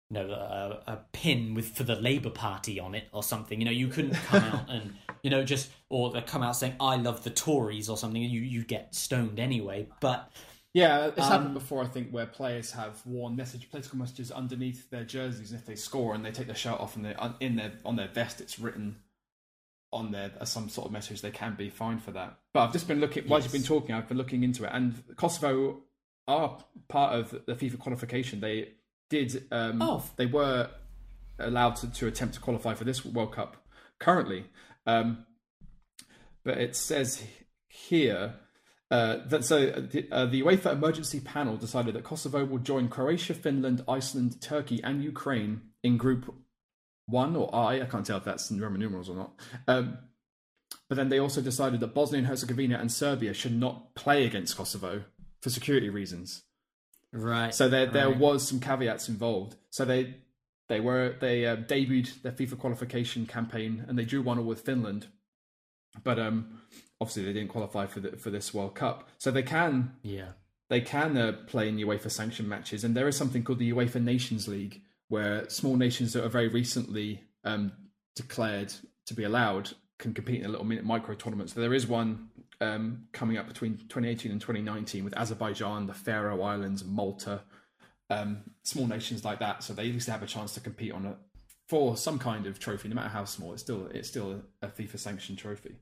you 0.09 0.19
know, 0.19 0.29
a, 0.29 0.91
a 0.91 0.99
pin 1.13 1.55
with 1.55 1.69
for 1.75 1.83
the 1.83 1.95
Labour 1.95 2.29
Party 2.29 2.79
on 2.79 2.93
it 2.93 3.05
or 3.11 3.23
something. 3.23 3.59
You 3.59 3.65
know, 3.65 3.71
you 3.71 3.87
couldn't 3.87 4.13
come 4.13 4.43
out 4.53 4.69
and 4.69 4.95
you 5.23 5.29
know 5.29 5.43
just 5.43 5.69
or 5.89 6.11
they 6.11 6.21
come 6.21 6.43
out 6.43 6.55
saying 6.55 6.75
I 6.79 6.95
love 6.95 7.23
the 7.23 7.31
Tories 7.31 7.89
or 7.89 7.97
something, 7.97 8.23
and 8.23 8.31
you 8.31 8.41
you 8.41 8.63
get 8.63 8.93
stoned 8.93 9.39
anyway. 9.39 9.87
But 9.99 10.31
yeah, 10.75 11.05
it's 11.05 11.21
um, 11.21 11.31
happened 11.31 11.53
before. 11.53 11.81
I 11.81 11.87
think 11.87 12.09
where 12.09 12.25
players 12.25 12.71
have 12.73 13.01
worn 13.05 13.37
message 13.37 13.69
political 13.71 13.97
messages 13.97 14.29
underneath 14.29 14.89
their 14.89 15.05
jerseys, 15.05 15.51
and 15.51 15.59
if 15.61 15.65
they 15.65 15.75
score 15.75 16.13
and 16.13 16.25
they 16.25 16.31
take 16.31 16.47
their 16.47 16.55
shirt 16.55 16.77
off 16.81 16.97
and 16.97 17.05
they 17.05 17.15
in 17.39 17.55
their 17.55 17.71
on 17.85 17.95
their 17.95 18.09
vest, 18.09 18.41
it's 18.41 18.59
written 18.59 18.97
on 19.93 20.11
there 20.11 20.31
as 20.41 20.51
some 20.51 20.67
sort 20.67 20.87
of 20.87 20.91
message. 20.91 21.21
They 21.21 21.31
can 21.31 21.55
be 21.55 21.69
fined 21.69 22.03
for 22.03 22.11
that. 22.11 22.39
But 22.53 22.63
I've 22.63 22.73
just 22.73 22.89
been 22.89 22.99
looking 22.99 23.23
yes. 23.23 23.29
while 23.29 23.39
you've 23.39 23.53
been 23.53 23.63
talking. 23.63 23.95
I've 23.95 24.09
been 24.09 24.17
looking 24.17 24.43
into 24.43 24.65
it, 24.65 24.71
and 24.73 25.01
Kosovo 25.15 25.77
are 26.27 26.57
part 26.89 27.13
of 27.13 27.31
the 27.45 27.53
FIFA 27.53 27.79
qualification. 27.79 28.41
They 28.41 28.73
did. 29.09 29.45
Um, 29.53 29.81
oh. 29.81 30.03
They 30.17 30.25
were 30.25 30.69
allowed 31.39 31.77
to, 31.77 31.93
to 31.93 32.07
attempt 32.07 32.33
to 32.33 32.41
qualify 32.41 32.73
for 32.73 32.83
this 32.83 33.05
World 33.05 33.31
Cup 33.31 33.55
currently, 33.97 34.43
um, 34.85 35.25
but 36.43 36.57
it 36.57 36.75
says 36.75 37.23
here 37.69 38.33
uh, 38.91 39.17
that, 39.27 39.43
so 39.43 39.69
uh, 39.69 39.81
the, 39.91 40.07
uh, 40.11 40.25
the 40.25 40.43
UEFA 40.43 40.73
emergency 40.73 41.19
panel 41.19 41.57
decided 41.57 41.95
that 41.95 42.03
Kosovo 42.03 42.45
will 42.45 42.59
join 42.59 42.87
Croatia, 42.87 43.33
Finland, 43.33 43.83
Iceland, 43.87 44.41
Turkey, 44.41 44.79
and 44.83 45.03
Ukraine 45.03 45.61
in 45.83 45.97
Group 45.97 46.33
One 47.07 47.35
or 47.35 47.53
I. 47.53 47.81
I 47.81 47.85
can't 47.85 48.05
tell 48.05 48.17
if 48.17 48.23
that's 48.23 48.51
in 48.51 48.61
Roman 48.61 48.79
numerals 48.79 49.09
or 49.09 49.15
not. 49.15 49.39
Um, 49.67 49.97
but 50.87 50.95
then 50.95 51.09
they 51.09 51.19
also 51.19 51.41
decided 51.41 51.79
that 51.79 51.95
Bosnia 51.95 52.19
and 52.19 52.27
Herzegovina 52.27 52.77
and 52.77 52.91
Serbia 52.91 53.33
should 53.33 53.59
not 53.59 53.95
play 53.95 54.25
against 54.25 54.55
Kosovo 54.55 55.03
for 55.41 55.49
security 55.49 55.89
reasons. 55.89 56.43
Right. 57.11 57.53
So 57.53 57.67
there 57.67 57.87
there 57.87 58.09
right. 58.09 58.17
was 58.17 58.47
some 58.47 58.59
caveats 58.59 59.09
involved. 59.09 59.55
So 59.71 59.85
they 59.85 60.15
they 60.67 60.79
were 60.79 61.15
they 61.19 61.45
uh, 61.45 61.55
debuted 61.55 62.21
their 62.21 62.33
FIFA 62.33 62.59
qualification 62.59 63.25
campaign 63.25 63.83
and 63.87 63.97
they 63.97 64.05
drew 64.05 64.21
one 64.21 64.37
all 64.37 64.45
with 64.45 64.61
Finland, 64.61 65.07
but 66.03 66.19
um 66.19 66.59
obviously 67.01 67.23
they 67.23 67.33
didn't 67.33 67.49
qualify 67.49 67.85
for 67.85 67.99
the, 67.99 68.17
for 68.17 68.29
this 68.29 68.53
World 68.53 68.75
Cup, 68.75 69.09
so 69.17 69.31
they 69.31 69.43
can 69.43 69.93
yeah 70.03 70.31
they 70.69 70.81
can 70.81 71.15
uh, 71.17 71.33
play 71.47 71.69
in 71.69 71.77
UEFA 71.77 72.11
sanction 72.11 72.47
matches, 72.47 72.83
and 72.83 72.95
there 72.95 73.07
is 73.07 73.15
something 73.15 73.43
called 73.43 73.59
the 73.59 73.71
UEFA 73.71 74.01
Nations 74.01 74.47
League 74.47 74.81
where 75.07 75.47
small 75.49 75.75
nations 75.75 76.13
that 76.13 76.25
are 76.25 76.29
very 76.29 76.47
recently 76.47 77.23
um, 77.43 77.71
declared 78.15 78.73
to 79.05 79.13
be 79.13 79.23
allowed 79.23 79.71
can 79.99 80.13
compete 80.13 80.39
in 80.39 80.45
a 80.45 80.49
little 80.49 80.65
minute 80.65 80.83
micro 80.83 81.15
tournament. 81.15 81.51
So 81.51 81.61
there 81.61 81.73
is 81.73 81.87
one 81.87 82.29
um, 82.59 83.07
coming 83.11 83.37
up 83.37 83.47
between 83.47 83.77
2018 83.77 84.31
and 84.31 84.41
2019 84.41 85.03
with 85.03 85.15
Azerbaijan, 85.17 85.87
the 85.87 85.93
Faroe 85.93 86.41
Islands, 86.41 86.83
Malta, 86.83 87.41
um, 88.09 88.43
small 88.63 88.87
nations 88.87 89.23
like 89.23 89.39
that. 89.39 89.63
So 89.63 89.73
they 89.73 89.87
at 89.87 89.93
least 89.93 90.09
have 90.09 90.23
a 90.23 90.27
chance 90.27 90.53
to 90.55 90.59
compete 90.59 90.91
on 90.91 91.05
it 91.05 91.17
for 91.67 91.97
some 91.97 92.19
kind 92.19 92.45
of 92.45 92.59
trophy, 92.59 92.89
no 92.89 92.95
matter 92.95 93.09
how 93.09 93.25
small. 93.25 93.53
It's 93.53 93.61
still 93.61 93.87
it's 93.87 94.07
still 94.07 94.41
a 94.61 94.67
FIFA 94.67 94.99
sanctioned 94.99 95.37
trophy. 95.37 95.75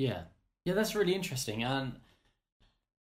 Yeah, 0.00 0.22
yeah, 0.64 0.72
that's 0.72 0.94
really 0.94 1.14
interesting, 1.14 1.62
and 1.62 1.92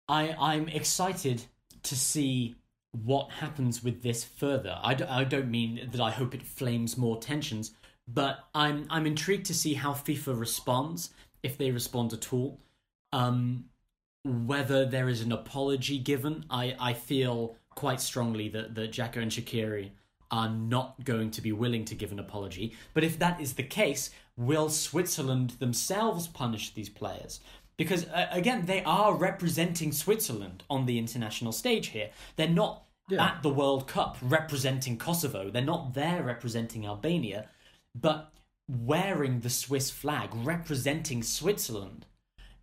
I 0.06 0.36
I'm 0.38 0.68
excited 0.68 1.42
to 1.82 1.96
see 1.96 2.56
what 2.92 3.30
happens 3.30 3.82
with 3.82 4.02
this 4.02 4.22
further. 4.22 4.78
I 4.82 4.92
d- 4.92 5.04
I 5.04 5.24
don't 5.24 5.50
mean 5.50 5.88
that 5.92 6.00
I 6.02 6.10
hope 6.10 6.34
it 6.34 6.42
flames 6.42 6.98
more 6.98 7.18
tensions, 7.18 7.72
but 8.06 8.40
I'm 8.54 8.86
I'm 8.90 9.06
intrigued 9.06 9.46
to 9.46 9.54
see 9.54 9.72
how 9.72 9.94
FIFA 9.94 10.38
responds 10.38 11.08
if 11.42 11.56
they 11.56 11.70
respond 11.70 12.12
at 12.12 12.34
all. 12.34 12.60
Um, 13.14 13.70
whether 14.22 14.84
there 14.84 15.08
is 15.08 15.22
an 15.22 15.32
apology 15.32 15.98
given, 15.98 16.44
I 16.50 16.76
I 16.78 16.92
feel 16.92 17.56
quite 17.70 18.02
strongly 18.02 18.50
that 18.50 18.74
that 18.74 18.92
Xhaka 18.92 19.16
and 19.22 19.30
Shaqiri 19.30 19.92
are 20.30 20.48
not 20.48 21.04
going 21.04 21.30
to 21.32 21.40
be 21.40 21.52
willing 21.52 21.84
to 21.86 21.94
give 21.94 22.12
an 22.12 22.18
apology. 22.18 22.74
But 22.92 23.04
if 23.04 23.18
that 23.18 23.40
is 23.40 23.54
the 23.54 23.62
case, 23.62 24.10
will 24.36 24.68
Switzerland 24.68 25.50
themselves 25.58 26.28
punish 26.28 26.74
these 26.74 26.88
players? 26.88 27.40
Because 27.76 28.06
uh, 28.06 28.28
again, 28.30 28.66
they 28.66 28.82
are 28.84 29.14
representing 29.14 29.92
Switzerland 29.92 30.62
on 30.70 30.86
the 30.86 30.98
international 30.98 31.52
stage 31.52 31.88
here. 31.88 32.10
They're 32.36 32.48
not 32.48 32.84
yeah. 33.08 33.24
at 33.24 33.42
the 33.42 33.50
World 33.50 33.86
Cup 33.86 34.16
representing 34.22 34.96
Kosovo. 34.96 35.50
They're 35.50 35.62
not 35.62 35.94
there 35.94 36.22
representing 36.22 36.86
Albania, 36.86 37.48
but 37.94 38.32
wearing 38.68 39.40
the 39.40 39.50
Swiss 39.50 39.90
flag, 39.90 40.30
representing 40.32 41.22
Switzerland. 41.22 42.06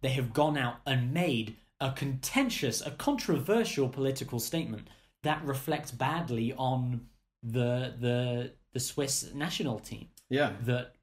They 0.02 0.10
have 0.10 0.34
gone 0.34 0.58
out 0.58 0.78
and 0.86 1.14
made 1.14 1.58
a 1.80 1.92
contentious, 1.92 2.82
a 2.86 2.92
controversial 2.92 3.90
political 3.90 4.40
statement 4.40 4.88
that 5.24 5.44
reflects 5.46 5.92
badly 5.92 6.54
on 6.58 7.08
the 7.44 7.94
the 8.00 8.54
the 8.74 8.80
Swiss 8.80 9.34
national 9.34 9.80
team. 9.80 10.08
Yeah. 10.30 10.54
That 10.64 10.96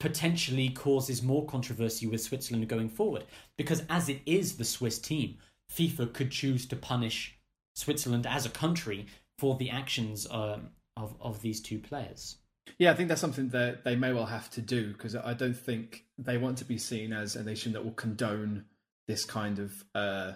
potentially 0.00 0.68
causes 0.68 1.22
more 1.22 1.46
controversy 1.46 2.06
with 2.06 2.20
Switzerland 2.20 2.68
going 2.68 2.88
forward. 2.88 3.24
Because 3.56 3.84
as 3.88 4.08
it 4.08 4.20
is 4.26 4.56
the 4.56 4.64
Swiss 4.64 4.98
team, 4.98 5.38
FIFA 5.72 6.12
could 6.12 6.30
choose 6.30 6.66
to 6.66 6.76
punish 6.76 7.38
Switzerland 7.74 8.26
as 8.26 8.44
a 8.44 8.50
country 8.50 9.06
for 9.38 9.56
the 9.56 9.70
actions 9.70 10.26
um, 10.30 10.70
of 10.96 11.14
of 11.20 11.42
these 11.42 11.60
two 11.60 11.78
players. 11.78 12.36
Yeah, 12.78 12.90
I 12.90 12.94
think 12.94 13.08
that's 13.08 13.20
something 13.20 13.50
that 13.50 13.84
they 13.84 13.94
may 13.94 14.12
well 14.12 14.26
have 14.26 14.50
to 14.50 14.62
do 14.62 14.92
because 14.92 15.14
I 15.14 15.34
don't 15.34 15.56
think 15.56 16.04
they 16.18 16.38
want 16.38 16.58
to 16.58 16.64
be 16.64 16.78
seen 16.78 17.12
as 17.12 17.36
a 17.36 17.44
nation 17.44 17.72
that 17.72 17.84
will 17.84 17.92
condone 17.92 18.64
this 19.06 19.24
kind 19.24 19.58
of 19.58 19.84
uh, 19.94 20.32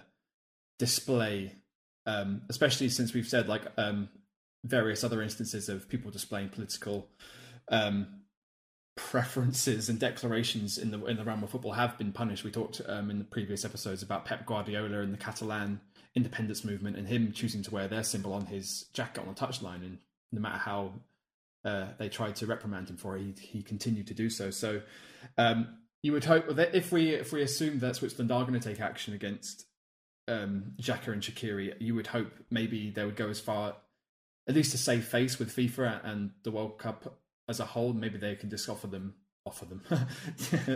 display, 0.77 1.53
um, 2.05 2.43
especially 2.49 2.89
since 2.89 3.13
we've 3.13 3.27
said 3.27 3.47
like 3.47 3.63
um, 3.77 4.09
various 4.63 5.03
other 5.03 5.21
instances 5.21 5.69
of 5.69 5.87
people 5.87 6.11
displaying 6.11 6.49
political 6.49 7.07
um, 7.69 8.07
preferences 8.95 9.87
and 9.87 9.99
declarations 9.99 10.77
in 10.77 10.91
the 10.91 11.03
in 11.05 11.15
the 11.15 11.23
realm 11.23 11.43
of 11.43 11.49
football 11.49 11.73
have 11.73 11.97
been 11.97 12.11
punished. 12.11 12.43
We 12.43 12.51
talked 12.51 12.81
um, 12.85 13.09
in 13.09 13.17
the 13.17 13.23
previous 13.25 13.63
episodes 13.63 14.03
about 14.03 14.25
Pep 14.25 14.45
Guardiola 14.45 14.99
and 14.99 15.13
the 15.13 15.17
Catalan 15.17 15.79
independence 16.15 16.65
movement 16.65 16.97
and 16.97 17.07
him 17.07 17.31
choosing 17.31 17.63
to 17.63 17.71
wear 17.71 17.87
their 17.87 18.03
symbol 18.03 18.33
on 18.33 18.47
his 18.47 18.87
jacket 18.93 19.21
on 19.21 19.27
the 19.27 19.33
touchline, 19.33 19.83
and 19.83 19.99
no 20.31 20.41
matter 20.41 20.57
how 20.57 20.93
uh, 21.63 21.87
they 21.97 22.09
tried 22.09 22.35
to 22.37 22.45
reprimand 22.45 22.89
him 22.89 22.97
for 22.97 23.15
it, 23.15 23.21
he, 23.21 23.59
he 23.59 23.61
continued 23.63 24.07
to 24.07 24.13
do 24.13 24.29
so. 24.29 24.49
So 24.49 24.81
um, 25.37 25.77
you 26.01 26.11
would 26.13 26.25
hope 26.25 26.55
that 26.55 26.75
if 26.75 26.91
we 26.91 27.09
if 27.11 27.31
we 27.31 27.41
assume 27.41 27.79
that 27.79 27.95
Switzerland 27.95 28.31
are 28.31 28.45
going 28.45 28.59
to 28.59 28.69
take 28.69 28.81
action 28.81 29.13
against 29.13 29.65
um, 30.27 30.73
Xhaka 30.81 31.07
and 31.09 31.21
Shaqiri, 31.21 31.73
you 31.79 31.95
would 31.95 32.07
hope 32.07 32.31
maybe 32.49 32.89
they 32.89 33.05
would 33.05 33.15
go 33.15 33.29
as 33.29 33.39
far, 33.39 33.75
at 34.49 34.55
least 34.55 34.71
to 34.71 34.77
save 34.77 35.05
face 35.05 35.39
with 35.39 35.55
FIFA 35.55 36.03
and 36.03 36.31
the 36.43 36.51
World 36.51 36.79
Cup 36.79 37.19
as 37.47 37.59
a 37.59 37.65
whole. 37.65 37.93
Maybe 37.93 38.17
they 38.17 38.35
can 38.35 38.49
just 38.49 38.67
offer 38.67 38.87
them 38.87 39.13
offer 39.45 39.65
them 39.65 39.81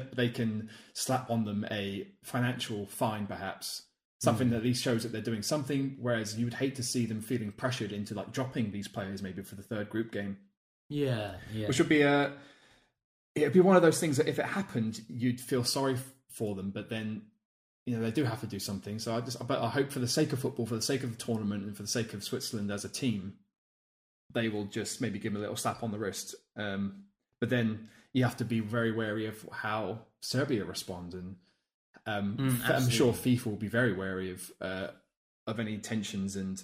they 0.15 0.29
can 0.29 0.69
slap 0.93 1.29
on 1.29 1.43
them 1.43 1.65
a 1.69 2.07
financial 2.23 2.85
fine, 2.85 3.27
perhaps 3.27 3.83
something 4.19 4.47
mm. 4.47 4.51
that 4.51 4.57
at 4.57 4.63
least 4.63 4.81
shows 4.81 5.03
that 5.03 5.11
they're 5.11 5.21
doing 5.21 5.41
something. 5.41 5.97
Whereas 5.99 6.37
you 6.37 6.45
would 6.45 6.53
hate 6.53 6.75
to 6.75 6.83
see 6.83 7.05
them 7.05 7.21
feeling 7.21 7.51
pressured 7.51 7.91
into 7.91 8.13
like 8.13 8.31
dropping 8.31 8.71
these 8.71 8.87
players 8.87 9.21
maybe 9.21 9.41
for 9.41 9.55
the 9.55 9.63
third 9.63 9.89
group 9.89 10.11
game. 10.11 10.37
Yeah, 10.89 11.35
yeah. 11.51 11.67
Which 11.67 11.79
would 11.79 11.89
be 11.89 12.01
a 12.01 12.33
it'd 13.35 13.53
be 13.53 13.59
one 13.59 13.75
of 13.75 13.81
those 13.81 13.99
things 13.99 14.17
that 14.17 14.27
if 14.27 14.39
it 14.39 14.45
happened, 14.45 15.01
you'd 15.09 15.41
feel 15.41 15.63
sorry 15.63 15.97
for 16.29 16.55
them, 16.55 16.71
but 16.71 16.89
then 16.89 17.23
you 17.85 17.95
know 17.95 18.03
they 18.03 18.11
do 18.11 18.23
have 18.23 18.41
to 18.41 18.47
do 18.47 18.59
something. 18.59 18.99
So 18.99 19.15
I 19.15 19.21
just, 19.21 19.45
but 19.47 19.61
I 19.61 19.69
hope 19.69 19.91
for 19.91 19.99
the 19.99 20.07
sake 20.07 20.33
of 20.33 20.39
football, 20.39 20.65
for 20.65 20.75
the 20.75 20.81
sake 20.81 21.03
of 21.03 21.17
the 21.17 21.23
tournament, 21.23 21.63
and 21.63 21.75
for 21.75 21.83
the 21.83 21.87
sake 21.87 22.13
of 22.13 22.23
Switzerland 22.23 22.71
as 22.71 22.85
a 22.85 22.89
team, 22.89 23.33
they 24.31 24.49
will 24.49 24.65
just 24.65 25.01
maybe 25.01 25.19
give 25.19 25.33
them 25.33 25.39
a 25.39 25.41
little 25.41 25.55
slap 25.55 25.83
on 25.83 25.91
the 25.91 25.99
wrist. 25.99 26.35
Um, 26.55 27.03
but 27.39 27.49
then 27.49 27.89
you 28.13 28.23
have 28.23 28.37
to 28.37 28.45
be 28.45 28.59
very 28.59 28.91
wary 28.91 29.25
of 29.25 29.47
how 29.51 29.99
Serbia 30.21 30.65
respond, 30.65 31.13
and 31.13 31.35
um, 32.05 32.37
mm, 32.37 32.69
I'm 32.69 32.89
sure 32.89 33.13
FIFA 33.13 33.45
will 33.45 33.55
be 33.55 33.67
very 33.67 33.93
wary 33.93 34.31
of 34.31 34.51
uh, 34.61 34.87
of 35.47 35.59
any 35.59 35.77
tensions 35.77 36.35
and 36.35 36.63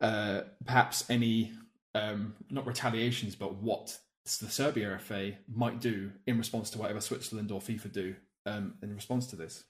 uh, 0.00 0.42
perhaps 0.64 1.08
any 1.08 1.52
um, 1.94 2.34
not 2.50 2.66
retaliations, 2.66 3.34
but 3.36 3.54
what 3.56 3.98
the 4.24 4.48
Serbia 4.50 4.98
FA 4.98 5.32
might 5.52 5.80
do 5.80 6.12
in 6.26 6.38
response 6.38 6.70
to 6.70 6.78
whatever 6.78 7.00
Switzerland 7.00 7.50
or 7.50 7.60
FIFA 7.60 7.92
do 7.92 8.16
um, 8.46 8.74
in 8.82 8.94
response 8.94 9.26
to 9.28 9.36
this. 9.36 9.64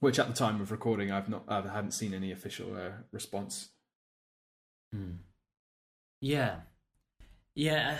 Which 0.00 0.18
at 0.18 0.28
the 0.28 0.34
time 0.34 0.60
of 0.60 0.70
recording, 0.70 1.10
I've 1.10 1.28
not, 1.28 1.44
I 1.48 1.60
haven't 1.62 1.92
seen 1.92 2.14
any 2.14 2.30
official 2.30 2.76
uh, 2.76 2.90
response. 3.10 3.70
Hmm. 4.92 5.16
Yeah, 6.20 6.60
yeah. 7.54 7.98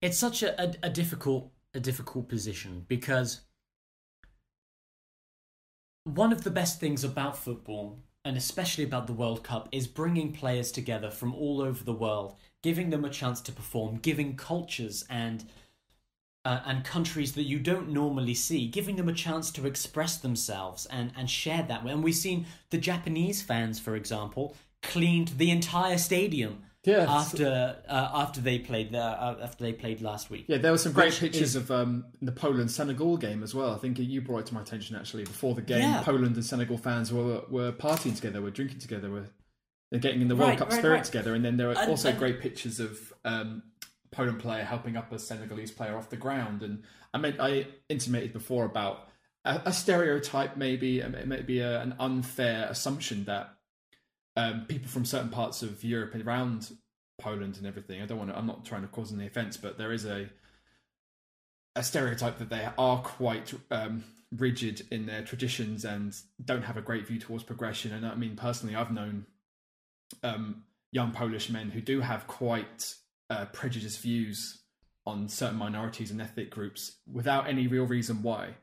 It's 0.00 0.18
such 0.18 0.42
a, 0.42 0.60
a, 0.62 0.74
a 0.84 0.90
difficult 0.90 1.50
a 1.74 1.80
difficult 1.80 2.28
position 2.28 2.84
because 2.88 3.42
one 6.04 6.32
of 6.32 6.44
the 6.44 6.50
best 6.50 6.80
things 6.80 7.04
about 7.04 7.36
football 7.36 7.98
and 8.26 8.36
especially 8.36 8.82
about 8.82 9.06
the 9.06 9.12
World 9.12 9.44
Cup, 9.44 9.68
is 9.70 9.86
bringing 9.86 10.32
players 10.32 10.72
together 10.72 11.12
from 11.12 11.32
all 11.32 11.62
over 11.62 11.84
the 11.84 11.92
world, 11.92 12.34
giving 12.60 12.90
them 12.90 13.04
a 13.04 13.08
chance 13.08 13.40
to 13.42 13.52
perform, 13.52 13.98
giving 13.98 14.34
cultures 14.34 15.04
and 15.08 15.44
uh, 16.44 16.60
and 16.66 16.84
countries 16.84 17.32
that 17.32 17.44
you 17.44 17.60
don't 17.60 17.88
normally 17.88 18.34
see, 18.34 18.66
giving 18.66 18.96
them 18.96 19.08
a 19.08 19.12
chance 19.12 19.52
to 19.52 19.64
express 19.64 20.16
themselves 20.16 20.86
and 20.86 21.12
and 21.16 21.30
share 21.30 21.62
that. 21.68 21.84
And 21.84 22.02
we've 22.02 22.16
seen 22.16 22.46
the 22.70 22.78
Japanese 22.78 23.42
fans, 23.42 23.78
for 23.78 23.94
example, 23.94 24.56
cleaned 24.82 25.28
the 25.38 25.52
entire 25.52 25.96
stadium 25.96 26.64
yeah, 26.86 27.06
after 27.08 27.76
uh, 27.88 28.10
after 28.14 28.40
they 28.40 28.58
played 28.58 28.92
the, 28.92 28.98
uh, 28.98 29.38
after 29.42 29.64
they 29.64 29.72
played 29.72 30.00
last 30.00 30.30
week. 30.30 30.44
Yeah, 30.48 30.58
there 30.58 30.72
were 30.72 30.78
some 30.78 30.92
great 30.92 31.12
Which 31.12 31.20
pictures 31.20 31.54
is... 31.54 31.56
of 31.56 31.70
um, 31.70 32.06
the 32.22 32.32
Poland 32.32 32.70
Senegal 32.70 33.16
game 33.16 33.42
as 33.42 33.54
well. 33.54 33.74
I 33.74 33.78
think 33.78 33.98
you 33.98 34.20
brought 34.20 34.38
it 34.38 34.46
to 34.46 34.54
my 34.54 34.62
attention 34.62 34.96
actually 34.96 35.24
before 35.24 35.54
the 35.54 35.62
game. 35.62 35.82
Yeah. 35.82 36.02
Poland 36.02 36.36
and 36.36 36.44
Senegal 36.44 36.78
fans 36.78 37.12
were 37.12 37.42
were 37.50 37.72
partying 37.72 38.14
together, 38.14 38.40
were 38.40 38.50
drinking 38.50 38.78
together, 38.78 39.10
were 39.10 39.26
they're 39.90 40.00
getting 40.00 40.20
in 40.20 40.28
the 40.28 40.36
World 40.36 40.50
right, 40.50 40.58
Cup 40.58 40.70
right, 40.70 40.78
spirit 40.78 40.94
right. 40.94 41.04
together. 41.04 41.34
And 41.34 41.44
then 41.44 41.56
there 41.56 41.68
were 41.68 41.78
and, 41.78 41.90
also 41.90 42.10
and... 42.10 42.18
great 42.18 42.40
pictures 42.40 42.80
of 42.80 43.12
um, 43.24 43.62
Poland 44.10 44.38
player 44.38 44.64
helping 44.64 44.96
up 44.96 45.12
a 45.12 45.18
Senegalese 45.18 45.70
player 45.70 45.96
off 45.96 46.10
the 46.10 46.16
ground. 46.16 46.62
And 46.62 46.84
I 47.12 47.18
mean, 47.18 47.36
I 47.40 47.66
intimated 47.88 48.32
before 48.32 48.64
about 48.64 49.08
a, 49.44 49.62
a 49.66 49.72
stereotype, 49.72 50.56
maybe 50.56 51.02
maybe 51.24 51.60
a, 51.60 51.80
an 51.80 51.94
unfair 51.98 52.66
assumption 52.68 53.24
that 53.24 53.54
um, 54.36 54.66
people 54.68 54.88
from 54.88 55.04
certain 55.04 55.30
parts 55.30 55.62
of 55.62 55.82
Europe 55.82 56.14
around 56.14 56.70
Poland 57.18 57.56
and 57.56 57.66
everything. 57.66 58.02
I 58.02 58.06
don't 58.06 58.18
want 58.18 58.30
to. 58.30 58.38
I'm 58.38 58.46
not 58.46 58.64
trying 58.64 58.82
to 58.82 58.88
cause 58.88 59.12
any 59.12 59.26
offence, 59.26 59.56
but 59.56 59.78
there 59.78 59.92
is 59.92 60.04
a 60.04 60.28
a 61.74 61.82
stereotype 61.82 62.38
that 62.38 62.48
they 62.48 62.68
are 62.78 63.02
quite 63.02 63.52
um, 63.70 64.04
rigid 64.34 64.86
in 64.90 65.06
their 65.06 65.22
traditions 65.22 65.84
and 65.84 66.16
don't 66.42 66.62
have 66.62 66.76
a 66.76 66.82
great 66.82 67.06
view 67.06 67.18
towards 67.18 67.44
progression. 67.44 67.92
And 67.92 68.06
I 68.06 68.14
mean, 68.14 68.34
personally, 68.34 68.74
I've 68.74 68.90
known 68.90 69.26
um, 70.22 70.64
young 70.90 71.12
Polish 71.12 71.50
men 71.50 71.70
who 71.70 71.80
do 71.80 72.00
have 72.00 72.26
quite 72.26 72.94
uh, 73.28 73.46
prejudiced 73.46 74.00
views 74.00 74.62
on 75.06 75.28
certain 75.28 75.58
minorities 75.58 76.10
and 76.10 76.20
ethnic 76.20 76.50
groups 76.50 76.96
without 77.10 77.46
any 77.46 77.66
real 77.66 77.86
reason 77.86 78.22
why. 78.22 78.54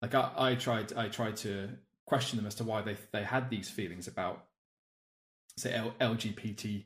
Like 0.00 0.14
I, 0.14 0.32
I 0.36 0.54
tried, 0.54 0.92
I 0.94 1.08
tried 1.08 1.36
to 1.38 1.68
question 2.06 2.38
them 2.38 2.46
as 2.46 2.56
to 2.56 2.64
why 2.64 2.82
they 2.82 2.96
they 3.12 3.22
had 3.22 3.48
these 3.48 3.70
feelings 3.70 4.08
about 4.08 4.44
say 5.56 5.72
L- 5.74 5.94
LGBT 6.00 6.84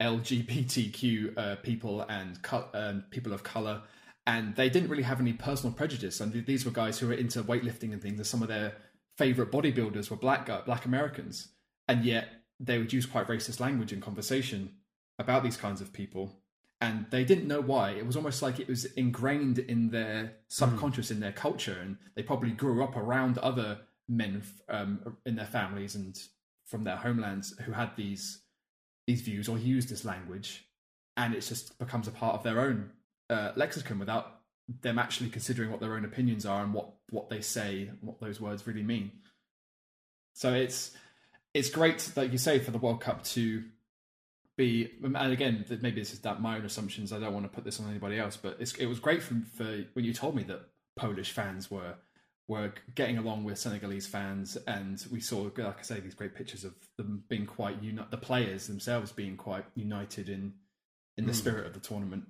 LGBTQ 0.00 1.38
uh, 1.38 1.56
people 1.56 2.02
and 2.02 2.42
co- 2.42 3.02
people 3.10 3.32
of 3.32 3.42
color, 3.42 3.82
and 4.26 4.54
they 4.56 4.68
didn't 4.68 4.90
really 4.90 5.02
have 5.02 5.20
any 5.20 5.32
personal 5.32 5.74
prejudice. 5.74 6.20
And 6.20 6.32
these 6.46 6.64
were 6.64 6.70
guys 6.70 6.98
who 6.98 7.06
were 7.08 7.14
into 7.14 7.42
weightlifting 7.42 7.92
and 7.92 8.02
things. 8.02 8.18
And 8.18 8.26
some 8.26 8.42
of 8.42 8.48
their 8.48 8.74
favorite 9.16 9.50
bodybuilders 9.50 10.10
were 10.10 10.16
black 10.16 10.46
black 10.66 10.84
Americans, 10.84 11.48
and 11.88 12.04
yet 12.04 12.28
they 12.60 12.78
would 12.78 12.92
use 12.92 13.06
quite 13.06 13.28
racist 13.28 13.60
language 13.60 13.92
in 13.92 14.00
conversation 14.00 14.72
about 15.18 15.42
these 15.42 15.56
kinds 15.56 15.80
of 15.80 15.92
people. 15.92 16.40
And 16.82 17.06
they 17.10 17.24
didn't 17.24 17.48
know 17.48 17.62
why. 17.62 17.92
It 17.92 18.06
was 18.06 18.16
almost 18.16 18.42
like 18.42 18.60
it 18.60 18.68
was 18.68 18.84
ingrained 18.84 19.58
in 19.58 19.88
their 19.88 20.34
subconscious, 20.48 21.08
mm. 21.08 21.12
in 21.12 21.20
their 21.20 21.32
culture, 21.32 21.78
and 21.80 21.96
they 22.14 22.22
probably 22.22 22.50
grew 22.50 22.84
up 22.84 22.96
around 22.96 23.38
other 23.38 23.78
men 24.08 24.42
um, 24.68 25.16
in 25.24 25.36
their 25.36 25.46
families 25.46 25.94
and 25.94 26.18
from 26.66 26.84
their 26.84 26.96
homelands 26.96 27.56
who 27.60 27.72
had 27.72 27.96
these 27.96 28.40
these 29.06 29.22
views 29.22 29.48
or 29.48 29.56
used 29.56 29.88
this 29.88 30.04
language, 30.04 30.66
and 31.16 31.34
it 31.34 31.40
just 31.40 31.78
becomes 31.78 32.08
a 32.08 32.10
part 32.10 32.34
of 32.34 32.42
their 32.42 32.60
own 32.60 32.90
uh, 33.30 33.52
lexicon 33.56 33.98
without 33.98 34.40
them 34.82 34.98
actually 34.98 35.30
considering 35.30 35.70
what 35.70 35.80
their 35.80 35.94
own 35.94 36.04
opinions 36.04 36.44
are 36.44 36.62
and 36.62 36.74
what 36.74 36.92
what 37.10 37.30
they 37.30 37.40
say, 37.40 37.90
what 38.00 38.20
those 38.20 38.40
words 38.40 38.66
really 38.66 38.82
mean. 38.82 39.12
So 40.34 40.52
it's 40.52 40.92
it's 41.54 41.70
great, 41.70 42.10
like 42.16 42.32
you 42.32 42.38
say, 42.38 42.58
for 42.58 42.70
the 42.70 42.78
World 42.78 43.00
Cup 43.00 43.24
to 43.24 43.64
be, 44.56 44.90
and 45.02 45.32
again, 45.32 45.64
maybe 45.80 46.00
this 46.00 46.12
is 46.12 46.20
that 46.20 46.40
my 46.40 46.56
own 46.56 46.64
assumptions. 46.64 47.12
I 47.12 47.18
don't 47.18 47.32
want 47.32 47.44
to 47.44 47.54
put 47.54 47.64
this 47.64 47.80
on 47.80 47.88
anybody 47.88 48.18
else, 48.18 48.36
but 48.36 48.58
it 48.60 48.86
was 48.86 49.00
great 49.00 49.22
for, 49.22 49.36
for 49.54 49.84
when 49.92 50.04
you 50.04 50.12
told 50.12 50.34
me 50.34 50.42
that 50.44 50.68
Polish 50.96 51.30
fans 51.30 51.70
were 51.70 51.94
were 52.48 52.72
getting 52.94 53.18
along 53.18 53.44
with 53.44 53.58
Senegalese 53.58 54.06
fans, 54.06 54.56
and 54.66 55.04
we 55.10 55.20
saw, 55.20 55.48
like 55.56 55.78
I 55.78 55.82
say, 55.82 56.00
these 56.00 56.14
great 56.14 56.34
pictures 56.34 56.64
of 56.64 56.74
them 56.96 57.24
being 57.28 57.46
quite 57.46 57.82
united, 57.82 58.10
the 58.10 58.16
players 58.16 58.66
themselves 58.66 59.12
being 59.12 59.36
quite 59.36 59.64
united 59.74 60.28
in 60.28 60.54
in 61.16 61.26
the 61.26 61.32
mm. 61.32 61.36
spirit 61.36 61.66
of 61.66 61.72
the 61.72 61.80
tournament. 61.80 62.24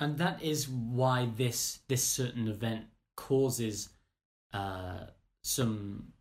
And 0.00 0.18
that 0.18 0.42
is 0.42 0.68
why 0.68 1.28
this 1.36 1.80
this 1.88 2.02
certain 2.02 2.48
event 2.48 2.86
causes 3.16 3.90
uh, 4.52 5.06
some 5.42 6.12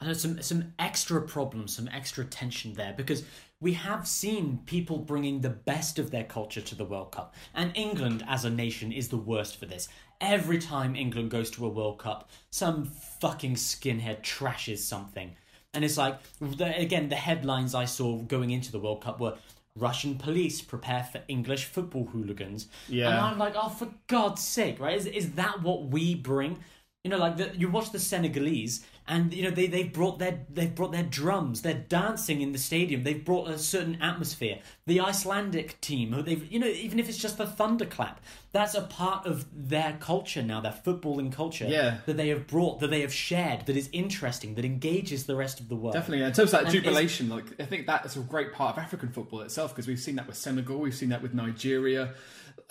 I 0.00 0.06
know 0.06 0.12
some 0.12 0.42
some 0.42 0.74
extra 0.78 1.22
problems, 1.22 1.76
some 1.76 1.88
extra 1.88 2.24
tension 2.24 2.74
there 2.74 2.92
because 2.94 3.24
we 3.60 3.74
have 3.74 4.08
seen 4.08 4.58
people 4.66 4.98
bringing 4.98 5.40
the 5.40 5.48
best 5.48 6.00
of 6.00 6.10
their 6.10 6.24
culture 6.24 6.60
to 6.60 6.74
the 6.74 6.84
World 6.84 7.12
Cup, 7.12 7.34
and 7.54 7.70
England 7.76 8.24
as 8.26 8.44
a 8.44 8.50
nation 8.50 8.92
is 8.92 9.08
the 9.08 9.16
worst 9.16 9.56
for 9.56 9.66
this 9.66 9.88
every 10.22 10.58
time 10.58 10.96
England 10.96 11.30
goes 11.30 11.50
to 11.50 11.66
a 11.66 11.68
World 11.68 11.98
Cup, 11.98 12.30
some 12.50 12.86
fucking 13.20 13.56
skinhead 13.56 14.22
trashes 14.22 14.78
something. 14.78 15.36
And 15.74 15.84
it's 15.84 15.98
like, 15.98 16.18
again, 16.60 17.08
the 17.08 17.16
headlines 17.16 17.74
I 17.74 17.86
saw 17.86 18.18
going 18.22 18.50
into 18.50 18.72
the 18.72 18.78
World 18.78 19.02
Cup 19.02 19.20
were 19.20 19.36
Russian 19.76 20.16
police 20.16 20.60
prepare 20.60 21.02
for 21.02 21.22
English 21.28 21.64
football 21.64 22.06
hooligans. 22.06 22.68
Yeah. 22.88 23.08
And 23.08 23.18
I'm 23.18 23.38
like, 23.38 23.54
oh, 23.56 23.70
for 23.70 23.88
God's 24.06 24.42
sake, 24.42 24.78
right? 24.78 24.96
Is, 24.96 25.06
is 25.06 25.32
that 25.32 25.62
what 25.62 25.86
we 25.86 26.14
bring? 26.14 26.58
You 27.04 27.10
know, 27.10 27.18
like 27.18 27.36
the, 27.36 27.50
you 27.56 27.68
watch 27.68 27.90
the 27.90 27.98
Senegalese, 27.98 28.86
and 29.08 29.34
you 29.34 29.42
know 29.42 29.50
they 29.50 29.66
they've 29.66 29.92
brought 29.92 30.20
their 30.20 30.46
they've 30.48 30.72
brought 30.72 30.92
their 30.92 31.02
drums. 31.02 31.62
They're 31.62 31.74
dancing 31.74 32.42
in 32.42 32.52
the 32.52 32.58
stadium. 32.58 33.02
They've 33.02 33.24
brought 33.24 33.48
a 33.48 33.58
certain 33.58 34.00
atmosphere. 34.00 34.60
The 34.86 35.00
Icelandic 35.00 35.80
team, 35.80 36.12
who 36.12 36.22
they've 36.22 36.46
you 36.50 36.60
know 36.60 36.68
even 36.68 37.00
if 37.00 37.08
it's 37.08 37.18
just 37.18 37.38
the 37.38 37.46
thunderclap, 37.46 38.20
that's 38.52 38.74
a 38.74 38.82
part 38.82 39.26
of 39.26 39.46
their 39.52 39.96
culture 39.98 40.44
now. 40.44 40.60
Their 40.60 40.70
footballing 40.70 41.32
culture. 41.32 41.66
Yeah. 41.66 41.98
That 42.06 42.16
they 42.16 42.28
have 42.28 42.46
brought, 42.46 42.78
that 42.78 42.90
they 42.90 43.00
have 43.00 43.12
shared, 43.12 43.66
that 43.66 43.76
is 43.76 43.88
interesting, 43.92 44.54
that 44.54 44.64
engages 44.64 45.26
the 45.26 45.34
rest 45.34 45.58
of 45.58 45.68
the 45.68 45.74
world. 45.74 45.94
Definitely, 45.94 46.24
in 46.24 46.32
terms 46.32 46.54
of 46.54 46.60
that 46.60 46.64
And 46.66 46.72
jubilation, 46.72 47.28
like 47.28 47.60
I 47.60 47.64
think 47.64 47.88
that's 47.88 48.14
a 48.14 48.20
great 48.20 48.52
part 48.52 48.76
of 48.76 48.82
African 48.82 49.08
football 49.08 49.40
itself 49.40 49.74
because 49.74 49.88
we've 49.88 49.98
seen 49.98 50.14
that 50.14 50.28
with 50.28 50.36
Senegal, 50.36 50.78
we've 50.78 50.94
seen 50.94 51.08
that 51.08 51.20
with 51.20 51.34
Nigeria. 51.34 52.14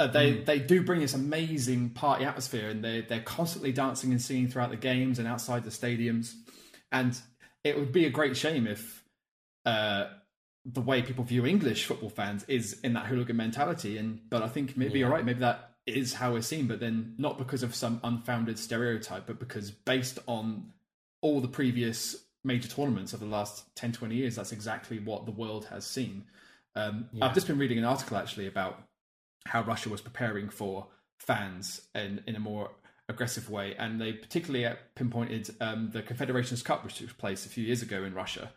Uh, 0.01 0.07
they 0.07 0.33
Mm. 0.33 0.45
they 0.45 0.59
do 0.59 0.81
bring 0.83 0.99
this 0.99 1.13
amazing 1.13 1.89
party 1.91 2.25
atmosphere, 2.25 2.69
and 2.69 2.83
they 2.83 3.01
they're 3.01 3.21
constantly 3.21 3.71
dancing 3.71 4.11
and 4.11 4.21
singing 4.21 4.47
throughout 4.47 4.71
the 4.71 4.77
games 4.77 5.19
and 5.19 5.27
outside 5.27 5.63
the 5.63 5.69
stadiums. 5.69 6.33
And 6.91 7.19
it 7.63 7.77
would 7.77 7.91
be 7.91 8.05
a 8.05 8.09
great 8.09 8.35
shame 8.35 8.65
if 8.67 9.03
uh, 9.65 10.05
the 10.65 10.81
way 10.81 11.01
people 11.01 11.23
view 11.23 11.45
English 11.45 11.85
football 11.85 12.09
fans 12.09 12.43
is 12.47 12.79
in 12.81 12.93
that 12.93 13.05
hooligan 13.05 13.37
mentality. 13.37 13.97
And 13.97 14.27
but 14.29 14.41
I 14.41 14.47
think 14.47 14.75
maybe 14.75 14.99
you're 14.99 15.09
right. 15.09 15.23
Maybe 15.23 15.39
that 15.41 15.69
is 15.85 16.13
how 16.15 16.33
we're 16.33 16.41
seen, 16.41 16.67
but 16.67 16.79
then 16.79 17.15
not 17.17 17.37
because 17.37 17.61
of 17.63 17.75
some 17.75 17.99
unfounded 18.03 18.57
stereotype, 18.57 19.25
but 19.27 19.39
because 19.39 19.71
based 19.71 20.19
on 20.27 20.71
all 21.21 21.41
the 21.41 21.47
previous 21.47 22.15
major 22.43 22.67
tournaments 22.67 23.13
of 23.13 23.19
the 23.19 23.25
last 23.27 23.75
10, 23.75 23.91
20 23.91 24.15
years, 24.15 24.35
that's 24.35 24.51
exactly 24.51 24.97
what 24.99 25.25
the 25.25 25.31
world 25.31 25.65
has 25.65 25.85
seen. 25.85 26.23
Um, 26.75 27.07
Yeah. 27.13 27.25
I've 27.25 27.35
just 27.35 27.45
been 27.47 27.59
reading 27.59 27.77
an 27.77 27.83
article 27.83 28.17
actually 28.17 28.47
about 28.47 28.81
how 29.47 29.61
Russia 29.63 29.89
was 29.89 30.01
preparing 30.01 30.49
for 30.49 30.87
fans 31.17 31.81
in, 31.95 32.23
in 32.27 32.35
a 32.35 32.39
more 32.39 32.71
aggressive 33.09 33.49
way, 33.49 33.75
and 33.77 34.01
they 34.01 34.13
particularly 34.13 34.65
uh, 34.65 34.75
pinpointed 34.95 35.53
um, 35.59 35.89
the 35.91 36.01
Confederations 36.01 36.63
Cup, 36.63 36.83
which 36.83 36.97
took 36.97 37.17
place 37.17 37.45
a 37.45 37.49
few 37.49 37.63
years 37.63 37.81
ago 37.81 38.03
in 38.03 38.13
Russia, 38.13 38.51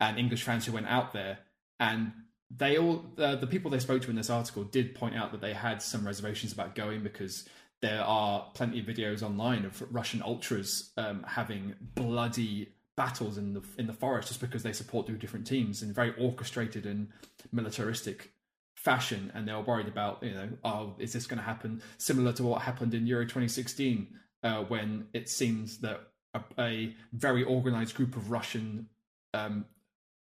and 0.00 0.18
English 0.18 0.42
fans 0.42 0.66
who 0.66 0.72
went 0.72 0.86
out 0.86 1.12
there, 1.12 1.38
and 1.78 2.12
they 2.50 2.76
all 2.76 3.04
uh, 3.18 3.36
the 3.36 3.46
people 3.46 3.70
they 3.70 3.78
spoke 3.78 4.02
to 4.02 4.10
in 4.10 4.16
this 4.16 4.30
article 4.30 4.64
did 4.64 4.94
point 4.94 5.16
out 5.16 5.32
that 5.32 5.40
they 5.40 5.52
had 5.52 5.80
some 5.80 6.04
reservations 6.04 6.52
about 6.52 6.74
going 6.74 7.02
because 7.02 7.48
there 7.80 8.02
are 8.02 8.46
plenty 8.54 8.80
of 8.80 8.86
videos 8.86 9.22
online 9.22 9.64
of 9.64 9.82
Russian 9.90 10.22
ultras 10.22 10.90
um, 10.96 11.22
having 11.26 11.74
bloody 11.94 12.74
battles 12.96 13.38
in 13.38 13.54
the 13.54 13.62
in 13.78 13.86
the 13.86 13.92
forest 13.92 14.28
just 14.28 14.40
because 14.40 14.62
they 14.62 14.72
support 14.72 15.06
two 15.06 15.16
different 15.16 15.46
teams 15.46 15.82
in 15.82 15.92
very 15.92 16.12
orchestrated 16.18 16.84
and 16.84 17.08
militaristic 17.52 18.32
fashion 18.80 19.30
and 19.34 19.46
they 19.46 19.52
were 19.52 19.60
worried 19.60 19.86
about 19.86 20.22
you 20.22 20.32
know 20.32 20.48
oh 20.64 20.94
is 20.98 21.12
this 21.12 21.26
going 21.26 21.36
to 21.38 21.44
happen 21.44 21.82
similar 21.98 22.32
to 22.32 22.42
what 22.42 22.62
happened 22.62 22.94
in 22.94 23.06
euro 23.06 23.24
2016 23.24 24.06
uh, 24.42 24.62
when 24.64 25.06
it 25.12 25.28
seems 25.28 25.78
that 25.80 26.00
a, 26.32 26.40
a 26.58 26.94
very 27.12 27.44
organized 27.44 27.94
group 27.94 28.16
of 28.16 28.30
russian 28.30 28.86
um, 29.34 29.66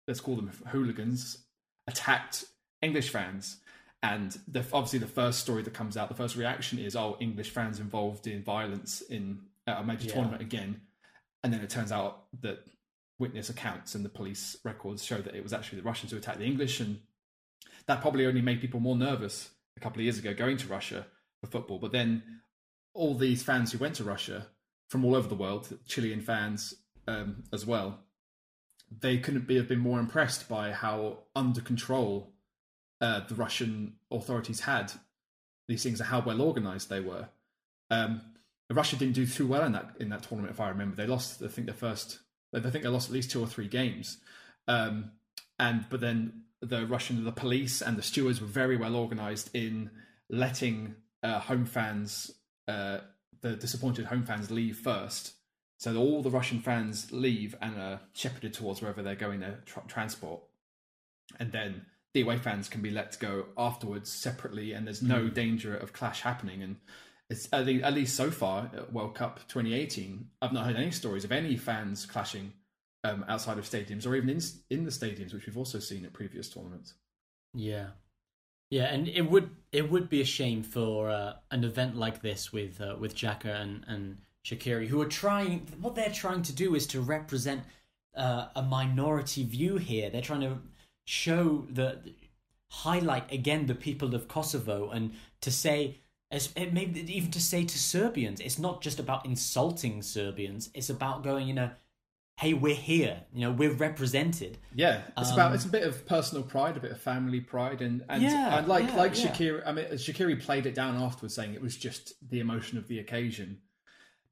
let's 0.07 0.19
call 0.19 0.35
them 0.35 0.49
hooligans 0.69 1.45
attacked 1.87 2.45
english 2.81 3.09
fans 3.11 3.57
and 4.01 4.39
the, 4.47 4.65
obviously 4.73 4.97
the 4.97 5.05
first 5.05 5.39
story 5.39 5.61
that 5.61 5.75
comes 5.75 5.95
out 5.95 6.09
the 6.09 6.15
first 6.15 6.35
reaction 6.35 6.79
is 6.79 6.95
oh 6.95 7.15
english 7.19 7.51
fans 7.51 7.79
involved 7.79 8.25
in 8.25 8.43
violence 8.43 9.01
in 9.01 9.39
a 9.67 9.83
major 9.83 10.07
Yeah. 10.07 10.13
tournament 10.15 10.41
again 10.41 10.81
and 11.43 11.53
then 11.53 11.61
it 11.61 11.69
turns 11.69 11.91
out 11.91 12.23
that 12.41 12.57
witness 13.19 13.49
accounts 13.49 13.93
and 13.93 14.03
the 14.03 14.09
police 14.09 14.57
records 14.63 15.05
show 15.05 15.17
that 15.21 15.35
it 15.35 15.43
was 15.43 15.53
actually 15.53 15.79
the 15.79 15.85
russians 15.85 16.11
who 16.11 16.17
attacked 16.17 16.39
the 16.39 16.45
english 16.45 16.79
and 16.79 16.97
that 17.87 18.01
probably 18.01 18.25
only 18.25 18.41
made 18.41 18.61
people 18.61 18.79
more 18.79 18.95
nervous 18.95 19.49
a 19.75 19.79
couple 19.79 19.99
of 19.99 20.03
years 20.03 20.17
ago 20.17 20.33
going 20.33 20.57
to 20.57 20.67
Russia 20.67 21.05
for 21.41 21.47
football. 21.47 21.79
But 21.79 21.91
then 21.91 22.23
all 22.93 23.15
these 23.15 23.43
fans 23.43 23.71
who 23.71 23.77
went 23.77 23.95
to 23.95 24.03
Russia 24.03 24.47
from 24.89 25.05
all 25.05 25.15
over 25.15 25.27
the 25.27 25.35
world, 25.35 25.77
Chilean 25.87 26.21
fans 26.21 26.73
um, 27.07 27.43
as 27.53 27.65
well, 27.65 27.99
they 28.89 29.17
couldn't 29.17 29.47
be, 29.47 29.57
have 29.57 29.67
been 29.67 29.79
more 29.79 29.99
impressed 29.99 30.47
by 30.47 30.71
how 30.71 31.19
under 31.35 31.61
control 31.61 32.33
uh, 33.01 33.21
the 33.27 33.35
Russian 33.35 33.93
authorities 34.11 34.61
had 34.61 34.91
these 35.67 35.83
things 35.83 35.99
and 35.99 36.09
how 36.09 36.21
well 36.21 36.41
organized 36.41 36.89
they 36.89 37.01
were. 37.01 37.27
Um, 37.89 38.21
Russia 38.69 38.95
didn't 38.95 39.15
do 39.15 39.25
too 39.25 39.47
well 39.47 39.63
in 39.63 39.71
that 39.73 39.91
in 39.99 40.09
that 40.09 40.23
tournament, 40.23 40.53
if 40.53 40.59
I 40.59 40.69
remember. 40.69 40.95
They 40.95 41.07
lost, 41.07 41.41
I 41.41 41.47
think, 41.47 41.67
their 41.67 41.75
first. 41.75 42.19
I 42.53 42.59
think 42.59 42.83
they 42.83 42.89
lost 42.89 43.09
at 43.09 43.13
least 43.13 43.31
two 43.31 43.41
or 43.41 43.47
three 43.47 43.67
games. 43.67 44.17
Um, 44.67 45.11
and 45.59 45.85
but 45.89 46.01
then 46.01 46.43
the 46.61 46.85
Russian, 46.85 47.23
the 47.23 47.31
police 47.31 47.81
and 47.81 47.97
the 47.97 48.03
stewards 48.03 48.41
were 48.41 48.47
very 48.47 48.77
well 48.77 48.95
organized 48.95 49.49
in 49.53 49.91
letting 50.29 50.95
uh, 51.23 51.39
home 51.39 51.65
fans, 51.65 52.31
uh, 52.67 52.99
the 53.41 53.55
disappointed 53.55 54.05
home 54.05 54.23
fans, 54.23 54.49
leave 54.51 54.77
first. 54.77 55.33
So 55.79 55.95
all 55.95 56.23
the 56.23 56.31
Russian 56.31 56.59
fans 56.59 57.11
leave 57.11 57.55
and 57.61 57.77
are 57.77 58.01
shepherded 58.13 58.53
towards 58.53 58.81
wherever 58.81 59.03
they're 59.03 59.15
going 59.15 59.39
their 59.39 59.59
tr- 59.65 59.79
transport, 59.87 60.41
and 61.39 61.51
then 61.51 61.85
the 62.13 62.21
away 62.21 62.37
fans 62.37 62.67
can 62.67 62.81
be 62.81 62.89
let 62.89 63.19
go 63.19 63.45
afterwards 63.57 64.11
separately, 64.11 64.73
and 64.73 64.87
there's 64.87 65.03
no 65.03 65.29
danger 65.29 65.75
of 65.75 65.93
clash 65.93 66.21
happening. 66.21 66.63
And 66.63 66.77
it's 67.29 67.47
at 67.53 67.67
least, 67.67 67.83
at 67.83 67.93
least 67.93 68.15
so 68.15 68.31
far 68.31 68.71
at 68.73 68.91
World 68.91 69.13
Cup 69.13 69.41
2018, 69.47 70.29
I've 70.41 70.53
not 70.53 70.65
heard 70.65 70.77
any 70.77 70.91
stories 70.91 71.23
of 71.23 71.31
any 71.31 71.57
fans 71.57 72.07
clashing 72.07 72.53
um, 73.03 73.25
outside 73.27 73.57
of 73.57 73.65
stadiums 73.65 74.05
or 74.05 74.15
even 74.15 74.29
in 74.29 74.41
in 74.69 74.83
the 74.83 74.91
stadiums, 74.91 75.33
which 75.33 75.45
we've 75.45 75.57
also 75.57 75.79
seen 75.79 76.05
at 76.05 76.13
previous 76.13 76.49
tournaments. 76.49 76.95
Yeah, 77.53 77.87
yeah, 78.69 78.85
and 78.85 79.07
it 79.07 79.29
would 79.29 79.49
it 79.71 79.89
would 79.89 80.09
be 80.09 80.21
a 80.21 80.25
shame 80.25 80.63
for 80.63 81.09
uh, 81.09 81.33
an 81.51 81.63
event 81.63 81.95
like 81.95 82.21
this 82.21 82.51
with 82.51 82.81
uh, 82.81 82.95
with 82.99 83.15
Xhaka 83.15 83.61
and 83.61 83.85
and 83.87 84.17
Shaqiri, 84.45 84.87
who 84.87 85.01
are 85.01 85.07
trying. 85.07 85.67
What 85.79 85.95
they're 85.95 86.09
trying 86.09 86.41
to 86.43 86.53
do 86.53 86.75
is 86.75 86.85
to 86.87 86.99
represent 87.01 87.63
uh, 88.15 88.47
a 88.55 88.61
minority 88.61 89.43
view 89.43 89.77
here. 89.77 90.09
They're 90.09 90.21
trying 90.21 90.41
to 90.41 90.59
show 91.05 91.65
the 91.69 91.99
highlight 92.69 93.31
again 93.31 93.67
the 93.67 93.75
people 93.75 94.13
of 94.13 94.27
Kosovo 94.27 94.89
and 94.89 95.13
to 95.41 95.51
say. 95.51 95.99
As, 96.29 96.49
it 96.57 96.73
maybe 96.73 96.99
even 97.15 97.31
to 97.31 97.39
say 97.39 97.63
to 97.63 97.79
Serbians, 97.79 98.41
it's 98.41 98.59
not 98.59 98.81
just 98.81 98.99
about 98.99 99.25
insulting 99.25 100.01
Serbians. 100.01 100.69
It's 100.73 100.89
about 100.89 101.23
going, 101.23 101.47
you 101.47 101.53
know, 101.53 101.69
hey, 102.37 102.53
we're 102.53 102.75
here. 102.75 103.23
You 103.33 103.41
know, 103.41 103.51
we're 103.51 103.73
represented. 103.73 104.57
Yeah, 104.73 105.01
it's 105.17 105.31
about 105.31 105.53
it's 105.55 105.65
a 105.65 105.69
bit 105.69 105.83
of 105.83 106.05
personal 106.05 106.43
pride, 106.43 106.77
a 106.77 106.79
bit 106.79 106.91
of 106.91 106.99
family 107.01 107.41
pride, 107.41 107.81
and 107.81 108.03
and, 108.09 108.21
Yeah, 108.23 108.57
and 108.59 108.67
like 108.67 108.87
yeah, 108.89 108.95
like 108.95 109.17
yeah. 109.17 109.27
Shaqiri. 109.31 109.63
I 109.65 109.71
mean, 109.71 109.85
Shaqiri 109.87 110.41
played 110.41 110.65
it 110.65 110.75
down 110.75 110.95
afterwards, 110.95 111.35
saying 111.35 111.53
it 111.53 111.61
was 111.61 111.75
just 111.75 112.13
the 112.29 112.39
emotion 112.39 112.77
of 112.77 112.87
the 112.87 112.99
occasion. 112.99 113.59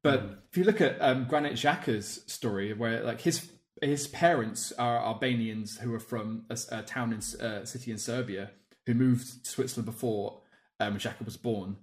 But 0.03 0.21
Mm. 0.23 0.37
if 0.51 0.57
you 0.57 0.63
look 0.65 0.81
at 0.81 1.01
um, 1.01 1.25
Granit 1.27 1.53
Xhaka's 1.53 2.21
story, 2.27 2.73
where 2.73 3.03
like 3.03 3.21
his 3.21 3.51
his 3.81 4.07
parents 4.07 4.71
are 4.73 4.97
Albanians 4.99 5.77
who 5.79 5.93
are 5.93 5.99
from 5.99 6.45
a, 6.49 6.57
a 6.71 6.81
town 6.83 7.11
in 7.11 7.19
uh, 7.45 7.65
city 7.65 7.91
in 7.91 7.97
Serbia 7.97 8.51
who 8.85 8.93
moved 8.93 9.43
to 9.43 9.49
Switzerland 9.49 9.85
before 9.87 10.41
um, 10.79 10.97
Xhaka 10.97 11.25
was 11.25 11.37
born. 11.37 11.77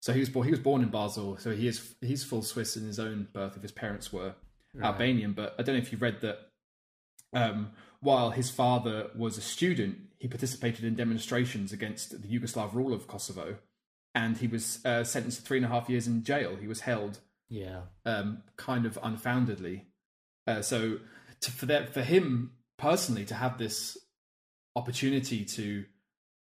So 0.00 0.12
he 0.12 0.20
was 0.20 0.28
born. 0.28 0.44
He 0.44 0.50
was 0.50 0.60
born 0.60 0.82
in 0.82 0.88
Basel. 0.90 1.36
So 1.38 1.52
he 1.52 1.68
is 1.68 1.94
he's 2.00 2.24
full 2.24 2.42
Swiss 2.42 2.76
in 2.76 2.84
his 2.84 2.98
own 2.98 3.28
birth. 3.32 3.56
If 3.56 3.62
his 3.62 3.72
parents 3.72 4.12
were 4.12 4.34
Albanian, 4.82 5.32
but 5.32 5.54
I 5.58 5.62
don't 5.62 5.74
know 5.74 5.82
if 5.82 5.92
you 5.92 5.98
read 5.98 6.20
that. 6.20 6.38
Um, 7.32 7.72
while 8.00 8.30
his 8.30 8.48
father 8.48 9.10
was 9.16 9.36
a 9.36 9.40
student, 9.42 9.98
he 10.18 10.28
participated 10.28 10.84
in 10.84 10.94
demonstrations 10.94 11.72
against 11.72 12.22
the 12.22 12.28
Yugoslav 12.28 12.72
rule 12.72 12.92
of 12.92 13.06
Kosovo, 13.06 13.56
and 14.14 14.36
he 14.36 14.46
was 14.46 14.84
uh, 14.84 15.04
sentenced 15.04 15.40
to 15.40 15.44
three 15.44 15.58
and 15.58 15.66
a 15.66 15.68
half 15.68 15.88
years 15.88 16.06
in 16.06 16.22
jail. 16.24 16.56
He 16.56 16.68
was 16.68 16.80
held 16.80 17.18
Yeah, 17.48 17.82
um, 18.04 18.42
kind 18.56 18.86
of 18.86 18.98
unfoundedly. 19.02 19.86
Uh, 20.46 20.62
so 20.62 20.98
to, 21.40 21.50
for 21.50 21.66
that, 21.66 21.92
for 21.92 22.02
him 22.02 22.52
personally 22.78 23.24
to 23.26 23.34
have 23.34 23.58
this 23.58 23.98
opportunity 24.76 25.44
to 25.44 25.84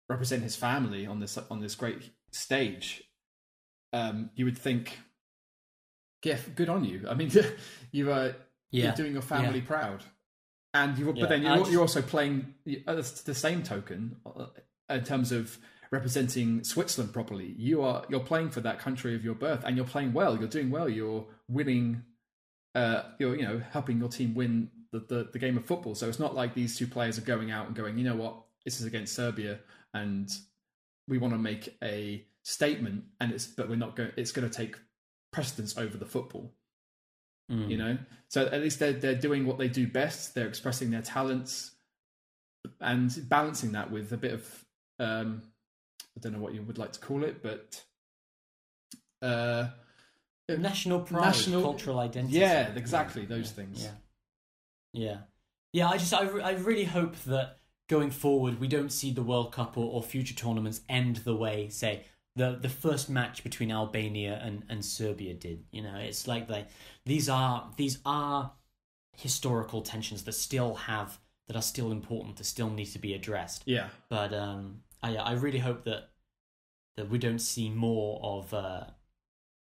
represent 0.08 0.42
his 0.42 0.56
family 0.56 1.06
on 1.06 1.20
this 1.20 1.38
on 1.50 1.60
this 1.60 1.74
great 1.74 2.10
stage, 2.30 3.02
um, 3.92 4.30
you 4.34 4.44
would 4.44 4.58
think, 4.58 4.98
yeah, 6.24 6.38
good 6.54 6.68
on 6.68 6.84
you. 6.84 7.06
I 7.08 7.14
mean, 7.14 7.30
you 7.92 8.10
are 8.12 8.34
yeah. 8.70 8.84
you're 8.84 8.94
doing 8.94 9.12
your 9.12 9.22
family 9.22 9.60
proud, 9.60 10.02
and 10.74 10.98
you 10.98 11.06
Yeah, 11.14 11.20
but 11.20 11.28
then 11.28 11.42
you're, 11.42 11.56
just- 11.58 11.70
you're 11.70 11.80
also 11.80 12.02
playing 12.02 12.54
uh, 12.86 12.94
the 12.94 13.34
same 13.34 13.62
token 13.62 14.16
uh, 14.24 14.46
in 14.88 15.04
terms 15.04 15.32
of 15.32 15.58
representing 15.90 16.64
Switzerland 16.64 17.12
properly. 17.12 17.54
You 17.56 17.82
are 17.82 18.04
you're 18.08 18.20
playing 18.20 18.50
for 18.50 18.60
that 18.60 18.78
country 18.78 19.14
of 19.14 19.24
your 19.24 19.34
birth, 19.34 19.62
and 19.64 19.76
you're 19.76 19.86
playing 19.86 20.12
well. 20.12 20.38
You're 20.38 20.48
doing 20.48 20.70
well. 20.70 20.88
You're 20.88 21.26
winning. 21.48 22.02
Uh, 22.74 23.04
you're 23.18 23.36
you 23.36 23.46
know 23.46 23.62
helping 23.70 23.98
your 23.98 24.08
team 24.08 24.34
win 24.34 24.70
the, 24.92 25.00
the 25.00 25.28
the 25.32 25.38
game 25.38 25.56
of 25.56 25.64
football. 25.64 25.94
So 25.94 26.08
it's 26.08 26.18
not 26.18 26.34
like 26.34 26.54
these 26.54 26.76
two 26.76 26.86
players 26.86 27.18
are 27.18 27.22
going 27.22 27.50
out 27.50 27.66
and 27.66 27.74
going, 27.74 27.98
you 27.98 28.04
know 28.04 28.16
what, 28.16 28.42
this 28.64 28.80
is 28.80 28.86
against 28.86 29.14
Serbia, 29.14 29.60
and 29.94 30.28
we 31.08 31.18
want 31.18 31.34
to 31.34 31.38
make 31.38 31.76
a 31.82 32.24
statement, 32.42 33.04
and 33.20 33.32
it's 33.32 33.46
but 33.46 33.68
we're 33.68 33.76
not 33.76 33.96
going. 33.96 34.12
It's 34.16 34.32
going 34.32 34.48
to 34.48 34.54
take 34.54 34.76
precedence 35.36 35.72
over 35.78 35.96
the 35.96 36.06
football 36.06 36.46
Mm. 37.48 37.70
you 37.70 37.76
know 37.82 37.96
so 38.26 38.46
at 38.46 38.60
least 38.60 38.80
they're, 38.80 38.92
they're 39.02 39.14
doing 39.28 39.46
what 39.46 39.56
they 39.56 39.68
do 39.68 39.86
best 39.86 40.34
they're 40.34 40.48
expressing 40.48 40.90
their 40.90 41.00
talents 41.16 41.76
and 42.80 43.08
balancing 43.28 43.70
that 43.76 43.88
with 43.92 44.12
a 44.12 44.16
bit 44.16 44.32
of 44.32 44.64
um 44.98 45.42
i 46.16 46.20
don't 46.20 46.32
know 46.32 46.40
what 46.40 46.54
you 46.54 46.62
would 46.62 46.76
like 46.82 46.90
to 46.90 46.98
call 46.98 47.22
it 47.22 47.36
but 47.44 47.84
uh 49.22 49.68
national 50.48 51.00
pride, 51.00 51.22
national- 51.24 51.62
cultural 51.62 51.98
identity. 52.00 52.38
Yeah, 52.38 52.72
exactly 52.74 53.24
those 53.26 53.50
things. 53.52 53.82
Yeah. 53.84 53.90
Yeah. 54.92 55.18
Yeah, 55.72 55.88
I 55.88 55.98
just, 55.98 56.14
I, 56.14 56.26
I 56.50 56.52
really 56.52 56.84
hope 56.84 57.16
that 57.24 57.58
going 57.88 58.10
forward 58.10 58.58
we 58.60 58.68
don't 58.68 58.90
see 58.92 59.12
the 59.12 59.22
World 59.22 59.52
Cup 59.52 59.76
or, 59.76 59.86
or 59.92 60.02
future 60.02 60.34
tournaments 60.34 60.80
end 60.88 61.16
the 61.18 61.34
way, 61.36 61.68
say, 61.68 62.04
the, 62.36 62.58
the 62.60 62.68
first 62.68 63.10
match 63.10 63.42
between 63.42 63.72
Albania 63.72 64.40
and, 64.42 64.62
and 64.68 64.84
Serbia 64.84 65.34
did. 65.34 65.64
You 65.72 65.82
know, 65.82 65.96
it's 65.96 66.28
like 66.28 66.46
they, 66.48 66.66
these 67.04 67.28
are, 67.28 67.68
these 67.76 67.98
are 68.04 68.52
historical 69.16 69.82
tensions 69.82 70.22
that 70.24 70.32
still 70.32 70.74
have, 70.74 71.18
that 71.48 71.56
are 71.56 71.62
still 71.62 71.90
important, 71.90 72.36
that 72.36 72.44
still 72.44 72.70
need 72.70 72.86
to 72.86 72.98
be 72.98 73.14
addressed. 73.14 73.62
Yeah. 73.66 73.88
But 74.08 74.32
um, 74.32 74.82
I, 75.02 75.16
I 75.16 75.32
really 75.32 75.58
hope 75.58 75.84
that, 75.84 76.10
that 76.96 77.08
we 77.10 77.18
don't 77.18 77.40
see 77.40 77.70
more 77.70 78.20
of, 78.22 78.54
uh, 78.54 78.84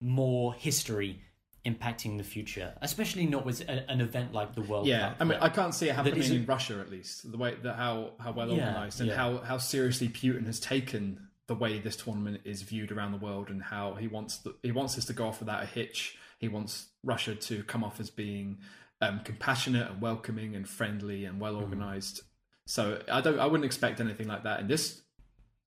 more 0.01 0.53
history 0.53 1.21
impacting 1.65 2.17
the 2.17 2.23
future, 2.23 2.73
especially 2.81 3.25
not 3.25 3.43
with 3.43 3.61
a, 3.61 3.89
an 3.89 3.99
event 3.99 4.33
like 4.33 4.53
the 4.53 4.61
World 4.61 4.85
Yeah, 4.85 5.09
Cup. 5.09 5.17
I 5.19 5.23
mean, 5.23 5.39
I 5.41 5.49
can't 5.49 5.73
see 5.73 5.89
it 5.89 5.95
happening 5.95 6.21
in 6.21 6.45
Russia 6.45 6.79
at 6.79 6.91
least. 6.91 7.31
The 7.31 7.37
way 7.37 7.55
that 7.63 7.75
how 7.75 8.11
how 8.19 8.33
well 8.33 8.49
Yeah, 8.49 8.67
organized 8.67 8.99
and 8.99 9.09
yeah. 9.09 9.15
how 9.15 9.37
how 9.37 9.57
seriously 9.57 10.09
Putin 10.09 10.45
has 10.45 10.59
taken 10.59 11.24
the 11.47 11.55
way 11.55 11.79
this 11.79 11.95
tournament 11.95 12.41
is 12.43 12.61
viewed 12.63 12.91
around 12.91 13.11
the 13.11 13.17
world, 13.17 13.49
and 13.49 13.61
how 13.61 13.93
he 13.95 14.07
wants 14.07 14.37
the, 14.37 14.55
he 14.63 14.71
wants 14.71 14.97
us 14.97 15.05
to 15.05 15.13
go 15.13 15.27
off 15.27 15.39
without 15.39 15.63
a 15.63 15.65
hitch. 15.67 16.17
He 16.39 16.47
wants 16.47 16.87
Russia 17.03 17.35
to 17.35 17.63
come 17.63 17.83
off 17.83 17.99
as 17.99 18.09
being 18.09 18.57
um, 19.01 19.21
compassionate 19.23 19.89
and 19.89 20.01
welcoming 20.01 20.55
and 20.55 20.67
friendly 20.67 21.25
and 21.25 21.35
Mm-hmm. 21.35 21.41
well 21.43 21.55
organized. 21.57 22.21
So 22.67 23.01
I 23.11 23.21
don't 23.21 23.39
I 23.39 23.45
wouldn't 23.45 23.65
expect 23.65 23.99
anything 24.01 24.27
like 24.27 24.43
that 24.43 24.59
in 24.59 24.67
this 24.67 25.01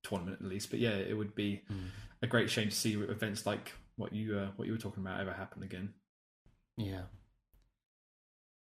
tournament 0.02 0.38
at 0.40 0.46
least. 0.48 0.70
But 0.70 0.80
yeah, 0.80 0.96
it 0.96 1.16
would 1.16 1.34
be 1.34 1.62
Mm. 1.70 1.88
a 2.22 2.26
great 2.26 2.50
shame 2.50 2.68
to 2.70 2.74
see 2.74 2.94
events 2.94 3.46
like 3.46 3.72
what 3.96 4.12
you 4.12 4.36
uh, 4.38 4.48
what 4.56 4.66
you 4.66 4.72
were 4.72 4.78
talking 4.78 5.02
about 5.04 5.20
ever 5.20 5.32
happen 5.32 5.62
again. 5.62 5.94
Yeah. 6.76 7.02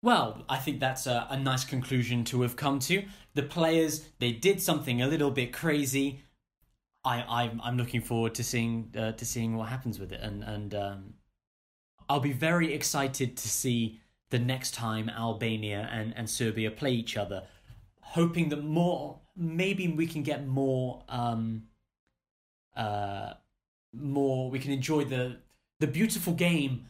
Well, 0.02 0.44
I 0.48 0.58
think 0.58 0.80
that's 0.80 1.06
a, 1.06 1.26
a 1.30 1.38
nice 1.38 1.64
conclusion 1.64 2.24
to 2.24 2.42
have 2.42 2.56
come 2.56 2.80
to. 2.80 3.04
The 3.34 3.42
players, 3.42 4.04
they 4.18 4.32
did 4.32 4.60
something 4.60 5.00
a 5.00 5.06
little 5.06 5.30
bit 5.30 5.52
crazy. 5.52 6.22
I, 7.04 7.24
I'm, 7.28 7.60
I'm 7.62 7.76
looking 7.76 8.00
forward 8.00 8.34
to 8.36 8.44
seeing 8.44 8.92
uh, 8.96 9.12
to 9.12 9.24
seeing 9.24 9.56
what 9.56 9.68
happens 9.68 9.98
with 9.98 10.12
it, 10.12 10.20
and 10.20 10.44
and 10.44 10.74
um, 10.74 11.14
I'll 12.08 12.20
be 12.20 12.32
very 12.32 12.72
excited 12.72 13.36
to 13.36 13.48
see 13.48 14.00
the 14.30 14.38
next 14.38 14.72
time 14.72 15.08
Albania 15.08 15.88
and, 15.92 16.14
and 16.16 16.28
Serbia 16.28 16.70
play 16.70 16.92
each 16.92 17.16
other, 17.16 17.44
hoping 18.00 18.48
that 18.50 18.64
more 18.64 19.18
maybe 19.36 19.88
we 19.88 20.06
can 20.06 20.22
get 20.22 20.46
more 20.46 21.02
um, 21.08 21.64
uh, 22.76 23.34
more 23.92 24.50
we 24.50 24.58
can 24.58 24.70
enjoy 24.70 25.04
the 25.04 25.38
the 25.80 25.86
beautiful 25.86 26.32
game 26.32 26.86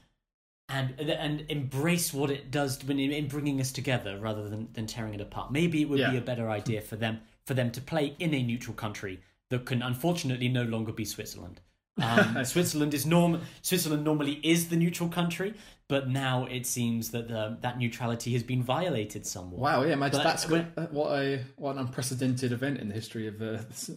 and 0.69 0.99
and 1.01 1.45
embrace 1.49 2.13
what 2.13 2.31
it 2.31 2.51
does 2.51 2.85
when 2.85 2.99
in 2.99 3.29
bringing 3.29 3.61
us 3.61 3.73
together 3.73 4.19
rather 4.19 4.49
than, 4.49 4.69
than 4.75 4.87
tearing 4.87 5.15
it 5.15 5.21
apart. 5.21 5.51
Maybe 5.51 5.83
it 5.83 5.89
would 5.89 5.99
be 6.11 6.19
a 6.19 6.21
better 6.21 6.51
idea 6.51 6.81
for 6.81 6.97
them 6.97 7.21
for 7.45 7.55
them 7.55 7.71
to 7.73 7.81
play 7.81 8.15
in 8.19 8.35
a 8.35 8.43
neutral 8.43 8.75
country 8.75 9.21
that 9.53 9.67
can 9.67 9.83
unfortunately 9.83 10.49
no 10.49 10.65
longer 10.65 10.93
be 10.93 11.05
Switzerland. 11.05 11.61
Um, 12.03 12.43
Switzerland 12.45 12.95
is 12.95 13.05
norm 13.05 13.43
Switzerland 13.61 14.03
normally 14.03 14.41
is 14.43 14.71
the 14.71 14.77
neutral 14.77 15.11
country, 15.11 15.53
but 15.89 16.09
now 16.09 16.47
it 16.47 16.65
seems 16.67 17.11
that 17.11 17.31
um, 17.31 17.59
that 17.61 17.79
neutrality 17.79 18.33
has 18.33 18.43
been 18.43 18.63
violated 18.63 19.27
somewhat. 19.27 19.61
Wow, 19.61 19.83
yeah, 19.83 19.93
imagine 19.93 20.19
But 20.21 20.25
that's 20.25 20.49
when- 20.49 20.73
uh, 20.75 20.87
what 20.87 21.11
a 21.13 21.45
what 21.57 21.73
an 21.73 21.81
unprecedented 21.81 22.51
event 22.51 22.79
in 22.79 22.89
the 22.89 22.95
history 22.95 23.27
of 23.29 23.39
the 23.39 23.53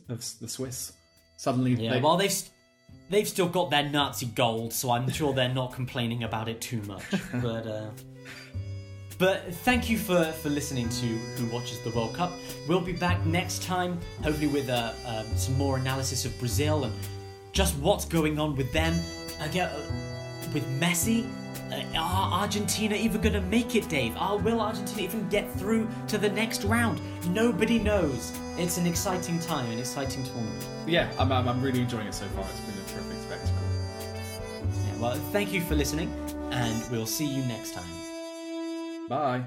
of 0.09 0.19
the 0.41 0.47
Swiss. 0.49 0.91
Suddenly, 1.37 1.75
Yeah, 1.75 1.93
they, 1.93 2.01
well 2.01 2.17
they've 2.17 2.29
st- 2.31 2.51
they've 3.09 3.27
still 3.27 3.47
got 3.47 3.69
their 3.69 3.87
Nazi 3.89 4.25
gold, 4.25 4.73
so 4.73 4.91
I'm 4.91 5.09
sure 5.09 5.31
they're 5.33 5.47
not 5.53 5.71
complaining 5.73 6.25
about 6.25 6.49
it 6.49 6.59
too 6.59 6.81
much. 6.81 7.03
But 7.33 7.65
uh, 7.65 7.91
but 9.17 9.53
thank 9.63 9.89
you 9.89 9.97
for 9.97 10.23
for 10.25 10.49
listening 10.49 10.89
to 10.89 11.05
Who 11.05 11.45
Watches 11.53 11.79
the 11.81 11.91
World 11.91 12.13
Cup. 12.13 12.33
We'll 12.67 12.81
be 12.81 12.93
back 12.93 13.25
next 13.25 13.63
time, 13.63 13.99
hopefully 14.23 14.47
with 14.47 14.69
uh, 14.69 14.93
um, 15.05 15.25
some 15.37 15.57
more 15.57 15.77
analysis 15.77 16.25
of 16.25 16.37
Brazil 16.39 16.83
and 16.85 16.93
just 17.51 17.77
what's 17.77 18.05
going 18.05 18.39
on 18.39 18.55
with 18.55 18.71
them. 18.73 18.93
Again, 19.41 19.69
uh, 19.69 19.81
with 20.53 20.65
Messi. 20.79 21.25
Uh, 21.71 21.81
are 21.97 22.41
Argentina 22.41 22.95
even 22.95 23.19
going 23.21 23.33
to 23.33 23.41
make 23.41 23.75
it, 23.75 23.89
Dave? 23.89 24.15
Are, 24.17 24.37
will 24.37 24.61
Argentina 24.61 25.01
even 25.01 25.27
get 25.29 25.51
through 25.53 25.89
to 26.07 26.17
the 26.19 26.29
next 26.29 26.63
round? 26.63 27.01
Nobody 27.29 27.79
knows. 27.79 28.37
It's 28.57 28.77
an 28.77 28.85
exciting 28.85 29.39
time, 29.39 29.69
an 29.71 29.79
exciting 29.79 30.23
tournament. 30.23 30.67
yeah, 30.85 31.11
I'm, 31.17 31.31
I'm 31.31 31.47
I'm 31.47 31.61
really 31.61 31.81
enjoying 31.81 32.07
it 32.07 32.13
so 32.13 32.27
far. 32.27 32.45
It's 32.51 32.59
been 32.61 32.77
a 32.77 32.87
terrific 32.87 33.19
spectacle. 33.23 33.55
Yeah, 34.61 35.01
well, 35.01 35.15
thank 35.31 35.51
you 35.51 35.61
for 35.61 35.75
listening, 35.75 36.13
and 36.51 36.91
we'll 36.91 37.07
see 37.07 37.25
you 37.25 37.43
next 37.45 37.73
time. 37.73 38.04
Bye. 39.07 39.45